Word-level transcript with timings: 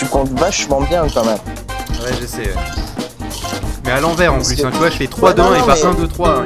tu 0.00 0.06
comptes 0.06 0.30
vachement 0.38 0.80
bien 0.80 1.06
quand 1.12 1.24
même. 1.26 1.34
Ouais, 2.02 2.10
je 2.18 2.26
sais. 2.26 2.38
ouais. 2.38 2.54
Mais 3.84 3.92
à 3.92 4.00
l'envers 4.00 4.32
en 4.32 4.36
Parce 4.36 4.48
plus, 4.48 4.56
que- 4.56 4.66
hein, 4.66 4.70
tu 4.72 4.78
vois, 4.78 4.88
je 4.90 4.96
fais 4.96 5.06
3 5.06 5.28
Ouais, 5.28 5.34
2 5.34 5.42
non, 5.42 5.50
1 5.50 5.54
et 5.56 5.58
pas 5.66 5.74
mais- 5.74 5.84
1 5.84 5.94
2 5.94 6.08
3. 6.08 6.28
hein. 6.30 6.44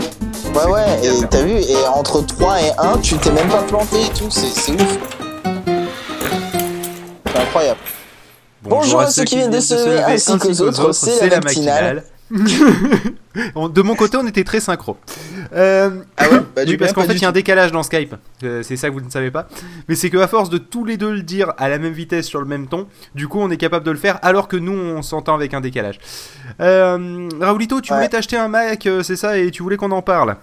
Ouais, 0.54 0.72
ouais, 0.72 0.82
et 1.04 1.08
faire. 1.20 1.28
t'as 1.28 1.42
vu, 1.42 1.52
et 1.52 1.76
entre 1.94 2.20
3 2.26 2.60
et 2.60 2.72
1, 2.78 2.98
tu 2.98 3.16
t'es 3.18 3.30
même 3.30 3.48
pas 3.48 3.62
planté 3.62 4.02
et 4.02 4.08
tout, 4.08 4.28
c'est 4.30 4.72
ouf. 4.72 4.98
C'est 7.26 7.38
incroyable. 7.40 7.80
Bonjour 8.62 9.00
à 9.00 9.10
ceux 9.10 9.24
qui 9.24 9.36
viennent 9.36 9.50
de 9.50 9.60
se 9.60 9.74
lever, 9.74 10.02
ainsi 10.02 10.36
qu'aux 10.38 10.60
autres, 10.62 10.92
c'est 10.92 11.28
la 11.28 11.40
matinale. 11.40 12.04
On- 12.04 12.13
de 12.30 13.82
mon 13.82 13.94
côté, 13.94 14.16
on 14.16 14.26
était 14.26 14.44
très 14.44 14.60
synchro. 14.60 14.96
Euh, 15.54 15.90
Ah 16.16 16.28
ouais 16.30 16.38
Bah, 16.56 16.62
oui, 16.66 16.76
parce 16.76 16.92
qu'en 16.92 17.02
fait, 17.02 17.14
il 17.14 17.22
y 17.22 17.24
a 17.24 17.28
un 17.28 17.32
décalage 17.32 17.72
dans 17.72 17.82
Skype. 17.82 18.14
Euh, 18.42 18.62
c'est 18.62 18.76
ça 18.76 18.88
que 18.88 18.94
vous 18.94 19.00
ne 19.00 19.10
savez 19.10 19.30
pas. 19.30 19.46
Mais 19.88 19.94
c'est 19.94 20.10
qu'à 20.10 20.26
force 20.26 20.50
de 20.50 20.58
tous 20.58 20.84
les 20.84 20.96
deux 20.96 21.12
le 21.12 21.22
dire 21.22 21.52
à 21.58 21.68
la 21.68 21.78
même 21.78 21.92
vitesse 21.92 22.26
sur 22.26 22.40
le 22.40 22.46
même 22.46 22.66
ton, 22.66 22.86
du 23.14 23.28
coup, 23.28 23.38
on 23.40 23.50
est 23.50 23.56
capable 23.56 23.84
de 23.84 23.90
le 23.90 23.96
faire 23.98 24.18
alors 24.22 24.48
que 24.48 24.56
nous, 24.56 24.72
on 24.72 25.02
s'entend 25.02 25.34
avec 25.34 25.54
un 25.54 25.60
décalage. 25.60 25.98
Euh, 26.60 27.28
Raoulito, 27.40 27.80
tu 27.80 27.92
Ouais. 27.92 27.98
voulais 27.98 28.08
t'acheter 28.08 28.36
un 28.36 28.48
Mac, 28.48 28.86
euh, 28.86 29.02
c'est 29.02 29.16
ça, 29.16 29.38
et 29.38 29.50
tu 29.50 29.62
voulais 29.62 29.76
qu'on 29.76 29.90
en 29.92 30.02
parle? 30.02 30.36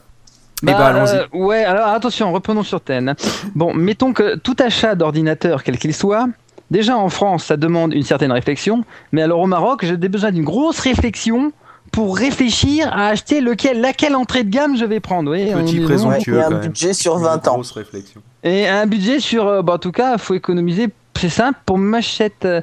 Eh 0.64 0.68
Bah, 0.68 0.74
ben, 0.78 0.84
allons-y. 0.86 1.16
euh, 1.18 1.26
ouais, 1.34 1.64
alors 1.64 1.88
attention, 1.88 2.32
reprenons 2.32 2.64
sur 2.64 2.82
thème. 2.82 3.16
Bon, 3.56 3.74
mettons 3.74 4.14
que 4.14 4.36
tout 4.38 4.56
achat 4.60 4.94
d'ordinateur, 4.96 5.64
quel 5.64 5.78
qu'il 5.80 5.94
soit, 5.96 6.28
déjà 6.70 6.96
en 6.98 7.10
France, 7.10 7.46
ça 7.46 7.58
demande 7.58 7.94
une 7.94 8.04
certaine 8.04 8.32
réflexion, 8.32 8.86
mais 9.12 9.24
alors 9.24 9.40
au 9.40 9.48
Maroc, 9.48 9.84
j'ai 9.84 9.98
besoin 9.98 10.32
d'une 10.32 10.44
grosse 10.44 10.80
réflexion 10.80 11.52
pour 11.92 12.18
réfléchir 12.18 12.90
à 12.92 13.08
acheter 13.08 13.42
lequel, 13.42 13.82
laquelle 13.82 14.16
entrée 14.16 14.44
de 14.44 14.50
gamme 14.50 14.78
je 14.78 14.86
vais 14.86 15.00
prendre. 15.00 15.32
Oui, 15.32 15.46
Petit. 15.52 15.80
Ouais, 15.80 15.98
veux, 15.98 16.38
et 16.38 16.42
quand 16.42 16.48
un 16.48 16.50
même. 16.50 16.62
budget 16.62 16.94
sur 16.94 17.18
20 17.18 17.48
ans. 17.48 17.54
Grosse 17.56 17.72
réflexion. 17.72 18.22
Et 18.44 18.68
un 18.68 18.88
budget 18.88 19.20
sur, 19.20 19.64
bah, 19.64 19.74
en 19.74 19.78
tout 19.78 19.92
cas, 19.92 20.18
faut 20.18 20.34
économiser. 20.34 20.88
C'est 21.20 21.30
simple, 21.30 21.60
pour 21.68 21.78
m'achète, 21.78 22.46
euh, 22.46 22.62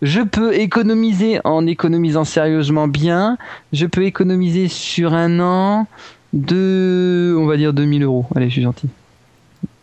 je 0.00 0.22
peux 0.22 0.54
économiser 0.54 1.40
en 1.44 1.66
économisant 1.66 2.24
sérieusement 2.24 2.88
bien. 2.88 3.36
Je 3.74 3.84
peux 3.84 4.04
économiser 4.04 4.68
sur 4.68 5.12
un 5.12 5.40
an 5.40 5.86
de, 6.32 7.36
on 7.38 7.44
va 7.44 7.58
dire 7.58 7.74
2000 7.74 8.04
euros. 8.04 8.24
Allez, 8.34 8.46
je 8.48 8.52
suis 8.54 8.62
gentil. 8.62 8.88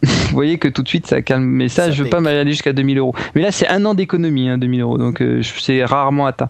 Vous 0.03 0.31
voyez 0.33 0.59
que 0.59 0.67
tout 0.67 0.83
de 0.83 0.87
suite 0.87 1.07
ça 1.07 1.21
calme, 1.21 1.45
mais 1.45 1.67
ça, 1.67 1.85
Ça 1.85 1.91
je 1.91 2.03
veux 2.03 2.09
pas 2.09 2.19
m'aller 2.19 2.51
jusqu'à 2.51 2.73
2000 2.73 2.97
euros. 2.99 3.15
Mais 3.33 3.41
là, 3.41 3.51
c'est 3.51 3.67
un 3.67 3.83
an 3.85 3.93
d'économie, 3.95 4.49
hein, 4.49 4.57
2000 4.59 4.81
euros, 4.81 4.97
donc 4.99 5.21
euh, 5.21 5.41
c'est 5.43 5.83
rarement 5.83 6.27
atteint. 6.27 6.49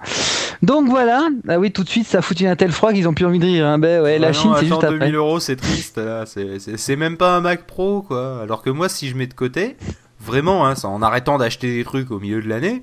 Donc 0.61 0.89
voilà, 0.89 1.29
ah 1.47 1.59
oui, 1.59 1.71
tout 1.71 1.83
de 1.83 1.89
suite 1.89 2.05
ça 2.07 2.17
a 2.17 2.21
foutu 2.21 2.47
un 2.47 2.55
tel 2.55 2.71
froid 2.71 2.91
qu'ils 2.91 3.07
ont 3.07 3.13
plus 3.13 3.25
envie 3.25 3.39
de 3.39 3.45
rire. 3.45 3.65
Hein. 3.65 3.77
Ben 3.77 4.01
ouais, 4.01 4.19
la 4.19 4.29
Ah 4.29 4.33
Chine, 4.33 4.51
c'est 4.55 4.65
juste 4.65 4.73
attends, 4.83 4.87
après. 4.93 4.99
2000 4.99 5.15
euros, 5.15 5.39
c'est 5.39 5.55
triste. 5.55 5.97
là. 5.97 6.25
C'est- 6.25 6.95
même 6.95 7.17
pas 7.17 7.35
un 7.37 7.41
Mac 7.41 7.65
Pro, 7.65 8.01
quoi. 8.01 8.41
Alors 8.41 8.61
que 8.61 8.69
moi, 8.69 8.89
si 8.89 9.07
je 9.09 9.15
mets 9.15 9.27
de 9.27 9.33
côté, 9.33 9.77
vraiment, 10.19 10.65
hein, 10.67 10.73
en 10.83 11.01
arrêtant 11.01 11.37
d'acheter 11.37 11.75
des 11.75 11.83
trucs 11.83 12.11
au 12.11 12.19
milieu 12.19 12.41
de 12.41 12.49
l'année, 12.49 12.81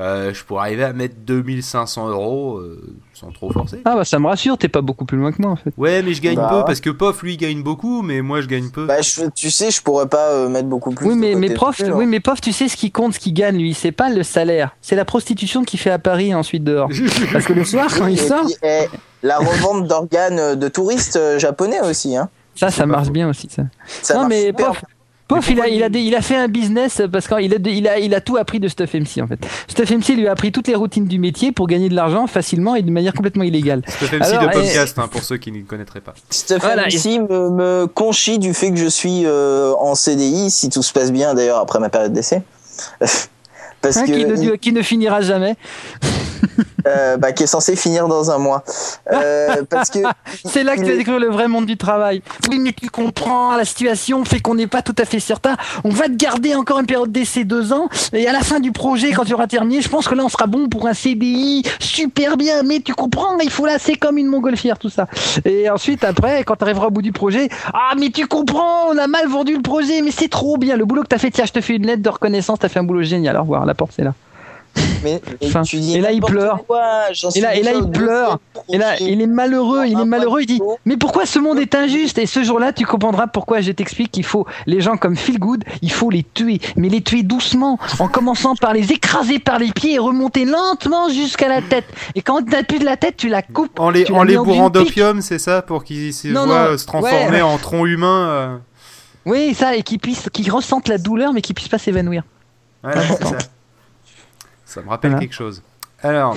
euh, 0.00 0.32
je 0.32 0.42
pourrais 0.44 0.62
arriver 0.62 0.84
à 0.84 0.92
mettre 0.92 1.16
2500 1.26 2.08
euros 2.08 2.56
euh, 2.58 2.96
sans 3.12 3.30
trop 3.30 3.50
forcer. 3.52 3.82
Ah 3.84 3.94
bah 3.94 4.04
ça 4.04 4.18
me 4.18 4.26
rassure, 4.26 4.56
t'es 4.56 4.68
pas 4.68 4.80
beaucoup 4.80 5.04
plus 5.04 5.18
loin 5.18 5.32
que 5.32 5.40
moi 5.42 5.50
en 5.50 5.56
fait. 5.56 5.72
Ouais, 5.76 6.02
mais 6.02 6.14
je 6.14 6.22
gagne 6.22 6.36
Bah 6.36 6.48
peu 6.50 6.56
ouais. 6.58 6.62
parce 6.66 6.80
que 6.80 6.90
Pof, 6.90 7.22
lui, 7.22 7.36
gagne 7.36 7.62
beaucoup, 7.62 8.02
mais 8.02 8.22
moi, 8.22 8.40
je 8.40 8.46
gagne 8.46 8.70
peu. 8.70 8.86
Bah, 8.86 9.02
je- 9.02 9.28
tu 9.34 9.50
sais, 9.50 9.70
je 9.70 9.82
pourrais 9.82 10.08
pas 10.08 10.30
euh, 10.30 10.48
mettre 10.48 10.68
beaucoup 10.68 10.90
plus. 10.92 11.06
Oui, 11.08 11.14
mais, 11.14 11.34
côté 11.34 11.48
mais 11.48 11.54
prof, 11.54 11.82
oui, 11.94 12.20
prof, 12.20 12.40
tu 12.40 12.52
sais 12.52 12.68
ce 12.68 12.76
qui 12.76 12.90
compte, 12.90 13.14
ce 13.14 13.18
qui 13.20 13.32
gagne, 13.32 13.58
lui, 13.58 13.74
c'est 13.74 13.92
pas 13.92 14.08
le 14.10 14.22
salaire, 14.22 14.74
c'est 14.80 14.96
la 14.96 15.04
prostitution 15.04 15.62
qu'il 15.64 15.78
fait 15.78 15.90
à 15.90 15.98
Paris 15.98 16.28
et 16.30 16.34
ensuite 16.34 16.64
dehors. 16.64 16.88
Parce 17.32 17.44
que 17.44 17.52
le 17.52 17.64
soir, 17.64 17.86
quand 17.96 18.06
Oui, 18.06 18.14
il 18.14 18.18
sort, 18.20 18.46
puis, 18.46 18.56
eh, 18.62 18.86
la 19.22 19.38
revente 19.38 19.86
d'organes 19.86 20.54
de 20.56 20.68
touristes 20.68 21.18
japonais 21.38 21.80
aussi, 21.80 22.16
hein. 22.16 22.28
ça, 22.56 22.70
ça 22.70 22.86
marche 22.86 23.10
bien 23.10 23.28
aussi, 23.28 23.48
ça. 23.50 23.64
Ça 23.86 24.14
non, 24.14 24.26
mais 24.26 24.46
super 24.46 24.72
il 25.48 25.60
a, 25.60 25.68
il, 25.68 25.82
a, 25.82 25.88
des- 25.88 26.00
il 26.00 26.14
a 26.14 26.22
fait 26.22 26.36
un 26.36 26.48
business 26.48 27.02
parce 27.12 27.26
qu'il 27.28 27.36
a, 27.54 27.58
il 27.68 27.88
a, 27.88 27.98
il 27.98 28.14
a 28.14 28.20
tout 28.20 28.36
appris 28.36 28.60
de 28.60 28.68
Stuff 28.68 28.94
MC, 28.94 29.22
en 29.22 29.26
fait. 29.26 29.38
Stuff 29.68 29.90
MC 29.90 30.08
lui 30.16 30.26
a 30.28 30.32
appris 30.32 30.52
toutes 30.52 30.68
les 30.68 30.74
routines 30.74 31.06
du 31.06 31.18
métier 31.18 31.52
pour 31.52 31.66
gagner 31.66 31.88
de 31.88 31.94
l'argent 31.94 32.26
facilement 32.26 32.74
et 32.74 32.82
de 32.82 32.90
manière 32.90 33.12
complètement 33.14 33.44
illégale. 33.44 33.82
C'est 33.86 34.12
MC 34.12 34.22
Alors, 34.22 34.42
de 34.42 34.48
et- 34.48 34.52
podcast, 34.52 34.98
hein, 34.98 35.08
pour 35.10 35.22
ceux 35.22 35.36
qui 35.36 35.52
ne 35.52 35.62
connaîtraient 35.62 36.00
pas. 36.00 36.14
Stephen 36.30 36.60
Voilà, 36.62 36.88
ici 36.88 37.18
me, 37.20 37.50
me 37.50 37.86
conchit 37.86 38.38
du 38.38 38.54
fait 38.54 38.70
que 38.70 38.76
je 38.78 38.86
suis 38.88 39.22
euh, 39.26 39.72
en 39.78 39.94
CDI, 39.94 40.50
si 40.50 40.68
tout 40.70 40.82
se 40.82 40.92
passe 40.92 41.12
bien 41.12 41.34
d'ailleurs 41.34 41.58
après 41.58 41.78
ma 41.78 41.88
période 41.88 42.12
d'essai. 42.12 42.42
Parce 43.80 43.96
Hein, 43.96 44.06
que 44.06 44.12
qui, 44.12 44.24
ne, 44.24 44.54
qui 44.56 44.72
ne 44.72 44.80
finira 44.80 45.22
jamais. 45.22 45.56
euh, 46.86 47.16
bah, 47.16 47.32
qui 47.32 47.44
est 47.44 47.46
censé 47.46 47.76
finir 47.76 48.08
dans 48.08 48.30
un 48.30 48.38
mois. 48.38 48.64
Euh, 49.12 49.62
parce 49.68 49.90
que 49.90 49.98
C'est 50.44 50.64
là 50.64 50.76
que 50.76 50.82
tu 50.82 50.90
vas 50.90 50.96
découvrir 50.96 51.20
le 51.20 51.30
vrai 51.32 51.48
monde 51.48 51.66
du 51.66 51.76
travail. 51.76 52.22
Oui, 52.50 52.58
mais 52.58 52.72
tu 52.72 52.90
comprends, 52.90 53.56
la 53.56 53.64
situation 53.64 54.24
fait 54.24 54.40
qu'on 54.40 54.54
n'est 54.54 54.66
pas 54.66 54.82
tout 54.82 54.94
à 54.98 55.04
fait 55.04 55.20
certain. 55.20 55.56
On 55.84 55.90
va 55.90 56.06
te 56.06 56.16
garder 56.16 56.54
encore 56.54 56.80
une 56.80 56.86
période 56.86 57.12
d'essai 57.12 57.44
deux 57.44 57.72
ans, 57.72 57.88
et 58.12 58.26
à 58.26 58.32
la 58.32 58.40
fin 58.40 58.60
du 58.60 58.72
projet, 58.72 59.12
quand 59.12 59.24
tu 59.24 59.34
auras 59.34 59.46
terminé, 59.46 59.80
je 59.80 59.88
pense 59.88 60.08
que 60.08 60.14
là, 60.14 60.24
on 60.24 60.28
sera 60.28 60.46
bon 60.46 60.68
pour 60.68 60.86
un 60.86 60.94
CDI 60.94 61.62
super 61.78 62.36
bien. 62.36 62.62
Mais 62.62 62.80
tu 62.80 62.94
comprends, 62.94 63.38
il 63.38 63.50
faut 63.50 63.66
là, 63.66 63.78
c'est 63.78 63.96
comme 63.96 64.18
une 64.18 64.26
montgolfière, 64.26 64.78
tout 64.78 64.90
ça. 64.90 65.06
Et 65.44 65.68
ensuite, 65.70 66.04
après, 66.04 66.44
quand 66.44 66.56
tu 66.56 66.64
arriveras 66.64 66.86
au 66.86 66.90
bout 66.90 67.02
du 67.02 67.12
projet, 67.12 67.48
ah, 67.72 67.92
mais 67.98 68.10
tu 68.10 68.26
comprends, 68.26 68.88
on 68.90 68.98
a 68.98 69.06
mal 69.06 69.28
vendu 69.28 69.54
le 69.54 69.62
projet, 69.62 70.02
mais 70.02 70.10
c'est 70.10 70.28
trop 70.28 70.56
bien. 70.56 70.76
Le 70.76 70.84
boulot 70.84 71.02
que 71.02 71.08
tu 71.08 71.14
as 71.14 71.18
fait, 71.18 71.30
tiens, 71.30 71.44
je 71.44 71.52
te 71.52 71.60
fais 71.60 71.76
une 71.76 71.86
lettre 71.86 72.02
de 72.02 72.08
reconnaissance, 72.08 72.58
tu 72.58 72.66
as 72.66 72.68
fait 72.68 72.80
un 72.80 72.84
boulot 72.84 73.02
génial. 73.02 73.36
Au 73.36 73.42
revoir, 73.42 73.66
la 73.66 73.74
porte, 73.74 73.92
c'est 73.96 74.04
là. 74.04 74.14
Mais, 75.02 75.20
mais 75.40 75.46
Enfin, 75.48 75.62
tu 75.62 75.78
dis 75.78 75.96
et 75.96 76.00
là, 76.00 76.12
il 76.12 76.20
pleure. 76.20 76.64
quoi, 76.66 77.08
Et 77.34 77.40
là, 77.40 77.54
et 77.56 77.62
là, 77.62 77.72
déjà 77.72 77.84
il 77.84 77.90
pleure. 77.90 78.38
Et 78.68 78.78
là, 78.78 79.00
il 79.00 79.20
est 79.20 79.26
malheureux, 79.26 79.86
il 79.86 79.98
est 79.98 80.04
malheureux, 80.04 80.42
il 80.42 80.46
dit 80.46 80.60
Mais 80.84 80.96
pourquoi 80.96 81.26
ce 81.26 81.38
monde 81.38 81.58
est 81.58 81.74
injuste? 81.74 82.18
Et 82.18 82.26
ce 82.26 82.42
jour-là, 82.42 82.72
tu 82.72 82.86
comprendras 82.86 83.26
pourquoi 83.26 83.60
je 83.60 83.72
t'explique 83.72 84.10
qu'il 84.10 84.24
faut 84.24 84.46
les 84.66 84.80
gens 84.80 84.96
comme 84.96 85.16
Phil 85.16 85.38
Good, 85.38 85.64
il 85.82 85.92
faut 85.92 86.10
les 86.10 86.24
tuer, 86.34 86.60
mais 86.76 86.88
les 86.88 87.02
tuer 87.02 87.22
doucement, 87.22 87.78
en 87.98 88.08
commençant 88.08 88.54
par 88.54 88.72
les 88.72 88.92
écraser 88.92 89.38
par 89.38 89.58
les 89.58 89.72
pieds 89.72 89.94
et 89.94 89.98
remonter 89.98 90.44
lentement 90.44 91.08
jusqu'à 91.08 91.48
la 91.48 91.62
tête. 91.62 91.86
Et 92.14 92.22
quand 92.22 92.42
tu 92.42 92.64
plus 92.64 92.78
de 92.78 92.84
la 92.84 92.96
tête, 92.96 93.16
tu 93.16 93.28
la 93.28 93.42
coupes. 93.42 93.78
En 93.80 93.90
les, 93.90 94.10
en 94.10 94.22
les 94.22 94.36
bourrant 94.36 94.70
d'opium, 94.70 95.20
c'est 95.20 95.38
ça, 95.38 95.62
pour 95.62 95.84
qu'ils 95.84 96.14
se 96.14 96.28
voient 96.28 96.46
non, 96.70 96.78
se 96.78 96.86
transformer 96.86 97.26
ouais, 97.26 97.32
ouais. 97.32 97.40
en 97.42 97.58
tronc 97.58 97.86
humain. 97.86 98.28
euh. 98.28 98.56
Oui, 99.24 99.54
ça, 99.54 99.76
et 99.76 99.82
qu'ils 99.82 99.98
puissent, 99.98 100.28
qu'ils 100.32 100.50
ressentent 100.50 100.88
la 100.88 100.98
douleur, 100.98 101.32
mais 101.32 101.40
qu'ils 101.42 101.54
puissent 101.54 101.68
pas 101.68 101.78
s'évanouir. 101.78 102.22
C'est 102.84 103.24
ça. 103.24 103.38
Ça 104.72 104.80
me 104.82 104.88
rappelle 104.88 105.10
Voilà. 105.12 105.26
quelque 105.26 105.34
chose. 105.34 105.62
Alors, 106.02 106.34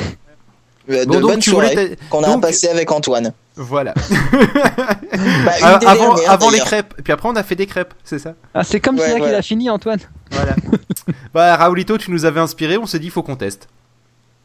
Euh, 0.90 1.04
De 1.04 1.10
bon, 1.10 1.20
donc 1.20 1.40
tu 1.40 1.52
qu'on 1.52 2.24
a 2.24 2.28
donc- 2.28 2.42
passé 2.44 2.68
avec 2.68 2.92
Antoine. 2.92 3.34
Voilà. 3.56 3.94
Bah, 3.96 4.02
Ah, 5.62 5.80
avant 5.86 6.14
dernières, 6.14 6.32
avant 6.32 6.50
les 6.52 6.60
crêpes. 6.60 6.94
Puis 7.04 7.12
après, 7.14 7.28
on 7.30 7.36
a 7.36 7.42
fait 7.44 7.56
des 7.56 7.66
crêpes, 7.66 7.94
c'est 8.04 8.20
ça? 8.20 8.34
Ah, 8.54 8.64
c'est 8.64 8.80
comme 8.80 9.00
Ouais, 9.00 9.10
ça 9.10 9.20
qu'il 9.20 9.34
a 9.34 9.42
fini, 9.42 9.70
Antoine. 9.70 10.00
Voilà. 10.32 10.56
bah, 11.34 11.56
Raoulito, 11.56 11.98
tu 11.98 12.12
nous 12.12 12.26
avais 12.26 12.40
inspiré. 12.40 12.78
On 12.78 12.86
s'est 12.86 13.00
dit, 13.00 13.10
faut 13.10 13.24
qu'on 13.24 13.36
teste. 13.36 13.68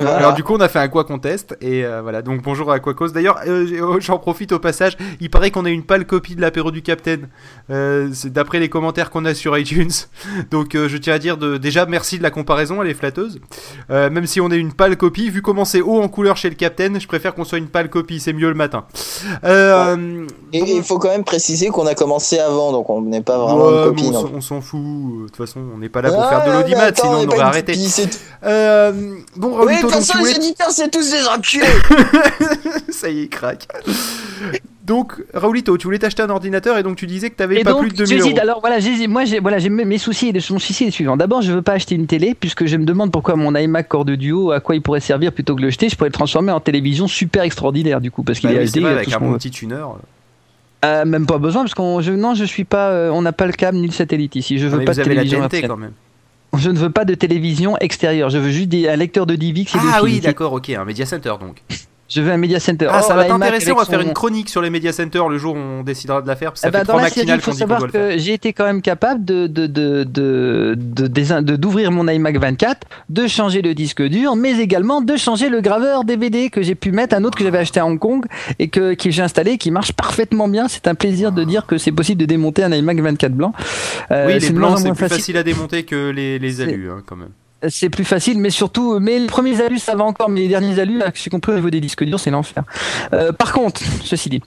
Voilà. 0.01 0.17
Alors 0.17 0.35
du 0.35 0.43
coup 0.43 0.55
on 0.55 0.61
a 0.61 0.69
fait 0.69 0.79
un 0.79 0.89
quoi 0.89 1.05
qu'on 1.05 1.19
teste 1.19 1.57
et 1.61 1.85
euh, 1.85 2.01
voilà 2.03 2.23
donc 2.23 2.43
bonjour 2.43 2.73
à 2.73 2.81
Quacos. 2.81 3.09
D'ailleurs 3.13 3.39
euh, 3.47 3.99
j'en 4.01 4.19
profite 4.19 4.53
au 4.53 4.59
passage, 4.59 4.97
il 5.21 5.31
paraît 5.31 5.51
qu'on 5.51 5.65
a 5.65 5.71
une 5.71 5.83
pâle 5.85 6.07
copie 6.07 6.35
de 6.35 6.41
l'apéro 6.41 6.71
du 6.71 6.83
Capitaine 6.83 7.29
euh, 7.71 8.09
c'est 8.13 8.33
d'après 8.33 8.59
les 8.61 8.69
commentaires 8.69 9.11
qu'on 9.11 9.25
a 9.25 9.35
sur 9.35 9.57
iTunes. 9.59 9.91
Donc 10.51 10.75
euh, 10.75 10.89
je 10.89 10.97
tiens 10.97 11.15
à 11.15 11.19
dire 11.19 11.37
de, 11.37 11.57
déjà 11.59 11.87
merci 11.87 12.19
de 12.19 12.23
la 12.23 12.31
comparaison, 12.31 12.83
elle 12.83 12.89
est 12.89 12.95
flatteuse. 12.95 13.41
Euh, 13.91 14.11
même 14.11 14.27
si 14.27 14.41
on 14.41 14.51
est 14.51 14.57
une 14.59 14.73
pâle 14.73 14.97
copie, 14.97 15.29
vu 15.31 15.43
comment 15.43 15.65
c'est 15.65 15.81
haut 15.81 16.01
en 16.01 16.09
couleur 16.09 16.37
chez 16.37 16.49
le 16.49 16.57
Capitaine, 16.57 17.01
je 17.01 17.07
préfère 17.07 17.35
qu'on 17.35 17.45
soit 17.45 17.59
une 17.59 17.69
pâle 17.69 17.91
copie, 17.91 18.21
c'est 18.21 18.33
mieux 18.33 18.49
le 18.49 18.55
matin. 18.55 18.85
Euh, 19.45 20.27
Et 20.53 20.61
bon, 20.61 20.67
il 20.69 20.83
faut 20.83 20.99
quand 20.99 21.09
même 21.11 21.25
préciser 21.25 21.69
qu'on 21.69 21.87
a 21.87 21.95
commencé 21.95 22.39
avant, 22.39 22.73
donc 22.73 22.89
on 22.91 23.03
n'est 23.03 23.23
pas 23.23 23.39
vraiment 23.39 23.67
ouais, 23.67 23.73
une 23.73 23.79
mais 23.81 24.03
copie. 24.03 24.07
on 24.09 24.13
s'en- 24.13 24.31
on 24.35 24.41
s'en 24.41 24.61
fout, 24.61 24.81
de 24.81 25.27
toute 25.27 25.37
façon 25.37 25.61
on 25.75 25.79
n'est 25.79 25.89
pas 25.89 26.03
là 26.03 26.11
pour 26.11 26.23
Ah, 26.23 26.29
faire 26.41 26.47
de 26.47 26.59
l'audimat, 26.59 26.95
sinon 26.95 27.21
on 27.25 27.29
aurait 27.29 27.41
arrêté. 27.41 27.73
Euh, 28.45 28.93
bon 29.37 29.49
Oui, 29.51 29.57
Raoulito, 29.57 29.87
de 29.89 29.93
toute 29.93 30.03
façon, 30.05 30.19
les 30.25 30.35
auditeurs, 30.37 30.71
c'est 30.71 30.91
tous 30.91 31.11
des 31.11 31.27
enculés 31.29 31.65
Ça 32.91 33.09
y 33.11 33.23
est, 33.23 33.29
craque. 33.29 33.69
Donc, 34.85 35.13
Raoulito, 35.35 35.77
tu 35.77 35.87
voulais 35.87 35.99
t'acheter 35.99 36.23
un 36.23 36.31
ordinateur 36.31 36.77
et 36.79 36.83
donc 36.83 36.97
tu 36.97 37.07
disais 37.07 37.31
que 37.31 37.37
tu 37.37 37.43
n'avais 37.43 37.63
pas 37.63 37.71
donc, 37.73 37.83
plus 37.83 37.91
de 37.91 37.97
2000 37.97 38.09
j'hésite. 38.17 38.33
euros. 38.33 38.41
Alors 38.43 38.61
voilà, 38.61 38.81
j'hésite. 38.81 39.09
moi, 39.09 39.25
j'ai, 39.25 39.39
voilà, 39.41 39.59
j'ai 39.59 39.69
mes 39.69 39.99
soucis. 39.99 40.29
et 40.31 40.33
Mon 40.51 40.59
souci 40.59 40.85
est 40.85 40.87
le 40.87 40.93
suivant. 40.93 41.17
D'abord, 41.17 41.43
je 41.43 41.53
veux 41.53 41.63
pas 41.63 41.73
acheter 41.75 41.95
une 41.95 42.07
télé 42.07 42.35
puisque 42.35 42.65
je 42.67 42.77
me 42.77 42.85
demande 42.85 43.13
pourquoi 43.13 43.37
mon 43.37 43.55
iMac 43.55 43.89
Core 43.89 44.05
de 44.07 44.15
Duo, 44.17 44.51
à 44.53 44.61
quoi 44.61 44.75
il 44.75 44.83
pourrait 44.83 45.01
servir 45.01 45.33
plutôt 45.33 45.55
que 45.55 45.61
le 45.63 45.71
jeter. 45.71 45.89
Je 45.89 45.97
pourrais 45.97 46.09
le 46.09 46.15
transformer 46.15 46.51
en 46.51 46.61
télévision 46.61 47.07
super 47.07 47.43
extraordinaire 47.45 48.01
du 48.01 48.11
coup 48.11 48.23
parce 48.25 48.41
qu'il 48.41 48.51
Bah 48.51 48.57
est 48.63 48.65
HD. 48.67 48.81
vrai, 48.81 48.81
il 48.81 48.87
a 48.87 48.91
avec 48.91 49.13
un 49.13 49.19
bon 49.21 49.35
petit 49.35 49.51
tuner. 49.51 49.85
Euh, 50.85 51.05
même 51.05 51.27
pas 51.27 51.37
besoin 51.39 51.63
parce 51.63 51.75
qu'on, 51.75 52.01
je, 52.01 52.11
non, 52.13 52.35
je 52.35 52.45
suis 52.45 52.65
pas, 52.65 52.89
euh, 52.89 53.11
on 53.11 53.21
n'a 53.21 53.33
pas 53.33 53.45
le 53.47 53.53
câble 53.53 53.77
ni 53.77 53.87
le 53.87 53.93
satellite 53.93 54.35
ici. 54.35 54.59
Je 54.59 54.67
Ah, 54.67 54.71
veux 54.71 54.79
mais 54.79 54.85
pas 54.87 54.93
vous 54.93 54.97
de 54.97 55.03
avez 55.03 55.15
la 55.15 55.23
télévision. 55.23 55.47
TNT 55.49 55.69
quand 55.69 55.77
même. 55.77 55.93
Je 56.57 56.71
ne 56.71 56.79
veux 56.79 56.91
pas 56.91 57.05
de 57.05 57.15
télévision 57.15 57.77
extérieure. 57.79 58.31
Je 58.31 58.39
veux 58.39 58.51
juste 58.51 58.69
des, 58.69 58.89
un 58.89 58.97
lecteur 58.97 59.27
de 59.27 59.37
DivX 59.37 59.75
et 59.75 59.79
de 59.79 59.85
Ah 59.93 60.03
oui, 60.03 60.21
d'accord, 60.21 60.53
ok, 60.53 60.71
un 60.71 60.85
Media 60.85 61.07
Center 61.07 61.35
donc. 61.41 61.63
Je 62.11 62.21
veux 62.21 62.31
un 62.33 62.37
Media 62.37 62.59
Center. 62.61 62.89
Ah, 62.91 63.01
Oh, 63.03 63.07
ça 63.07 63.15
va 63.15 63.25
t'intéresser, 63.25 63.71
on 63.73 63.77
va 63.77 63.85
faire 63.85 64.01
une 64.01 64.13
chronique 64.13 64.49
sur 64.51 64.61
les 64.61 64.69
Media 64.69 64.93
Center 64.93 65.23
le 65.31 65.39
jour 65.39 65.55
où 65.55 65.59
on 65.59 65.83
décidera 65.83 66.21
de 66.21 66.27
la 66.27 66.35
faire. 66.37 66.51
Parce 66.51 66.61
que 66.63 66.69
Eh 66.69 66.71
ben, 66.71 66.83
dans 66.85 66.97
la 66.97 67.09
série, 67.09 67.29
il 67.33 67.41
faut 67.41 67.53
savoir 67.53 67.87
que 67.91 68.19
j'ai 68.19 68.35
été 68.35 68.53
quand 68.53 68.65
même 68.65 68.83
capable 68.83 69.25
de 69.25 69.47
d'ouvrir 71.57 71.91
mon 71.93 72.07
iMac 72.09 72.37
24, 72.37 72.87
de 73.09 73.27
changer 73.27 73.63
le 73.63 73.75
disque 73.75 74.03
dur, 74.03 74.37
mais 74.37 74.59
également 74.59 75.01
de 75.01 75.17
changer 75.17 75.49
le 75.49 75.61
graveur 75.61 76.05
DVD 76.05 76.51
que 76.51 76.63
j'ai 76.63 76.75
pu 76.75 76.93
mettre, 76.93 77.15
un 77.15 77.25
autre 77.25 77.39
que 77.39 77.45
j'avais 77.45 77.59
acheté 77.59 77.81
à 77.81 77.87
Hong 77.87 77.99
Kong 77.99 78.25
et 78.59 78.69
que 78.69 78.95
que 78.95 79.11
j'ai 79.11 79.23
installé, 79.23 79.57
qui 79.59 79.71
marche 79.71 79.93
parfaitement 79.93 80.49
bien. 80.49 80.69
C'est 80.69 80.89
un 80.89 80.95
plaisir 80.95 81.33
de 81.33 81.45
dire 81.45 81.67
que 81.67 81.79
c'est 81.79 81.93
possible 81.93 82.21
de 82.21 82.27
démonter 82.27 82.65
un 82.65 82.73
iMac 82.73 82.99
24 83.01 83.33
blanc. 83.33 83.53
Euh, 84.11 84.27
Oui, 84.27 84.41
c'est 84.41 84.49
les 84.49 84.53
blancs, 84.53 84.83
plus 84.97 85.09
facile 85.09 85.37
à 85.37 85.43
démonter 85.43 85.85
que 85.85 86.11
les, 86.11 86.39
les 86.39 86.61
alus, 86.61 86.91
hein, 86.91 87.03
quand 87.07 87.17
même. 87.17 87.31
C'est 87.69 87.91
plus 87.91 88.05
facile, 88.05 88.39
mais 88.39 88.51
surtout, 88.51 88.99
mais 89.01 89.19
les 89.19 89.27
premiers 89.27 89.61
alus 89.61 89.79
ça 89.81 89.95
va 89.95 90.05
encore, 90.05 90.29
mais 90.31 90.41
les 90.41 90.49
derniers 90.49 90.79
alus, 90.79 90.99
là, 90.99 91.11
j'ai 91.15 91.31
compris 91.31 91.53
au 91.53 91.57
niveau 91.57 91.71
des 91.71 91.81
disques 91.81 92.05
durs, 92.05 92.19
c'est 92.21 92.31
l'enfer. 92.31 92.63
Euh, 93.13 93.33
par 93.33 93.53
contre, 93.53 93.81
ceci 94.05 94.29
dit. 94.31 94.43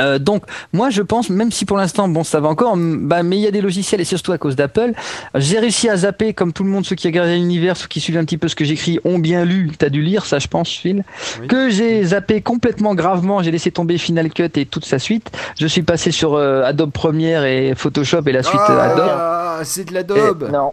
Euh, 0.00 0.18
donc 0.18 0.44
moi 0.72 0.88
je 0.88 1.02
pense 1.02 1.28
même 1.28 1.52
si 1.52 1.66
pour 1.66 1.76
l'instant 1.76 2.08
bon 2.08 2.24
ça 2.24 2.40
va 2.40 2.48
encore 2.48 2.78
bah, 2.78 3.22
mais 3.22 3.36
il 3.36 3.42
y 3.42 3.46
a 3.46 3.50
des 3.50 3.60
logiciels 3.60 4.00
et 4.00 4.04
surtout 4.04 4.32
à 4.32 4.38
cause 4.38 4.56
d'Apple 4.56 4.92
j'ai 5.34 5.58
réussi 5.58 5.90
à 5.90 5.98
zapper 5.98 6.32
comme 6.32 6.54
tout 6.54 6.64
le 6.64 6.70
monde 6.70 6.86
ceux 6.86 6.96
qui 6.96 7.08
regardent 7.08 7.28
l'univers 7.28 7.76
ceux 7.76 7.88
qui 7.88 8.00
suivent 8.00 8.16
un 8.16 8.24
petit 8.24 8.38
peu 8.38 8.48
ce 8.48 8.54
que 8.56 8.64
j'écris 8.64 9.00
ont 9.04 9.18
bien 9.18 9.44
lu 9.44 9.70
t'as 9.76 9.90
dû 9.90 10.00
lire 10.00 10.24
ça 10.24 10.38
je 10.38 10.46
pense 10.48 10.70
Phil 10.70 11.04
Oui. 11.42 11.46
que 11.46 11.68
j'ai 11.68 12.02
zappé 12.04 12.40
complètement 12.40 12.94
gravement 12.94 13.42
j'ai 13.42 13.50
laissé 13.50 13.70
tomber 13.70 13.98
Final 13.98 14.30
Cut 14.32 14.48
et 14.54 14.64
toute 14.64 14.86
sa 14.86 14.98
suite 14.98 15.30
je 15.60 15.66
suis 15.66 15.82
passé 15.82 16.10
sur 16.10 16.36
euh, 16.36 16.62
Adobe 16.64 16.90
Premiere 16.90 17.44
et 17.44 17.74
Photoshop 17.76 18.22
et 18.28 18.32
la 18.32 18.42
suite 18.42 18.62
euh, 18.70 18.80
Adobe 18.80 19.10
Ah, 19.10 19.60
c'est 19.62 19.84
de 19.90 19.92
l'Adobe. 19.92 20.48
Non. 20.50 20.72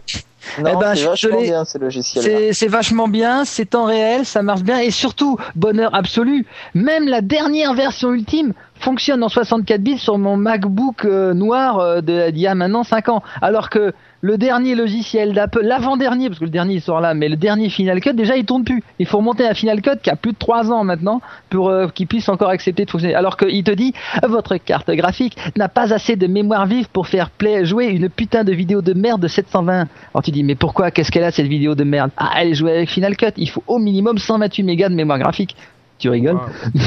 Non, 0.58 0.78
ben, 0.78 0.94
c'est 0.94 1.04
vachement 1.04 1.40
bien 1.40 1.64
ces 1.64 1.78
logiciels. 1.78 2.24
C'est 2.24 2.52
c'est 2.52 2.68
vachement 2.68 3.08
bien, 3.08 3.44
c'est 3.44 3.66
temps 3.66 3.84
réel, 3.84 4.24
ça 4.24 4.42
marche 4.42 4.62
bien 4.62 4.78
et 4.78 4.90
surtout, 4.90 5.36
bonheur 5.54 5.94
absolu, 5.94 6.46
même 6.74 7.08
la 7.08 7.20
dernière 7.20 7.74
version 7.74 8.12
ultime 8.12 8.54
fonctionne 8.80 9.22
en 9.22 9.28
64 9.28 9.80
bits 9.80 9.98
sur 9.98 10.18
mon 10.18 10.36
MacBook 10.36 11.04
euh, 11.04 11.34
noir 11.34 11.78
euh, 11.78 12.00
d'il 12.00 12.38
y 12.38 12.46
a 12.46 12.54
maintenant 12.54 12.82
5 12.82 13.08
ans. 13.10 13.22
Alors 13.42 13.70
que 13.70 13.92
le 14.22 14.36
dernier 14.36 14.74
logiciel 14.74 15.32
d'Apple, 15.32 15.62
l'avant-dernier, 15.62 16.28
parce 16.28 16.38
que 16.38 16.44
le 16.44 16.50
dernier 16.50 16.74
il 16.74 16.80
sort 16.80 17.00
là, 17.00 17.14
mais 17.14 17.28
le 17.28 17.36
dernier 17.36 17.70
Final 17.70 18.00
Cut, 18.00 18.12
déjà 18.12 18.36
il 18.36 18.44
tourne 18.44 18.64
plus. 18.64 18.82
Il 18.98 19.06
faut 19.06 19.18
remonter 19.18 19.46
un 19.46 19.54
Final 19.54 19.80
Cut 19.80 19.98
qui 20.02 20.10
a 20.10 20.16
plus 20.16 20.32
de 20.32 20.38
3 20.38 20.72
ans 20.72 20.84
maintenant 20.84 21.20
pour 21.48 21.68
euh, 21.68 21.88
qu'il 21.88 22.06
puisse 22.06 22.28
encore 22.28 22.50
accepter 22.50 22.84
de 22.84 22.90
fonctionner. 22.90 23.14
Alors 23.14 23.36
qu'il 23.36 23.62
te 23.64 23.70
dit, 23.70 23.94
votre 24.26 24.56
carte 24.56 24.90
graphique 24.90 25.36
n'a 25.56 25.68
pas 25.68 25.92
assez 25.92 26.16
de 26.16 26.26
mémoire 26.26 26.66
vive 26.66 26.88
pour 26.90 27.06
faire 27.06 27.30
jouer 27.62 27.86
une 27.86 28.08
putain 28.08 28.44
de 28.44 28.52
vidéo 28.52 28.82
de 28.82 28.92
merde 28.92 29.20
de 29.20 29.28
720. 29.28 29.88
Alors 30.14 30.22
tu 30.22 30.30
dis, 30.30 30.42
mais 30.42 30.54
pourquoi? 30.54 30.90
Qu'est-ce 30.90 31.10
qu'elle 31.10 31.24
a 31.24 31.30
cette 31.30 31.46
vidéo 31.46 31.74
de 31.74 31.84
merde 31.84 32.10
Ah, 32.16 32.32
elle 32.38 32.48
est 32.48 32.54
jouée 32.54 32.72
avec 32.72 32.90
Final 32.90 33.16
Cut. 33.16 33.32
Il 33.36 33.48
faut 33.48 33.62
au 33.66 33.78
minimum 33.78 34.18
128 34.18 34.62
mégas 34.62 34.88
de 34.88 34.94
mémoire 34.94 35.18
graphique. 35.18 35.56
Tu 36.00 36.08
rigoles 36.08 36.34
Wow. 36.34 36.40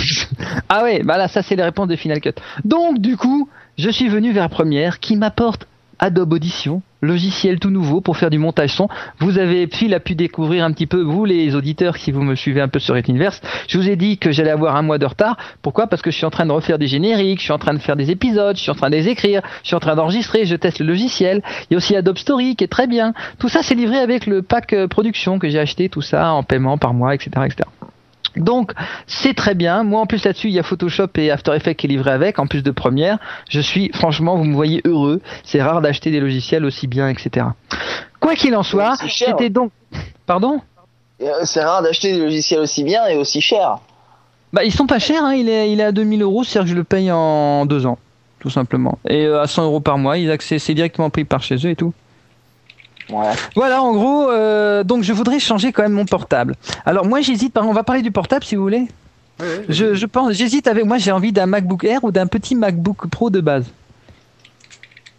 Ah 0.69 0.83
ouais, 0.83 1.03
bah 1.03 1.17
là, 1.17 1.27
ça 1.27 1.41
c'est 1.41 1.55
les 1.55 1.63
réponses 1.63 1.87
de 1.87 1.95
Final 1.95 2.19
Cut. 2.19 2.33
Donc 2.65 2.99
du 2.99 3.15
coup, 3.15 3.47
je 3.77 3.89
suis 3.89 4.09
venu 4.09 4.31
vers 4.31 4.49
Premiere 4.49 4.99
qui 4.99 5.15
m'apporte 5.15 5.67
Adobe 5.99 6.33
Audition, 6.33 6.81
logiciel 7.01 7.59
tout 7.59 7.69
nouveau 7.69 8.01
pour 8.01 8.17
faire 8.17 8.29
du 8.29 8.37
montage 8.37 8.71
son. 8.71 8.89
Vous 9.19 9.37
avez, 9.37 9.67
Phil 9.67 9.93
a 9.93 9.99
pu 9.99 10.15
découvrir 10.15 10.65
un 10.65 10.71
petit 10.71 10.87
peu, 10.87 11.01
vous 11.01 11.23
les 11.23 11.55
auditeurs, 11.55 11.95
si 11.95 12.11
vous 12.11 12.23
me 12.23 12.35
suivez 12.35 12.59
un 12.59 12.67
peu 12.67 12.79
sur 12.79 12.95
Retinverse, 12.95 13.41
je 13.67 13.77
vous 13.77 13.89
ai 13.89 13.95
dit 13.95 14.17
que 14.17 14.31
j'allais 14.31 14.49
avoir 14.49 14.75
un 14.75 14.81
mois 14.81 14.97
de 14.97 15.05
retard. 15.05 15.37
Pourquoi? 15.61 15.87
Parce 15.87 16.01
que 16.01 16.11
je 16.11 16.17
suis 16.17 16.25
en 16.25 16.29
train 16.29 16.45
de 16.45 16.51
refaire 16.51 16.77
des 16.79 16.87
génériques, 16.87 17.39
je 17.39 17.45
suis 17.45 17.53
en 17.53 17.59
train 17.59 17.73
de 17.73 17.79
faire 17.79 17.95
des 17.95 18.11
épisodes, 18.11 18.57
je 18.57 18.61
suis 18.61 18.71
en 18.71 18.75
train 18.75 18.89
de 18.89 18.95
les 18.95 19.07
écrire, 19.07 19.41
je 19.61 19.67
suis 19.67 19.75
en 19.75 19.79
train 19.79 19.95
d'enregistrer, 19.95 20.45
je 20.45 20.55
teste 20.55 20.79
le 20.79 20.87
logiciel. 20.87 21.41
Il 21.69 21.73
y 21.73 21.75
a 21.75 21.77
aussi 21.77 21.95
Adobe 21.95 22.17
Story 22.17 22.55
qui 22.55 22.63
est 22.63 22.67
très 22.67 22.87
bien. 22.87 23.13
Tout 23.39 23.49
ça 23.49 23.61
c'est 23.63 23.75
livré 23.75 23.97
avec 23.97 24.25
le 24.25 24.41
pack 24.41 24.73
euh, 24.73 24.87
production 24.87 25.39
que 25.39 25.47
j'ai 25.47 25.59
acheté, 25.59 25.89
tout 25.89 26.01
ça 26.01 26.33
en 26.33 26.43
paiement 26.43 26.77
par 26.77 26.93
mois, 26.93 27.13
etc. 27.15 27.29
etc. 27.45 27.69
Donc 28.35 28.71
c'est 29.07 29.33
très 29.33 29.55
bien. 29.55 29.83
Moi 29.83 30.01
en 30.01 30.05
plus 30.05 30.23
là-dessus 30.25 30.47
il 30.47 30.53
y 30.53 30.59
a 30.59 30.63
Photoshop 30.63 31.09
et 31.15 31.31
After 31.31 31.53
Effects 31.55 31.75
qui 31.77 31.87
est 31.87 31.89
livré 31.89 32.11
avec, 32.11 32.39
en 32.39 32.47
plus 32.47 32.63
de 32.63 32.71
Premiere. 32.71 33.17
Je 33.49 33.59
suis 33.59 33.91
franchement, 33.93 34.35
vous 34.35 34.43
me 34.43 34.55
voyez 34.55 34.81
heureux. 34.85 35.21
C'est 35.43 35.61
rare 35.61 35.81
d'acheter 35.81 36.11
des 36.11 36.19
logiciels 36.19 36.65
aussi 36.65 36.87
bien, 36.87 37.09
etc. 37.09 37.47
Quoi 38.19 38.35
qu'il 38.35 38.55
en 38.55 38.63
soit, 38.63 38.95
j'étais 39.05 39.49
donc. 39.49 39.71
Pardon? 40.25 40.61
Euh, 41.21 41.27
C'est 41.43 41.63
rare 41.63 41.83
d'acheter 41.83 42.13
des 42.13 42.19
logiciels 42.19 42.61
aussi 42.61 42.83
bien 42.83 43.05
et 43.07 43.15
aussi 43.15 43.41
chers. 43.41 43.77
Bah 44.51 44.63
ils 44.63 44.71
sont 44.71 44.87
pas 44.87 44.99
chers. 44.99 45.23
Hein. 45.23 45.33
Il 45.33 45.49
est 45.49 45.71
il 45.71 45.79
est 45.79 45.85
à 45.85 45.91
2000 45.91 46.21
euros, 46.21 46.43
c'est-à-dire 46.43 46.65
que 46.65 46.71
je 46.71 46.75
le 46.75 46.83
paye 46.83 47.11
en 47.11 47.65
deux 47.65 47.85
ans, 47.85 47.97
tout 48.39 48.49
simplement. 48.49 48.99
Et 49.07 49.25
euh, 49.25 49.41
à 49.41 49.47
100 49.47 49.65
euros 49.65 49.79
par 49.79 49.97
mois, 49.97 50.17
ils 50.17 50.31
accès, 50.31 50.59
c'est 50.59 50.73
directement 50.73 51.09
pris 51.09 51.23
par 51.23 51.41
chez 51.41 51.55
eux 51.55 51.69
et 51.69 51.75
tout. 51.75 51.93
Voilà. 53.09 53.33
Voilà, 53.55 53.81
en 53.83 53.93
gros, 53.93 54.29
euh, 54.31 54.83
donc 54.83 55.03
je 55.03 55.11
voudrais 55.13 55.39
changer 55.39 55.71
quand 55.71 55.83
même 55.83 55.91
mon 55.93 56.05
portable. 56.05 56.55
Alors 56.85 57.05
moi 57.05 57.21
j'hésite, 57.21 57.53
par- 57.53 57.67
on 57.67 57.73
va 57.73 57.83
parler 57.83 58.01
du 58.01 58.11
portable 58.11 58.43
si 58.45 58.55
vous 58.55 58.63
voulez. 58.63 58.87
Ouais, 59.39 59.45
ouais, 59.45 59.65
Je, 59.69 59.93
je 59.95 60.05
pense, 60.05 60.33
j'hésite 60.33 60.67
avec 60.67 60.85
moi, 60.85 60.97
j'ai 60.99 61.11
envie 61.11 61.31
d'un 61.31 61.45
MacBook 61.47 61.83
Air 61.83 62.03
ou 62.03 62.11
d'un 62.11 62.27
petit 62.27 62.55
MacBook 62.55 63.07
Pro 63.09 63.29
de 63.29 63.41
base. 63.41 63.65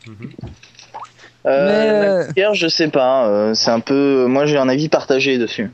Euh, 0.09 0.11
Mais, 1.47 1.91
euh, 1.91 2.19
MacBook 2.21 2.39
Air, 2.39 2.55
je 2.55 2.69
sais 2.69 2.89
pas. 2.89 3.27
euh, 3.27 3.55
c'est 3.55 3.71
un 3.71 3.81
peu. 3.81 4.27
Moi, 4.27 4.47
j'ai 4.47 4.57
un 4.57 4.69
avis 4.69 4.89
partagé 4.89 5.37
dessus. 5.39 5.71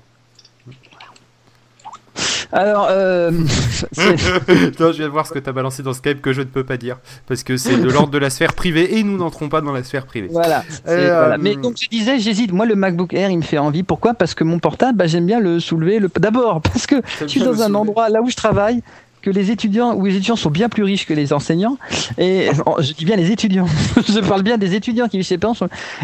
Alors, 2.53 2.89
euh, 2.91 3.31
Non, 4.81 4.93
je 4.93 4.97
viens 4.97 5.07
de 5.07 5.13
voir 5.13 5.27
ce 5.27 5.33
que 5.33 5.39
t'as 5.39 5.53
balancé 5.53 5.83
dans 5.83 5.93
Skype 5.93 6.21
que 6.21 6.33
je 6.33 6.41
ne 6.41 6.47
peux 6.47 6.65
pas 6.65 6.77
dire. 6.77 6.99
Parce 7.27 7.43
que 7.43 7.57
c'est 7.57 7.77
de 7.77 7.89
l'ordre 7.89 8.11
de 8.11 8.19
la 8.19 8.31
sphère 8.31 8.55
privée 8.55 8.99
et 8.99 9.03
nous 9.03 9.17
n'entrons 9.17 9.49
pas 9.49 9.61
dans 9.61 9.73
la 9.73 9.85
sphère 9.85 10.07
privée. 10.07 10.29
voilà. 10.31 10.65
Euh, 10.89 11.19
voilà. 11.19 11.39
Mais 11.39 11.57
donc 11.57 11.77
je 11.81 11.89
disais, 11.89 12.19
j'hésite. 12.19 12.53
Moi, 12.53 12.67
le 12.67 12.75
MacBook 12.75 13.15
Air, 13.15 13.31
il 13.31 13.39
me 13.39 13.43
fait 13.43 13.59
envie. 13.59 13.83
Pourquoi? 13.83 14.15
Parce 14.15 14.35
que 14.35 14.45
mon 14.45 14.59
portable, 14.59 14.99
bah, 14.99 15.07
j'aime 15.07 15.27
bien 15.27 15.41
le 15.41 15.61
soulever. 15.61 15.99
Le... 15.99 16.11
D'abord, 16.19 16.61
parce 16.63 16.87
que 16.87 16.97
je 17.21 17.27
suis 17.27 17.41
dans 17.41 17.53
un 17.63 17.67
soulever. 17.67 17.77
endroit 17.77 18.09
là 18.09 18.23
où 18.23 18.29
je 18.29 18.37
travaille 18.37 18.83
que 19.23 19.31
les 19.31 19.51
étudiants 19.51 19.95
où 19.95 20.07
les 20.07 20.13
étudiants 20.13 20.37
sont 20.37 20.49
bien 20.51 20.71
plus 20.71 20.83
riches 20.83 21.07
que 21.07 21.13
les 21.13 21.35
enseignants 21.35 21.77
et 22.17 22.49
je 22.79 22.93
dis 22.95 23.05
bien 23.05 23.17
les 23.17 23.31
étudiants 23.31 23.67
je 24.09 24.19
parle 24.21 24.43
bien 24.43 24.57
des 24.57 24.75
étudiants 24.75 25.09
qui 25.09 25.19
vivent 25.19 25.27
chez 25.27 25.37
parents 25.37 25.53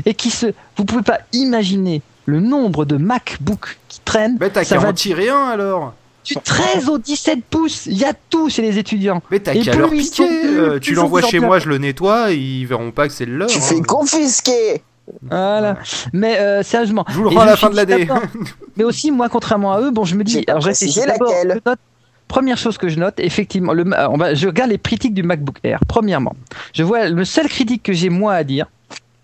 et 0.05 0.13
qui 0.13 0.29
se 0.29 0.49
vous 0.77 0.85
pouvez 0.85 1.01
pas 1.01 1.21
imaginer 1.33 2.03
le 2.27 2.41
nombre 2.41 2.85
de 2.85 2.99
MacBook 2.99 3.79
qui 3.89 4.01
traînent 4.05 4.37
Mais 4.39 4.51
t'as 4.51 4.67
qu'à 4.67 4.79
va 4.79 4.89
en 4.89 4.93
tirer 4.93 5.31
un 5.31 5.47
alors 5.47 5.95
du 6.26 6.34
13 6.34 6.88
au 6.88 6.99
17 6.99 7.44
pouces 7.49 7.87
il 7.87 7.99
y 7.99 8.05
a 8.05 8.12
tout 8.12 8.49
chez 8.50 8.62
les 8.62 8.78
étudiants 8.78 9.23
Mais 9.31 9.40
t'as 9.40 9.55
qu'à 9.55 9.75
leur 9.75 9.90
piquer 9.90 10.25
euh, 10.44 10.78
Tu 10.78 10.94
l'envoies 10.94 11.23
chez 11.23 11.40
moi, 11.40 11.58
je 11.58 11.69
le 11.69 11.78
nettoie, 11.78 12.32
ils 12.32 12.67
verront 12.67 12.90
pas 12.90 13.08
que 13.08 13.14
c'est 13.14 13.26
le 13.26 13.37
leur. 13.37 13.49
Tu 13.49 13.58
hein. 13.58 13.62
fais 13.62 13.81
confisquer 13.81 14.82
voilà 15.23 15.78
mais 16.12 16.38
euh, 16.38 16.62
sérieusement 16.64 17.05
Je 17.08 17.14
vous 17.14 17.23
le 17.25 17.28
rends 17.28 17.43
à 17.43 17.46
la 17.46 17.52
me 17.52 17.56
fin 17.56 17.70
de 17.70 17.76
l'année. 17.76 18.08
Mais 18.76 18.84
aussi, 18.84 19.11
moi, 19.11 19.28
contrairement 19.28 19.73
à 19.73 19.81
eux, 19.81 19.90
bon, 19.90 20.05
je 20.05 20.17
me 20.17 20.25
dis, 20.25 20.44
alors 20.49 20.61
je 20.61 20.67
réfléchis 20.67 20.99
précisé 21.00 21.06
d'abord. 21.06 21.32
laquelle. 21.32 21.61
note- 21.64 21.78
Première 22.28 22.58
chose 22.58 22.76
que 22.76 22.88
je 22.88 22.99
note, 22.99 23.14
effectivement, 23.19 23.73
le, 23.73 23.84
euh, 23.87 24.08
on 24.08 24.17
va, 24.17 24.34
je 24.34 24.49
regarde 24.49 24.70
les 24.70 24.78
critiques 24.78 25.14
du 25.14 25.23
MacBook 25.23 25.58
Air. 25.62 25.78
Premièrement, 25.87 26.34
je 26.75 26.82
vois 26.82 27.08
le 27.08 27.25
seul 27.25 27.46
critique 27.49 27.84
que 27.84 27.93
j'ai 27.93 28.08
moi 28.08 28.34
à 28.34 28.43
dire, 28.43 28.67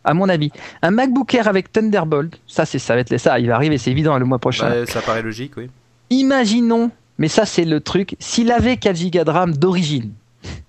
à 0.05 0.15
mon 0.15 0.29
avis, 0.29 0.53
un 0.83 0.93
MacBook 0.93 1.35
Air 1.35 1.49
avec 1.49 1.73
Thunderbolt, 1.73 2.39
ça 2.47 2.65
c'est 2.65 2.79
ça 2.79 2.95
va 2.95 3.01
être 3.01 3.17
ça, 3.17 3.41
il 3.41 3.49
va 3.49 3.57
arriver, 3.57 3.77
c'est 3.77 3.91
évident 3.91 4.17
le 4.19 4.25
mois 4.25 4.39
prochain. 4.39 4.85
Ça 4.87 5.01
paraît 5.01 5.23
logique, 5.23 5.53
oui. 5.57 5.69
Imaginons, 6.13 6.91
mais 7.17 7.29
ça 7.29 7.47
c'est 7.47 7.65
le 7.65 7.81
truc, 7.81 8.17
s'il 8.19 8.53
avait 8.53 8.77
4 8.77 9.11
Go 9.11 9.25
de 9.25 9.31
RAM 9.31 9.57
d'origine, 9.57 10.13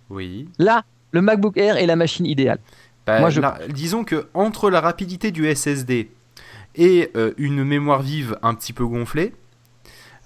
Oui. 0.09 0.47
là, 0.57 0.85
le 1.11 1.21
MacBook 1.21 1.57
Air 1.57 1.75
est 1.75 1.85
la 1.85 1.97
machine 1.97 2.25
idéale. 2.25 2.59
Bah, 3.05 3.19
Moi, 3.19 3.29
je- 3.29 3.41
la- 3.41 3.59
disons 3.67 4.05
que 4.05 4.27
entre 4.33 4.69
la 4.69 4.79
rapidité 4.79 5.31
du 5.31 5.45
SSD 5.53 6.09
et 6.75 7.11
euh, 7.17 7.33
une 7.37 7.65
mémoire 7.65 8.01
vive 8.01 8.37
un 8.41 8.53
petit 8.55 8.71
peu 8.71 8.85
gonflée, 8.85 9.33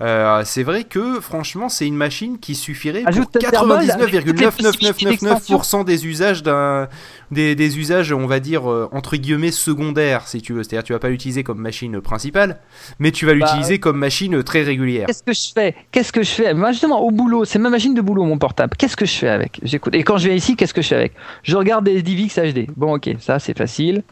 euh, 0.01 0.43
c'est 0.45 0.63
vrai 0.63 0.83
que 0.83 1.19
franchement 1.19 1.69
c'est 1.69 1.87
une 1.87 1.95
machine 1.95 2.37
qui 2.39 2.53
suffirait 2.55 3.03
Ajoute 3.05 3.29
pour 3.31 3.41
les 3.77 3.87
possibilités 3.87 4.45
99,99999% 4.47 5.85
des 5.85 6.05
usages 6.05 6.43
d'un 6.43 6.87
des, 7.31 7.55
des 7.55 7.77
usages 7.79 8.11
on 8.13 8.27
va 8.27 8.39
dire 8.39 8.69
euh, 8.69 8.87
entre 8.91 9.17
guillemets 9.17 9.51
secondaires 9.51 10.27
si 10.27 10.41
tu 10.41 10.53
veux 10.53 10.63
c'est-à-dire 10.63 10.83
tu 10.83 10.93
vas 10.93 10.99
pas 10.99 11.09
l'utiliser 11.09 11.43
comme 11.43 11.59
machine 11.59 11.99
principale 12.01 12.59
mais 12.99 13.11
tu 13.11 13.25
vas 13.25 13.33
Bah, 13.33 13.39
l'utiliser 13.39 13.79
comme 13.79 13.97
machine 13.97 14.43
très 14.43 14.61
régulière 14.63 15.07
Qu'est-ce 15.07 15.23
que 15.23 15.33
je 15.33 15.51
fais? 15.53 15.75
Qu'est-ce 15.91 16.11
que 16.13 16.23
je 16.23 16.29
fais? 16.29 16.53
Moi, 16.53 16.71
justement, 16.71 17.01
au 17.01 17.11
boulot, 17.11 17.45
c'est 17.45 17.59
ma 17.59 17.69
machine 17.69 17.93
de 17.93 18.01
boulot, 18.01 18.23
mon 18.23 18.37
portable. 18.37 18.75
Qu'est-ce 18.77 18.95
que 18.95 19.05
je 19.05 19.13
fais 19.13 19.29
avec? 19.29 19.59
J'écoute. 19.63 19.95
Et 19.95 20.03
quand 20.03 20.17
je 20.17 20.27
viens 20.27 20.35
ici, 20.35 20.55
qu'est-ce 20.55 20.73
que 20.73 20.81
je 20.81 20.87
fais 20.89 20.95
avec? 20.95 21.13
Je 21.43 21.55
regarde 21.57 21.85
des 21.85 22.01
DivX 22.01 22.37
HD. 22.39 22.67
Bon, 22.75 22.95
ok, 22.95 23.09
ça 23.19 23.39
c'est 23.39 23.57
facile. 23.57 24.03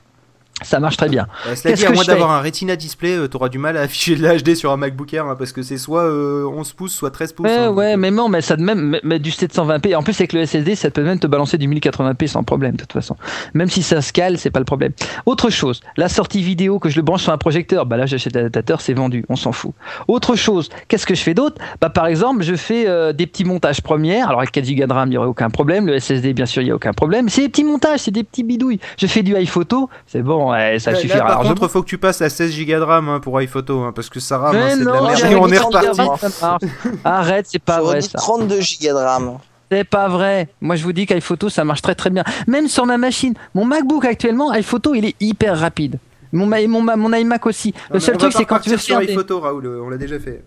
Ça 0.62 0.80
marche 0.80 0.96
très 0.96 1.10
bien. 1.10 1.28
Euh, 1.48 1.56
cela 1.56 1.74
dit, 1.76 1.86
à 1.86 1.92
moins 1.92 2.04
d'avoir 2.06 2.32
un 2.32 2.42
Retina 2.42 2.76
display, 2.78 3.18
tu 3.22 3.30
t'auras 3.30 3.50
du 3.50 3.58
mal 3.58 3.76
à 3.76 3.82
afficher 3.82 4.16
de 4.16 4.26
l'HD 4.26 4.56
sur 4.56 4.72
un 4.72 4.78
MacBook 4.78 5.14
Air 5.14 5.26
hein, 5.26 5.36
parce 5.38 5.52
que 5.52 5.62
c'est 5.62 5.78
soit 5.78 6.04
euh, 6.04 6.46
11 6.48 6.72
pouces, 6.74 6.94
soit 6.94 7.12
13 7.12 7.34
pouces. 7.34 7.46
Ouais, 7.48 7.58
hein, 7.58 7.72
ouais, 7.72 7.92
donc, 7.92 8.00
mais 8.02 8.12
non, 8.12 8.30
mais 8.30 8.40
ça 8.42 8.56
même, 8.56 8.82
mais- 8.82 9.02
mais 9.04 9.20
du 9.20 9.32
720p. 9.32 9.94
En 9.96 10.02
plus, 10.02 10.14
avec 10.20 10.32
le 10.32 10.46
SSD, 10.46 10.76
ça 10.76 10.90
peut 10.92 11.04
même 11.04 11.20
te 11.20 11.28
balancer 11.28 11.58
du 11.58 11.68
1080p 11.68 12.28
sans 12.28 12.44
problème, 12.44 12.74
de 12.76 12.82
toute 12.82 12.94
façon. 12.94 13.18
Même 13.54 13.70
si 13.70 13.84
ça 13.84 14.02
se 14.02 14.14
cale, 14.14 14.38
c'est 14.38 14.50
pas 14.50 14.60
le 14.60 14.66
problème. 14.66 14.94
Autre 15.26 15.50
chose, 15.50 15.82
la 15.98 16.08
sortie 16.08 16.42
vidéo 16.42 16.80
que 16.80 16.88
je 16.90 16.96
le 16.96 17.02
branche 17.02 17.24
sur 17.24 17.34
un 17.34 17.38
projecteur, 17.38 17.86
bah 17.86 17.98
là, 17.98 18.06
j'achète 18.06 18.34
l'adaptateur, 18.34 18.80
c'est 18.80 18.94
vendu, 18.94 19.26
on 19.28 19.36
s'en 19.36 19.52
fout. 19.52 19.74
Autre 20.08 20.36
chose, 20.38 20.70
qu'est-ce 20.88 21.06
que 21.06 21.16
je 21.16 21.22
fais 21.22 21.34
d'autre? 21.34 21.62
Bah, 21.82 21.90
par 21.90 22.08
exemple, 22.08 22.44
je 22.44 22.56
fais 22.56 22.88
euh, 22.88 23.12
des 23.12 23.28
petits 23.28 23.44
montages 23.44 23.82
premières. 23.82 24.30
Alors, 24.30 24.40
avec 24.40 24.54
4 24.54 24.66
Go 24.74 24.86
de 24.88 24.94
RAM, 24.94 25.10
il 25.10 25.12
n'y 25.12 25.18
aurait 25.18 25.28
aucun 25.28 25.50
problème. 25.50 25.86
Le 25.88 26.00
SSD, 26.00 26.34
bien 26.34 26.46
sûr, 26.46 26.62
il 26.62 26.66
n'y 26.66 26.72
a 26.72 26.76
aucun 26.76 26.94
problème. 26.94 27.28
C'est 27.28 27.42
des 27.42 27.50
petits 27.50 27.66
montages, 27.66 28.00
c'est 28.00 28.12
des 28.12 28.24
petits 28.24 28.44
bidouilles. 28.44 28.80
Je 28.98 29.06
fais 29.08 29.22
du 29.22 29.36
iPhoto, 29.36 29.90
c'est 30.08 30.22
bon, 30.22 30.45
ouais, 30.52 30.80
ça 30.80 30.92
Là, 30.92 30.98
suffira 30.98 31.18
là, 31.20 31.24
par 31.26 31.34
largement. 31.44 31.56
contre, 31.56 31.68
faut 31.70 31.82
que 31.84 31.88
tu 31.90 31.98
passes 31.98 32.22
à 32.22 32.30
16 32.30 32.58
Go 32.58 32.66
de 32.66 32.82
RAM 32.82 33.10
hein, 33.10 33.20
pour 33.20 33.40
iPhoto 33.42 33.82
hein, 33.82 33.92
parce 33.96 34.10
que 34.10 34.20
ça 34.20 34.38
rame, 34.38 34.56
hein, 34.56 34.68
c'est 34.72 34.80
de 34.80 34.86
la 34.86 35.02
merde. 35.02 35.32
Et 35.32 35.36
on 35.36 35.48
est 35.48 35.56
30 35.56 35.76
reparti. 35.76 36.66
Arrête, 37.04 37.46
c'est 37.50 37.60
pas 37.60 37.82
vrai 37.82 38.00
dit 38.00 38.08
ça. 38.10 38.18
32 38.20 38.60
gigas 38.62 38.94
de 38.94 38.98
RAM. 38.98 39.38
C'est 39.72 39.84
pas 39.84 40.08
vrai. 40.08 40.48
Moi, 40.62 40.76
je 40.76 40.84
vous 40.84 40.94
dis 40.94 41.06
qu'iPhoto, 41.06 41.50
ça 41.50 41.64
marche 41.64 41.82
très 41.82 41.96
très 41.96 42.10
bien. 42.10 42.24
Même 42.48 42.68
sur 42.68 42.86
ma 42.86 42.98
machine. 42.98 43.34
Mon 43.56 43.66
MacBook 43.66 44.06
actuellement, 44.06 44.52
iPhoto, 44.54 44.94
il 44.94 45.06
est 45.06 45.16
hyper 45.20 45.58
rapide. 45.60 45.98
Mon, 46.32 46.46
ma- 46.46 46.66
mon, 46.68 46.82
ma- 46.82 46.96
mon 46.96 47.12
iMac 47.14 47.46
aussi. 47.46 47.74
Le 47.90 47.96
Non, 47.96 48.00
seul 48.00 48.18
truc, 48.18 48.34
c'est 48.34 48.46
quand 48.46 48.60
tu 48.60 48.70
veux 48.70 48.78
sur 48.78 48.98
faire 48.98 49.06
des... 49.08 49.14
iPhoto, 49.14 49.40
Raoul, 49.40 49.82
on 49.86 49.90
l'a 49.90 49.98
déjà 49.98 50.20
fait. 50.20 50.44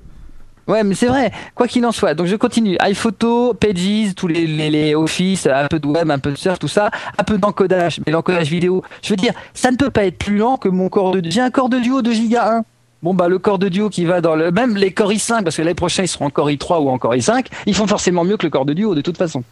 Ouais, 0.69 0.85
mais 0.85 0.95
c'est 0.95 1.07
vrai. 1.07 1.33
Quoi 1.55 1.67
qu'il 1.67 1.85
en 1.87 1.93
soit. 1.93 2.15
Donc, 2.15 2.27
je 2.27 2.37
continue. 2.37 2.77
iPhoto, 2.81 3.55
Pages, 3.55 4.15
tous 4.15 4.29
les, 4.29 4.47
les, 4.47 4.71
les 4.71 4.95
Office, 4.95 5.47
un 5.47 5.67
peu 5.67 5.79
de 5.79 5.87
web, 5.87 6.11
un 6.11 6.19
peu 6.19 6.31
de 6.31 6.37
surf, 6.37 6.59
tout 6.59 6.69
ça. 6.69 6.91
Un 7.17 7.25
peu 7.25 7.39
d'encodage. 7.39 8.01
Mais 8.07 8.13
l'encodage 8.13 8.49
vidéo, 8.49 8.83
je 9.03 9.11
veux 9.11 9.17
dire, 9.17 9.33
ça 9.55 9.71
ne 9.71 9.77
peut 9.77 9.91
pas 9.91 10.05
être 10.05 10.19
plus 10.19 10.37
lent 10.37 10.57
que 10.59 10.69
mon 10.69 10.89
corps 10.89 11.13
de... 11.13 11.23
J'ai 11.29 11.41
un 11.41 11.51
corps 11.51 11.69
de 11.71 11.79
duo 11.79 12.03
de 12.03 12.11
Giga 12.13 12.57
1. 12.59 12.65
Bon 13.01 13.15
bah 13.15 13.29
le 13.29 13.39
corps 13.39 13.61
de 13.61 13.69
duo 13.69 13.91
qui 13.91 14.05
va 14.05 14.21
dans 14.21 14.35
le 14.35 14.51
même 14.51 14.75
les 14.77 14.91
Core 14.91 15.13
i5 15.13 15.45
parce 15.45 15.57
que 15.57 15.63
l'année 15.63 15.75
prochaine 15.77 16.05
ils 16.05 16.09
seront 16.09 16.27
en 16.27 16.31
Core 16.31 16.51
i3 16.51 16.83
ou 16.83 16.89
en 16.89 16.99
Core 16.99 17.15
i5, 17.15 17.47
ils 17.67 17.75
font 17.77 17.87
forcément 17.87 18.25
mieux 18.25 18.37
que 18.37 18.45
le 18.45 18.51
corps 18.51 18.65
de 18.65 18.73
duo 18.73 18.97
de 18.97 19.01
toute 19.03 19.17
façon. 19.17 19.45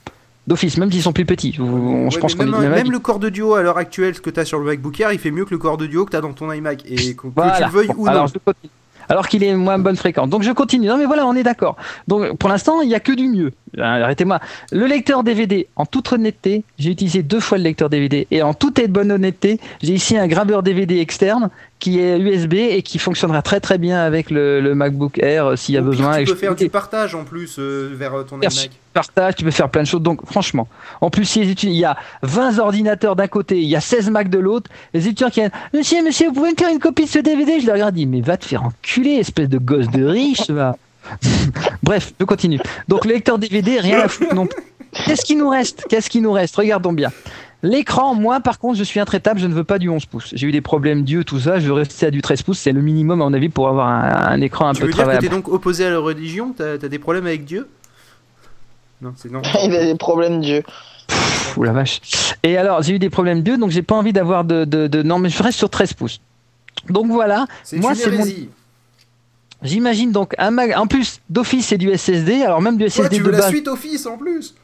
D'office, 0.49 0.77
même 0.79 0.91
s'ils 0.91 1.03
sont 1.03 1.13
plus 1.13 1.25
petits. 1.27 1.53
je 1.53 1.63
Ouais, 1.63 2.09
pense 2.21 2.37
même, 2.39 2.51
même 2.51 2.73
même 2.73 2.91
le 2.91 2.99
corps 2.99 3.21
de 3.21 3.29
duo 3.29 3.55
à 3.55 3.63
l'heure 3.63 3.79
actuelle, 3.79 4.17
ce 4.17 4.21
que 4.21 4.31
tu 4.31 4.41
as 4.41 4.45
sur 4.45 4.59
le 4.59 4.65
MacBook 4.65 4.99
Air, 4.99 5.13
il 5.13 5.21
fait 5.21 5.31
mieux 5.31 5.45
que 5.45 5.53
le 5.53 5.59
corps 5.59 5.77
de 5.77 5.87
duo 5.87 6.05
que 6.05 6.11
tu 6.11 6.17
as 6.17 6.21
dans 6.21 6.33
ton 6.33 6.51
iMac. 6.53 6.83
Et 6.89 7.15
que, 7.15 7.23
que 7.23 7.27
Voilà. 7.37 7.53
tu 7.57 7.63
le 7.63 7.69
veuilles 7.71 7.87
Bon, 7.87 7.95
ou 7.99 8.05
non. 8.07 8.11
alors, 8.11 8.27
je 8.27 8.35
continue. 8.45 8.71
Alors 9.09 9.29
qu'il 9.29 9.43
est 9.45 9.55
moins 9.55 9.79
bonne 9.79 9.97
fréquence. 9.97 10.29
Donc 10.29 10.43
je 10.43 10.53
continue. 10.53 10.87
Non 10.89 10.97
mais 10.99 11.05
voilà, 11.07 11.27
on 11.27 11.35
est 11.35 11.43
d'accord. 11.43 11.77
Donc 12.09 12.37
pour 12.39 12.49
l'instant, 12.49 12.81
il 12.83 12.89
n'y 12.89 12.95
a 12.95 13.01
que 13.01 13.13
du 13.13 13.29
mieux. 13.29 13.53
Euh, 13.79 13.83
Arrêtez-moi. 13.83 14.41
Le 14.73 14.87
lecteur 14.87 15.23
DVD, 15.23 15.69
en 15.77 15.87
toute 15.87 16.13
honnêteté, 16.13 16.65
j'ai 16.79 16.91
utilisé 16.91 17.23
deux 17.23 17.41
fois 17.41 17.59
le 17.59 17.65
lecteur 17.65 17.89
DVD. 17.91 18.27
Et 18.31 18.43
en 18.43 18.55
toute 18.55 18.79
et 18.79 18.89
bonne 18.89 19.13
honnêteté, 19.13 19.61
j'ai 19.83 19.93
ici 19.93 20.17
un 20.17 20.27
graveur 20.27 20.63
DVD 20.63 20.99
externe 20.99 21.51
qui 21.79 22.01
est 22.01 22.19
USB 22.19 22.55
et 22.55 22.83
qui 22.83 22.99
fonctionnera 22.99 23.43
très 23.43 23.61
très 23.61 23.77
bien 23.77 23.99
avec 24.01 24.31
le, 24.31 24.61
le 24.61 24.75
MacBook 24.75 25.19
Air 25.19 25.47
euh, 25.47 25.57
s'il 25.57 25.75
y 25.75 25.79
a 25.79 25.83
Au 25.83 25.85
pire, 25.85 25.91
besoin. 25.91 26.15
tu 26.17 26.21
Et 26.23 26.25
peux 26.25 26.31
je- 26.33 26.37
faire 26.37 26.55
du 26.55 26.69
partage 26.71 27.15
en 27.15 27.25
plus 27.25 27.57
euh, 27.59 27.91
vers 27.95 28.13
ton 28.27 28.37
iMac. 28.41 28.71
Partage, 28.97 29.35
tu 29.37 29.45
peux 29.45 29.51
faire 29.51 29.69
plein 29.69 29.83
de 29.83 29.87
choses. 29.87 30.01
Donc, 30.01 30.25
franchement, 30.27 30.67
en 31.01 31.11
plus, 31.11 31.25
si 31.27 31.41
les 31.41 31.51
étudiants- 31.51 31.73
il 31.73 31.79
y 31.79 31.85
a 31.85 31.97
20 32.23 32.59
ordinateurs 32.59 33.15
d'un 33.15 33.27
côté, 33.29 33.61
il 33.61 33.69
y 33.69 33.77
a 33.77 33.81
16 33.81 34.09
Mac 34.11 34.29
de 34.31 34.39
l'autre. 34.39 34.71
Les 34.95 35.07
étudiants 35.07 35.29
qui 35.29 35.41
viennent, 35.41 35.51
Monsieur, 35.75 36.03
monsieur, 36.03 36.29
vous 36.29 36.33
pouvez 36.35 36.51
me 36.53 36.57
faire 36.57 36.71
une 36.73 36.79
copie 36.79 37.05
de 37.05 37.09
ce 37.11 37.19
DVD 37.19 37.61
Je 37.61 37.67
leur 37.67 37.75
regarde, 37.75 37.95
dis, 37.95 38.07
mais 38.07 38.21
va 38.23 38.37
te 38.37 38.45
faire 38.47 38.63
enculer, 38.65 39.11
espèce 39.17 39.49
de 39.49 39.59
gosse 39.59 39.89
de 39.91 40.05
riche, 40.05 40.49
va. 40.51 40.77
Bref, 41.83 42.13
je 42.19 42.25
continue. 42.25 42.59
Donc, 42.89 43.05
le 43.05 43.13
lecteur 43.13 43.39
DVD, 43.39 43.79
rien 43.81 44.01
à 44.01 44.09
foutre 44.09 44.35
non 44.35 44.47
plus. 44.47 44.63
Qu'est-ce 45.05 45.25
qui 45.25 45.37
nous 45.37 45.49
reste? 45.51 45.85
Qu'est-ce 45.89 46.09
qui 46.09 46.21
nous 46.23 46.33
reste? 46.33 46.57
Regardons 46.57 46.93
bien. 46.93 47.11
L'écran, 47.63 48.15
moi 48.15 48.41
par 48.41 48.59
contre, 48.59 48.79
je 48.79 48.85
suis 48.85 49.01
intraitable, 49.01 49.41
je 49.41 49.47
ne 49.47 49.55
veux 49.55 49.65
pas 49.65 49.79
du 49.79 49.89
11 49.89 50.05
pouces. 50.07 50.31
J'ai 50.35 50.47
eu 50.47 50.53
des 50.53 50.61
problèmes 50.61 51.03
d'yeux, 51.05 51.25
tout 51.25 51.41
ça, 51.41 51.59
je 51.59 51.67
veux 51.67 51.73
rester 51.73 52.07
à 52.07 52.11
du 52.11 52.21
13 52.21 52.43
pouces, 52.43 52.59
c'est 52.59 52.71
le 52.73 52.83
minimum 52.83 53.21
à 53.23 53.25
mon 53.25 53.33
avis 53.33 53.49
pour 53.49 53.67
avoir 53.69 53.89
un, 53.89 54.33
un 54.33 54.41
écran 54.43 54.69
un 54.69 54.73
Tu 54.75 54.81
peu 54.83 54.87
veux 54.87 54.93
travaillable. 54.93 55.27
t'es 55.27 55.35
donc 55.35 55.49
opposé 55.49 55.87
à 55.87 55.91
la 55.91 55.99
religion? 55.99 56.55
T'as 56.57 56.75
as 56.75 56.89
des 56.89 56.99
problèmes 56.99 57.27
avec 57.27 57.45
Dieu? 57.45 57.67
Non, 59.03 59.13
c'est 59.17 59.31
non. 59.31 59.43
Il 59.65 59.75
a 59.75 59.85
des 59.85 59.95
problèmes 59.95 60.41
Dieu. 60.41 60.63
Ouh 61.57 61.63
la 61.63 61.73
vache. 61.73 62.01
Et 62.43 62.57
alors, 62.57 62.83
j'ai 62.83 62.95
eu 62.95 62.99
des 62.99 63.11
problèmes 63.11 63.43
d'yeux, 63.43 63.57
donc 63.59 63.71
j'ai 63.71 63.83
pas 63.83 63.95
envie 63.95 64.13
d'avoir 64.13 64.45
de, 64.45 64.65
de, 64.65 64.87
de- 64.89 65.03
Non, 65.03 65.19
mais 65.19 65.29
je 65.31 65.43
reste 65.43 65.59
sur 65.59 65.71
13 65.71 65.95
pouces. 65.95 66.21
Donc 66.89 67.07
voilà, 67.07 67.47
C'est 67.65 67.77
moi 67.79 67.91
une 67.93 67.97
c'est 67.97 68.11
mon. 68.11 68.25
J'imagine 69.63 70.13
donc 70.13 70.35
un 70.39 70.51
mag. 70.51 70.75
En 70.77 70.87
plus, 70.87 71.21
d'office 71.31 71.69
c'est 71.69 71.79
du 71.79 71.91
SSD, 71.97 72.43
alors 72.43 72.61
même 72.61 72.77
du 72.77 72.89
SSD 72.89 73.17
tu 73.17 73.23
de 73.23 73.27
veux 73.27 73.33
la 73.33 73.39
base. 73.39 73.49
suite 73.49 73.67
Office 73.69 74.07
en 74.07 74.19
plus 74.19 74.55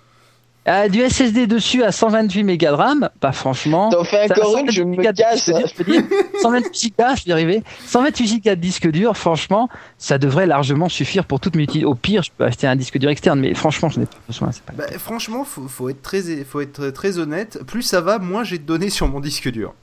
Ah, 0.64 0.88
du 0.88 1.00
SSD 1.00 1.48
dessus 1.48 1.82
à 1.82 1.90
128 1.90 2.44
mégas 2.44 2.70
de 2.70 2.76
RAM, 2.76 3.10
bah 3.20 3.32
franchement. 3.32 3.90
T'en 3.90 4.04
fais 4.04 4.28
ça- 4.28 4.34
encore 4.34 4.58
une, 4.58 4.70
128 4.70 4.72
je 4.72 4.82
me 4.84 5.02
casse. 5.02 5.14
disque 5.44 5.56
dur, 5.58 5.66
je 5.66 5.74
peux 5.82 5.92
dire. 5.92 6.02
128 6.40 6.80
gigas, 6.80 7.14
je 7.16 7.24
vais 7.24 7.30
y 7.30 7.32
arriver. 7.32 7.62
128 7.86 8.26
gigas 8.28 8.54
de 8.54 8.60
disque 8.60 8.88
dur, 8.88 9.16
franchement, 9.16 9.68
ça 9.98 10.18
devrait 10.18 10.46
largement 10.46 10.88
suffire 10.88 11.24
pour 11.24 11.40
toutes 11.40 11.56
mes 11.56 11.64
utilités. 11.64 11.84
Au 11.84 11.96
pire, 11.96 12.22
je 12.22 12.30
peux 12.36 12.44
acheter 12.44 12.68
un 12.68 12.76
disque 12.76 12.96
dur 12.98 13.10
externe, 13.10 13.40
mais 13.40 13.54
franchement, 13.54 13.88
je 13.88 13.98
n'ai 13.98 14.06
pas 14.06 14.16
besoin. 14.28 14.50
pas- 14.64 14.72
Bah, 14.76 14.84
franchement, 14.98 15.42
faut, 15.44 15.66
faut 15.66 15.88
être 15.88 16.00
très, 16.00 16.22
faut 16.44 16.60
être 16.60 16.90
très 16.90 17.18
honnête. 17.18 17.58
Plus 17.66 17.82
ça 17.82 18.00
va, 18.00 18.20
moins 18.20 18.44
j'ai 18.44 18.58
de 18.58 18.64
données 18.64 18.90
sur 18.90 19.08
mon 19.08 19.18
disque 19.18 19.50
dur. 19.50 19.74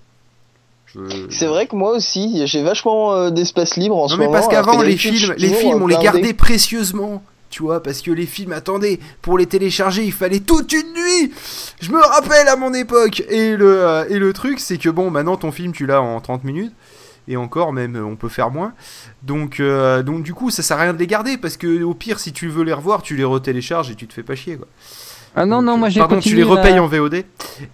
Je- 0.85 1.27
C'est 1.29 1.45
vrai 1.47 1.67
que 1.67 1.75
moi 1.75 1.91
aussi, 1.91 2.41
j'ai 2.47 2.63
vachement 2.63 3.13
euh, 3.13 3.29
d'espace 3.31 3.75
libre 3.75 3.97
en 3.97 4.03
Non 4.03 4.07
ce 4.07 4.15
mais 4.15 4.25
moment. 4.27 4.31
parce 4.39 4.47
alors 4.53 4.65
qu'avant 4.65 4.79
que 4.79 4.85
les 4.85 4.95
films, 4.97 5.33
les 5.37 5.49
films 5.53 5.83
on 5.83 5.87
les 5.87 5.97
gardait 5.97 6.33
précieusement. 6.33 7.21
Tu 7.49 7.63
vois, 7.63 7.81
parce 7.81 8.01
que 8.01 8.11
les 8.11 8.25
films, 8.25 8.51
attendez, 8.51 8.99
pour 9.21 9.37
les 9.37 9.47
télécharger, 9.47 10.03
il 10.03 10.13
fallait 10.13 10.39
toute 10.39 10.71
une 10.71 10.93
nuit. 10.93 11.31
Je 11.81 11.91
me 11.91 11.99
rappelle 11.99 12.47
à 12.47 12.55
mon 12.55 12.73
époque. 12.73 13.23
Et 13.27 13.57
le, 13.57 13.83
euh, 13.83 14.05
et 14.09 14.19
le 14.19 14.33
truc, 14.33 14.59
c'est 14.59 14.77
que 14.77 14.89
bon, 14.89 15.09
maintenant 15.09 15.35
ton 15.35 15.51
film, 15.51 15.71
tu 15.71 15.85
l'as 15.85 16.01
en 16.01 16.19
30 16.21 16.43
minutes. 16.43 16.73
Et 17.27 17.37
encore, 17.37 17.73
même, 17.73 17.95
on 17.95 18.15
peut 18.15 18.29
faire 18.29 18.49
moins. 18.49 18.73
Donc, 19.23 19.59
euh, 19.59 20.01
donc 20.01 20.23
du 20.23 20.33
coup, 20.33 20.49
ça 20.49 20.63
sert 20.63 20.77
à 20.77 20.81
rien 20.83 20.93
de 20.93 20.99
les 20.99 21.07
garder. 21.07 21.37
Parce 21.37 21.57
que 21.57 21.83
au 21.83 21.93
pire, 21.93 22.19
si 22.19 22.33
tu 22.33 22.49
veux 22.49 22.63
les 22.63 22.73
revoir, 22.73 23.01
tu 23.01 23.15
les 23.15 23.23
retélécharges 23.23 23.91
et 23.91 23.95
tu 23.95 24.07
te 24.07 24.13
fais 24.13 24.23
pas 24.23 24.35
chier. 24.35 24.57
Quoi. 24.57 24.67
Ah 25.35 25.45
non, 25.45 25.61
non, 25.61 25.77
moi 25.77 25.89
j'ai 25.89 25.99
Pardon, 25.99 26.15
tu 26.15 26.21
continué. 26.29 26.37
les 26.37 26.43
repayes 26.43 26.79
en 26.79 26.87
VOD. 26.87 27.13
Et, 27.13 27.23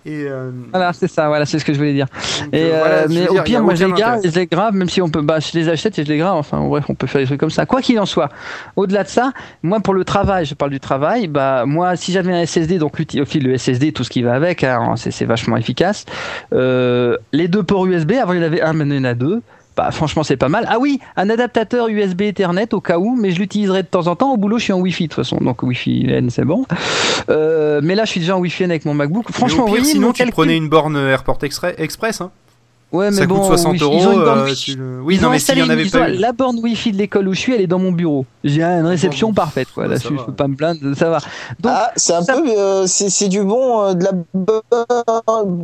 euh, 0.07 0.51
Voilà, 0.71 0.93
c'est 0.93 1.07
ça, 1.07 1.27
voilà, 1.27 1.45
c'est 1.45 1.57
ce 1.57 1.65
que 1.65 1.73
je 1.73 1.77
voulais 1.77 1.93
dire. 1.93 2.07
donc, 2.41 2.49
Et 2.53 2.65
euh, 2.65 2.79
voilà, 2.79 2.95
euh, 2.95 3.07
mais 3.09 3.27
au 3.27 3.41
pire, 3.43 3.63
moi 3.63 3.75
je 3.75 3.85
les 3.85 3.91
garde, 3.93 4.21
je 4.23 4.29
les 4.39 4.45
grave, 4.45 4.73
même 4.73 4.89
si 4.89 5.01
on 5.01 5.09
peut, 5.09 5.21
bah, 5.21 5.39
je 5.39 5.57
les 5.57 5.69
achète 5.69 5.97
et 5.97 6.03
je 6.03 6.09
les 6.09 6.17
grave. 6.17 6.35
Enfin, 6.35 6.59
bref, 6.67 6.85
on 6.89 6.95
peut 6.95 7.07
faire 7.07 7.21
des 7.21 7.27
trucs 7.27 7.39
comme 7.39 7.49
ça. 7.49 7.65
Quoi 7.65 7.81
qu'il 7.81 7.99
en 7.99 8.05
soit, 8.05 8.29
au-delà 8.75 9.03
de 9.03 9.09
ça, 9.09 9.31
moi 9.63 9.79
pour 9.79 9.93
le 9.93 10.03
travail, 10.03 10.45
je 10.45 10.53
parle 10.53 10.71
du 10.71 10.79
travail, 10.79 11.27
bah 11.27 11.65
moi 11.65 11.95
si 11.95 12.11
j'avais 12.11 12.33
un 12.33 12.45
SSD, 12.45 12.77
donc 12.77 12.93
au 12.99 13.25
fil 13.25 13.43
le 13.43 13.57
SSD, 13.57 13.93
tout 13.93 14.03
ce 14.03 14.09
qui 14.09 14.21
va 14.21 14.33
avec, 14.33 14.63
hein, 14.63 14.93
c'est 14.97 15.11
c'est 15.11 15.25
vachement 15.25 15.57
efficace. 15.57 16.05
Euh, 16.53 17.17
les 17.31 17.47
deux 17.47 17.63
ports 17.63 17.85
USB, 17.85 18.13
avant 18.21 18.33
il 18.33 18.39
y 18.39 18.43
en 18.43 18.45
avait 18.45 18.61
un, 18.61 18.73
maintenant 18.73 18.95
il 18.95 18.99
y 18.99 19.01
en 19.01 19.05
a 19.05 19.13
deux. 19.13 19.41
Bah, 19.75 19.91
franchement, 19.91 20.23
c'est 20.23 20.37
pas 20.37 20.47
mal. 20.47 20.65
Ah 20.69 20.77
oui, 20.79 20.99
un 21.17 21.29
adaptateur 21.29 21.89
USB 21.89 22.21
Ethernet 22.21 22.73
au 22.73 22.79
cas 22.79 22.97
où, 22.97 23.15
mais 23.15 23.31
je 23.31 23.39
l'utiliserai 23.39 23.83
de 23.83 23.87
temps 23.87 24.07
en 24.07 24.15
temps. 24.15 24.31
Au 24.31 24.37
boulot, 24.37 24.57
je 24.57 24.63
suis 24.63 24.73
en 24.73 24.79
Wi-Fi 24.79 25.03
de 25.03 25.07
toute 25.09 25.15
façon, 25.15 25.37
donc 25.41 25.63
Wi-Fi 25.63 26.05
N, 26.09 26.29
c'est 26.29 26.45
bon. 26.45 26.65
Euh, 27.29 27.81
mais 27.83 27.95
là, 27.95 28.05
je 28.05 28.11
suis 28.11 28.19
déjà 28.21 28.37
en 28.37 28.39
Wi-Fi 28.39 28.63
N 28.63 28.71
avec 28.71 28.85
mon 28.85 28.93
MacBook. 28.93 29.25
Mais 29.27 29.33
Franchement, 29.35 29.65
au 29.65 29.67
vous 29.67 29.75
pire, 29.75 29.85
sinon 29.85 30.13
tu 30.13 30.19
calcul- 30.23 30.31
prenais 30.31 30.55
une 30.57 30.69
borne 30.69 30.95
AirPort 30.95 31.39
Express. 31.43 32.21
Hein. 32.21 32.31
Ouais, 32.95 33.11
mais 33.11 33.17
ça 33.17 33.25
bon, 33.25 33.35
coûte 33.35 33.45
60 33.45 33.71
Wi-Fi- 33.73 33.83
euros. 33.83 33.97
ils 33.99 34.07
ont 34.07 34.13
une 34.13 34.23
borne 34.23 34.39
euh, 34.39 34.43
Wi-Fi. 34.45 34.71
tu 34.73 34.77
le- 34.77 35.01
Oui, 35.01 35.15
Ils 35.15 35.21
non, 35.21 35.27
ont 35.27 35.31
mais 35.31 35.39
s'il 35.39 35.57
y 35.57 35.61
en 35.61 35.63
installé 35.65 35.71
avait 35.81 35.83
une- 35.83 35.91
pas 35.91 35.99
ont- 36.01 36.07
eu. 36.13 36.17
La 36.17 36.31
borne 36.31 36.59
Wi-Fi 36.59 36.91
de 36.91 36.97
l'école 36.97 37.27
où 37.27 37.33
je 37.33 37.39
suis, 37.39 37.53
elle 37.53 37.61
est 37.61 37.67
dans 37.67 37.79
mon 37.79 37.91
bureau. 37.91 38.25
J'ai 38.43 38.61
une 38.63 38.85
réception 38.85 39.29
Bon, 39.29 39.33
parfaite, 39.33 39.67
quoi. 39.73 39.87
ça 39.97 40.09
je 40.09 40.15
va. 40.15 40.23
peux 40.23 40.31
pas 40.33 40.47
me 40.47 40.55
plaindre, 40.55 40.79
ça 40.95 41.09
va. 41.09 41.17
Donc, 41.59 41.73
ah, 41.75 41.91
c'est 41.95 42.13
un 42.13 42.21
ça- 42.21 42.33
peu, 42.33 42.47
euh, 42.49 42.85
c'est 42.87 43.09
c'est 43.09 43.27
du 43.27 43.43
bon, 43.43 43.81
euh, 43.83 43.93
de 43.93 44.03
la, 44.05 44.11
bo- 44.33 44.61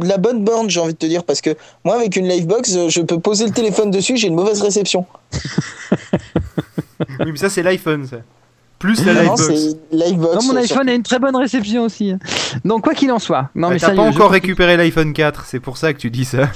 de 0.02 0.08
la 0.08 0.18
bonne 0.18 0.44
borne, 0.44 0.70
j'ai 0.70 0.80
envie 0.80 0.94
de 0.94 0.98
te 0.98 1.06
dire, 1.06 1.24
parce 1.24 1.42
que 1.42 1.52
moi, 1.86 1.96
avec 1.96 2.16
une 2.16 2.28
Livebox, 2.28 2.76
euh, 2.76 2.90
je 2.90 3.02
peux 3.02 3.20
poser 3.20 3.46
le 3.46 3.52
téléphone 3.52 3.92
dessus, 3.92 4.18
j'ai 4.18 4.28
une 4.28 4.36
mauvaise 4.36 4.62
réception. 4.62 5.06
Oui, 7.20 7.32
mais 7.32 7.38
ça, 7.38 7.50
c'est 7.50 7.64
l'iPhone, 7.64 8.06
ça. 8.06 8.18
Plus 8.80 9.04
la 9.06 9.14
Non, 9.14 9.22
Livebox. 9.22 9.42
c'est 9.48 9.78
Livebox. 9.92 10.36
non, 10.36 10.54
mon 10.54 10.60
iPhone 10.60 10.90
a 10.90 10.94
une 10.94 11.04
très 11.04 11.20
bonne 11.20 11.36
réception 11.36 11.84
aussi. 11.84 12.14
Donc, 12.66 12.84
quoi 12.84 12.94
qu'il 12.94 13.12
en 13.12 13.20
soit. 13.20 13.50
Non, 13.56 13.68
Bah, 13.68 13.74
mais 13.74 13.80
T'as 13.80 13.88
sérieux, 13.88 14.02
pas 14.04 14.08
encore 14.10 14.32
récupéré 14.32 14.78
l'iPhone 14.78 15.14
4, 15.14 15.46
c'est 15.46 15.60
pour 15.60 15.78
ça 15.78 15.94
que 15.94 16.00
tu 16.00 16.10
dis 16.10 16.26
ça. 16.26 16.50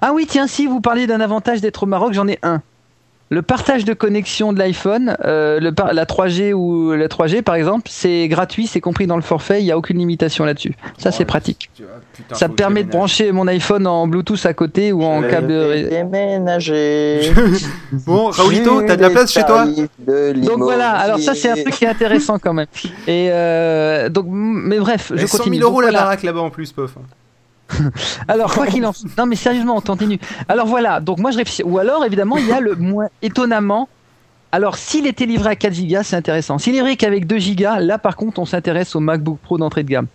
Ah 0.00 0.12
oui, 0.14 0.26
tiens, 0.28 0.46
si 0.46 0.66
vous 0.66 0.80
parliez 0.80 1.06
d'un 1.06 1.20
avantage 1.20 1.60
d'être 1.60 1.82
au 1.82 1.86
Maroc, 1.86 2.12
j'en 2.12 2.28
ai 2.28 2.38
un. 2.42 2.62
Le 3.28 3.42
partage 3.42 3.84
de 3.84 3.92
connexion 3.92 4.52
de 4.52 4.58
l'iPhone, 4.60 5.16
euh, 5.24 5.58
la 5.60 6.04
3G 6.04 6.52
ou 6.52 6.92
la 6.92 7.08
3G 7.08 7.42
par 7.42 7.56
exemple, 7.56 7.88
c'est 7.90 8.28
gratuit, 8.28 8.68
c'est 8.68 8.80
compris 8.80 9.08
dans 9.08 9.16
le 9.16 9.22
forfait, 9.22 9.60
il 9.60 9.64
n'y 9.64 9.72
a 9.72 9.76
aucune 9.76 9.98
limitation 9.98 10.44
là-dessus. 10.44 10.74
Ça, 10.96 11.10
c'est 11.10 11.24
pratique. 11.24 11.68
Putain, 12.12 12.36
Ça 12.36 12.46
me 12.46 12.54
permet 12.54 12.84
de 12.84 12.88
brancher 12.88 13.32
mon 13.32 13.48
iPhone 13.48 13.84
en 13.88 14.06
Bluetooth 14.06 14.46
à 14.46 14.54
côté 14.54 14.92
ou 14.92 15.02
en 15.02 15.22
câble. 15.22 15.48
déménager. 15.88 17.32
Bon, 18.06 18.30
Raoulito, 18.30 18.78
Vu 18.78 18.86
t'as 18.86 18.94
de 18.96 19.02
la 19.02 19.10
place 19.10 19.32
chez 19.32 19.42
toi? 19.44 19.66
Donc 19.66 20.58
voilà, 20.58 20.90
alors 20.92 21.18
ça 21.18 21.34
c'est 21.34 21.48
un 21.50 21.54
truc 21.54 21.70
qui 21.74 21.84
est 21.84 21.88
intéressant 21.88 22.38
quand 22.38 22.52
même. 22.52 22.66
Et 23.08 23.28
euh, 23.32 24.08
donc, 24.08 24.26
mais 24.30 24.78
bref, 24.78 25.10
je 25.12 25.24
Eh, 25.24 25.26
100 25.26 25.38
continue. 25.38 25.56
000 25.58 25.68
euros 25.68 25.82
Donc 25.82 25.90
la 25.90 25.98
baraque 25.98 26.22
là-bas 26.22 26.42
en 26.42 26.50
plus, 26.50 26.70
pof. 26.70 26.92
Alors 28.28 28.54
quoi 28.54 28.66
qu'il 28.66 28.84
en 28.86 28.92
soit, 28.92 29.10
non 29.18 29.26
mais 29.26 29.36
sérieusement, 29.36 29.76
on 29.76 29.80
continue. 29.80 30.18
Alors 30.48 30.66
voilà, 30.66 31.00
donc 31.00 31.18
moi 31.18 31.30
je 31.30 31.38
réfléchis. 31.38 31.62
Ou 31.64 31.78
alors 31.78 32.04
évidemment 32.04 32.36
il 32.36 32.46
y 32.46 32.52
a 32.52 32.60
le 32.60 32.74
moins 32.74 33.08
étonnamment. 33.22 33.88
Alors 34.52 34.76
s'il 34.76 35.06
était 35.06 35.26
livré 35.26 35.50
à 35.50 35.56
4 35.56 35.74
Go, 35.86 35.98
c'est 36.02 36.16
intéressant. 36.16 36.58
S'il 36.58 36.74
est 36.74 36.78
livré 36.78 36.96
qu'avec 36.96 37.26
2 37.26 37.36
Go, 37.54 37.80
là 37.80 37.98
par 37.98 38.16
contre 38.16 38.38
on 38.38 38.44
s'intéresse 38.44 38.94
au 38.96 39.00
MacBook 39.00 39.38
Pro 39.38 39.58
d'entrée 39.58 39.82
de 39.82 39.90
gamme. 39.90 40.06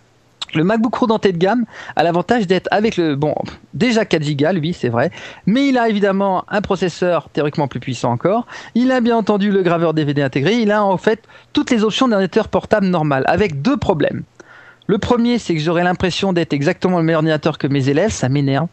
Le 0.54 0.64
MacBook 0.64 0.92
Pro 0.92 1.06
d'entrée 1.06 1.32
de 1.32 1.38
gamme 1.38 1.64
a 1.96 2.02
l'avantage 2.02 2.46
d'être 2.46 2.68
avec 2.70 2.98
le 2.98 3.16
bon 3.16 3.34
déjà 3.72 4.04
4 4.04 4.22
Go, 4.36 4.52
lui 4.52 4.74
c'est 4.74 4.88
vrai, 4.88 5.10
mais 5.46 5.68
il 5.68 5.78
a 5.78 5.88
évidemment 5.88 6.44
un 6.48 6.60
processeur 6.60 7.28
théoriquement 7.32 7.68
plus 7.68 7.80
puissant 7.80 8.12
encore. 8.12 8.46
Il 8.74 8.92
a 8.92 9.00
bien 9.00 9.16
entendu 9.16 9.50
le 9.50 9.62
graveur 9.62 9.94
DVD 9.94 10.22
intégré. 10.22 10.56
Il 10.56 10.70
a 10.70 10.84
en 10.84 10.98
fait 10.98 11.22
toutes 11.52 11.70
les 11.70 11.84
options 11.84 12.08
d'un 12.08 12.16
ordinateur 12.16 12.48
portable 12.48 12.86
normal, 12.86 13.24
avec 13.26 13.62
deux 13.62 13.76
problèmes. 13.76 14.24
Le 14.92 14.98
premier, 14.98 15.38
c'est 15.38 15.54
que 15.54 15.60
j'aurais 15.62 15.84
l'impression 15.84 16.34
d'être 16.34 16.52
exactement 16.52 16.98
le 16.98 17.02
meilleur 17.02 17.20
ordinateur 17.20 17.56
que 17.56 17.66
mes 17.66 17.88
élèves, 17.88 18.10
ça 18.10 18.28
m'énerve. 18.28 18.66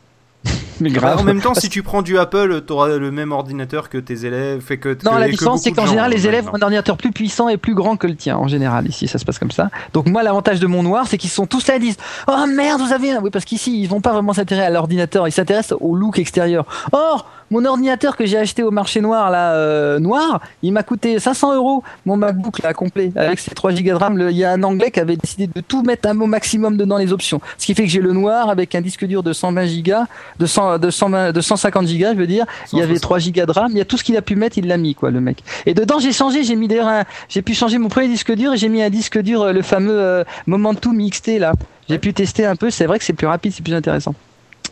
Mais 0.81 0.89
Bah, 0.89 0.99
grave. 0.99 1.19
en 1.19 1.23
même 1.23 1.39
temps, 1.39 1.53
si 1.53 1.69
tu 1.75 1.81
prends 1.81 2.01
du 2.01 2.17
Apple, 2.17 2.59
t'auras 2.67 2.97
le 2.97 3.09
même 3.09 3.31
ordinateur 3.31 3.87
que 3.87 3.97
tes 3.97 4.25
élèves. 4.25 4.59
Fait 4.59 4.77
que, 4.77 4.97
Non, 5.05 5.11
que- 5.15 5.19
la 5.21 5.29
différence, 5.29 5.61
c'est 5.61 5.71
qu'en 5.71 5.85
général, 5.85 6.11
gens, 6.11 6.17
les 6.17 6.27
élèves 6.27 6.49
ont 6.49 6.55
un 6.57 6.61
ordinateur 6.61 6.97
plus 6.97 7.13
puissant 7.13 7.47
et 7.47 7.55
plus 7.55 7.73
grand 7.73 7.95
que 7.95 8.05
le 8.05 8.17
tien. 8.17 8.35
En 8.35 8.49
général, 8.49 8.85
ici, 8.89 9.07
ça 9.07 9.17
se 9.17 9.23
passe 9.23 9.39
comme 9.39 9.51
ça. 9.51 9.69
Donc, 9.93 10.07
moi, 10.09 10.21
l'avantage 10.21 10.59
de 10.59 10.67
mon 10.67 10.83
noir, 10.83 11.07
c'est 11.07 11.17
qu'ils 11.17 11.29
sont 11.29 11.45
tous 11.45 11.65
là 11.67 11.77
et 11.77 11.79
disent 11.79 11.95
Oh 12.27 12.45
merde, 12.53 12.81
vous 12.81 12.91
avez 12.91 13.11
un. 13.11 13.21
Oui, 13.21 13.29
parce 13.29 13.45
qu'ici, 13.45 13.81
ils 13.81 13.87
vont 13.87 14.01
pas 14.01 14.11
vraiment 14.11 14.33
s'intéresser 14.33 14.67
à 14.67 14.69
l'ordinateur, 14.71 15.25
ils 15.25 15.31
s'intéressent 15.31 15.77
au 15.79 15.95
look 15.95 16.19
extérieur. 16.19 16.65
Or, 16.91 17.29
mon 17.51 17.65
ordinateur 17.65 18.15
que 18.15 18.25
j'ai 18.25 18.37
acheté 18.37 18.63
au 18.63 18.71
marché 18.71 19.01
noir, 19.01 19.29
là, 19.31 19.53
euh, 19.53 19.99
noir, 19.99 20.41
il 20.61 20.71
m'a 20.73 20.83
coûté 20.83 21.19
500 21.19 21.55
euros, 21.55 21.83
mon 22.05 22.17
MacBook, 22.17 22.61
là, 22.61 22.73
complet, 22.73 23.11
avec 23.15 23.39
ses 23.39 23.51
3 23.51 23.71
Go 23.73 23.81
de 23.81 23.91
RAM. 23.93 24.27
Il 24.29 24.37
y 24.37 24.43
a 24.43 24.51
un 24.51 24.63
anglais 24.63 24.91
qui 24.91 24.99
avait 24.99 25.15
décidé 25.15 25.47
de 25.47 25.61
tout 25.61 25.81
mettre 25.83 26.07
à 26.07 26.11
au 26.11 26.25
maximum 26.27 26.75
dedans 26.77 26.97
les 26.97 27.13
options. 27.13 27.39
Ce 27.57 27.65
qui 27.65 27.73
fait 27.73 27.83
que 27.83 27.89
j'ai 27.89 28.01
le 28.01 28.11
noir 28.13 28.49
avec 28.49 28.75
un 28.75 28.81
disque 28.81 29.05
dur 29.05 29.23
de 29.23 29.31
120 29.33 29.65
Go, 29.83 29.93
de, 30.37 30.45
100, 30.45 30.79
de, 30.79 30.89
120 30.89 31.31
de 31.31 31.41
150 31.41 31.85
Go, 31.85 32.05
je 32.13 32.17
veux 32.17 32.27
dire. 32.27 32.45
Il 32.73 32.79
y 32.79 32.81
avait 32.81 32.95
160. 32.97 33.01
3 33.01 33.19
Go 33.19 33.45
de 33.45 33.51
RAM, 33.59 33.71
il 33.71 33.77
y 33.77 33.81
a 33.81 33.85
tout 33.85 33.97
ce 33.97 34.03
qu'il 34.03 34.17
a 34.17 34.21
pu 34.21 34.35
mettre, 34.35 34.57
il 34.57 34.67
l'a 34.67 34.77
mis, 34.77 34.95
quoi, 34.95 35.11
le 35.11 35.21
mec. 35.21 35.43
Et 35.65 35.73
dedans, 35.73 35.99
j'ai 35.99 36.11
changé, 36.11 36.43
j'ai 36.43 36.55
mis 36.55 36.67
d'ailleurs 36.67 36.87
un- 36.87 37.03
j'ai 37.29 37.41
pu 37.41 37.53
changer 37.53 37.77
mon 37.77 37.89
premier 37.89 38.07
disque 38.07 38.33
dur 38.33 38.53
et 38.53 38.57
j'ai 38.57 38.69
mis 38.69 38.81
un 38.81 38.89
disque 38.89 39.19
dur, 39.19 39.41
euh, 39.43 39.53
le 39.53 39.61
fameux 39.61 39.99
euh, 39.99 40.23
Momentum 40.47 40.97
XT, 41.09 41.39
là. 41.39 41.53
J'ai 41.89 41.97
pu 41.97 42.13
tester 42.13 42.45
un 42.45 42.55
peu, 42.55 42.69
c'est 42.69 42.85
vrai 42.85 42.99
que 42.99 43.05
c'est 43.05 43.13
plus 43.13 43.27
rapide, 43.27 43.51
c'est 43.55 43.63
plus 43.63 43.73
intéressant. 43.73 44.13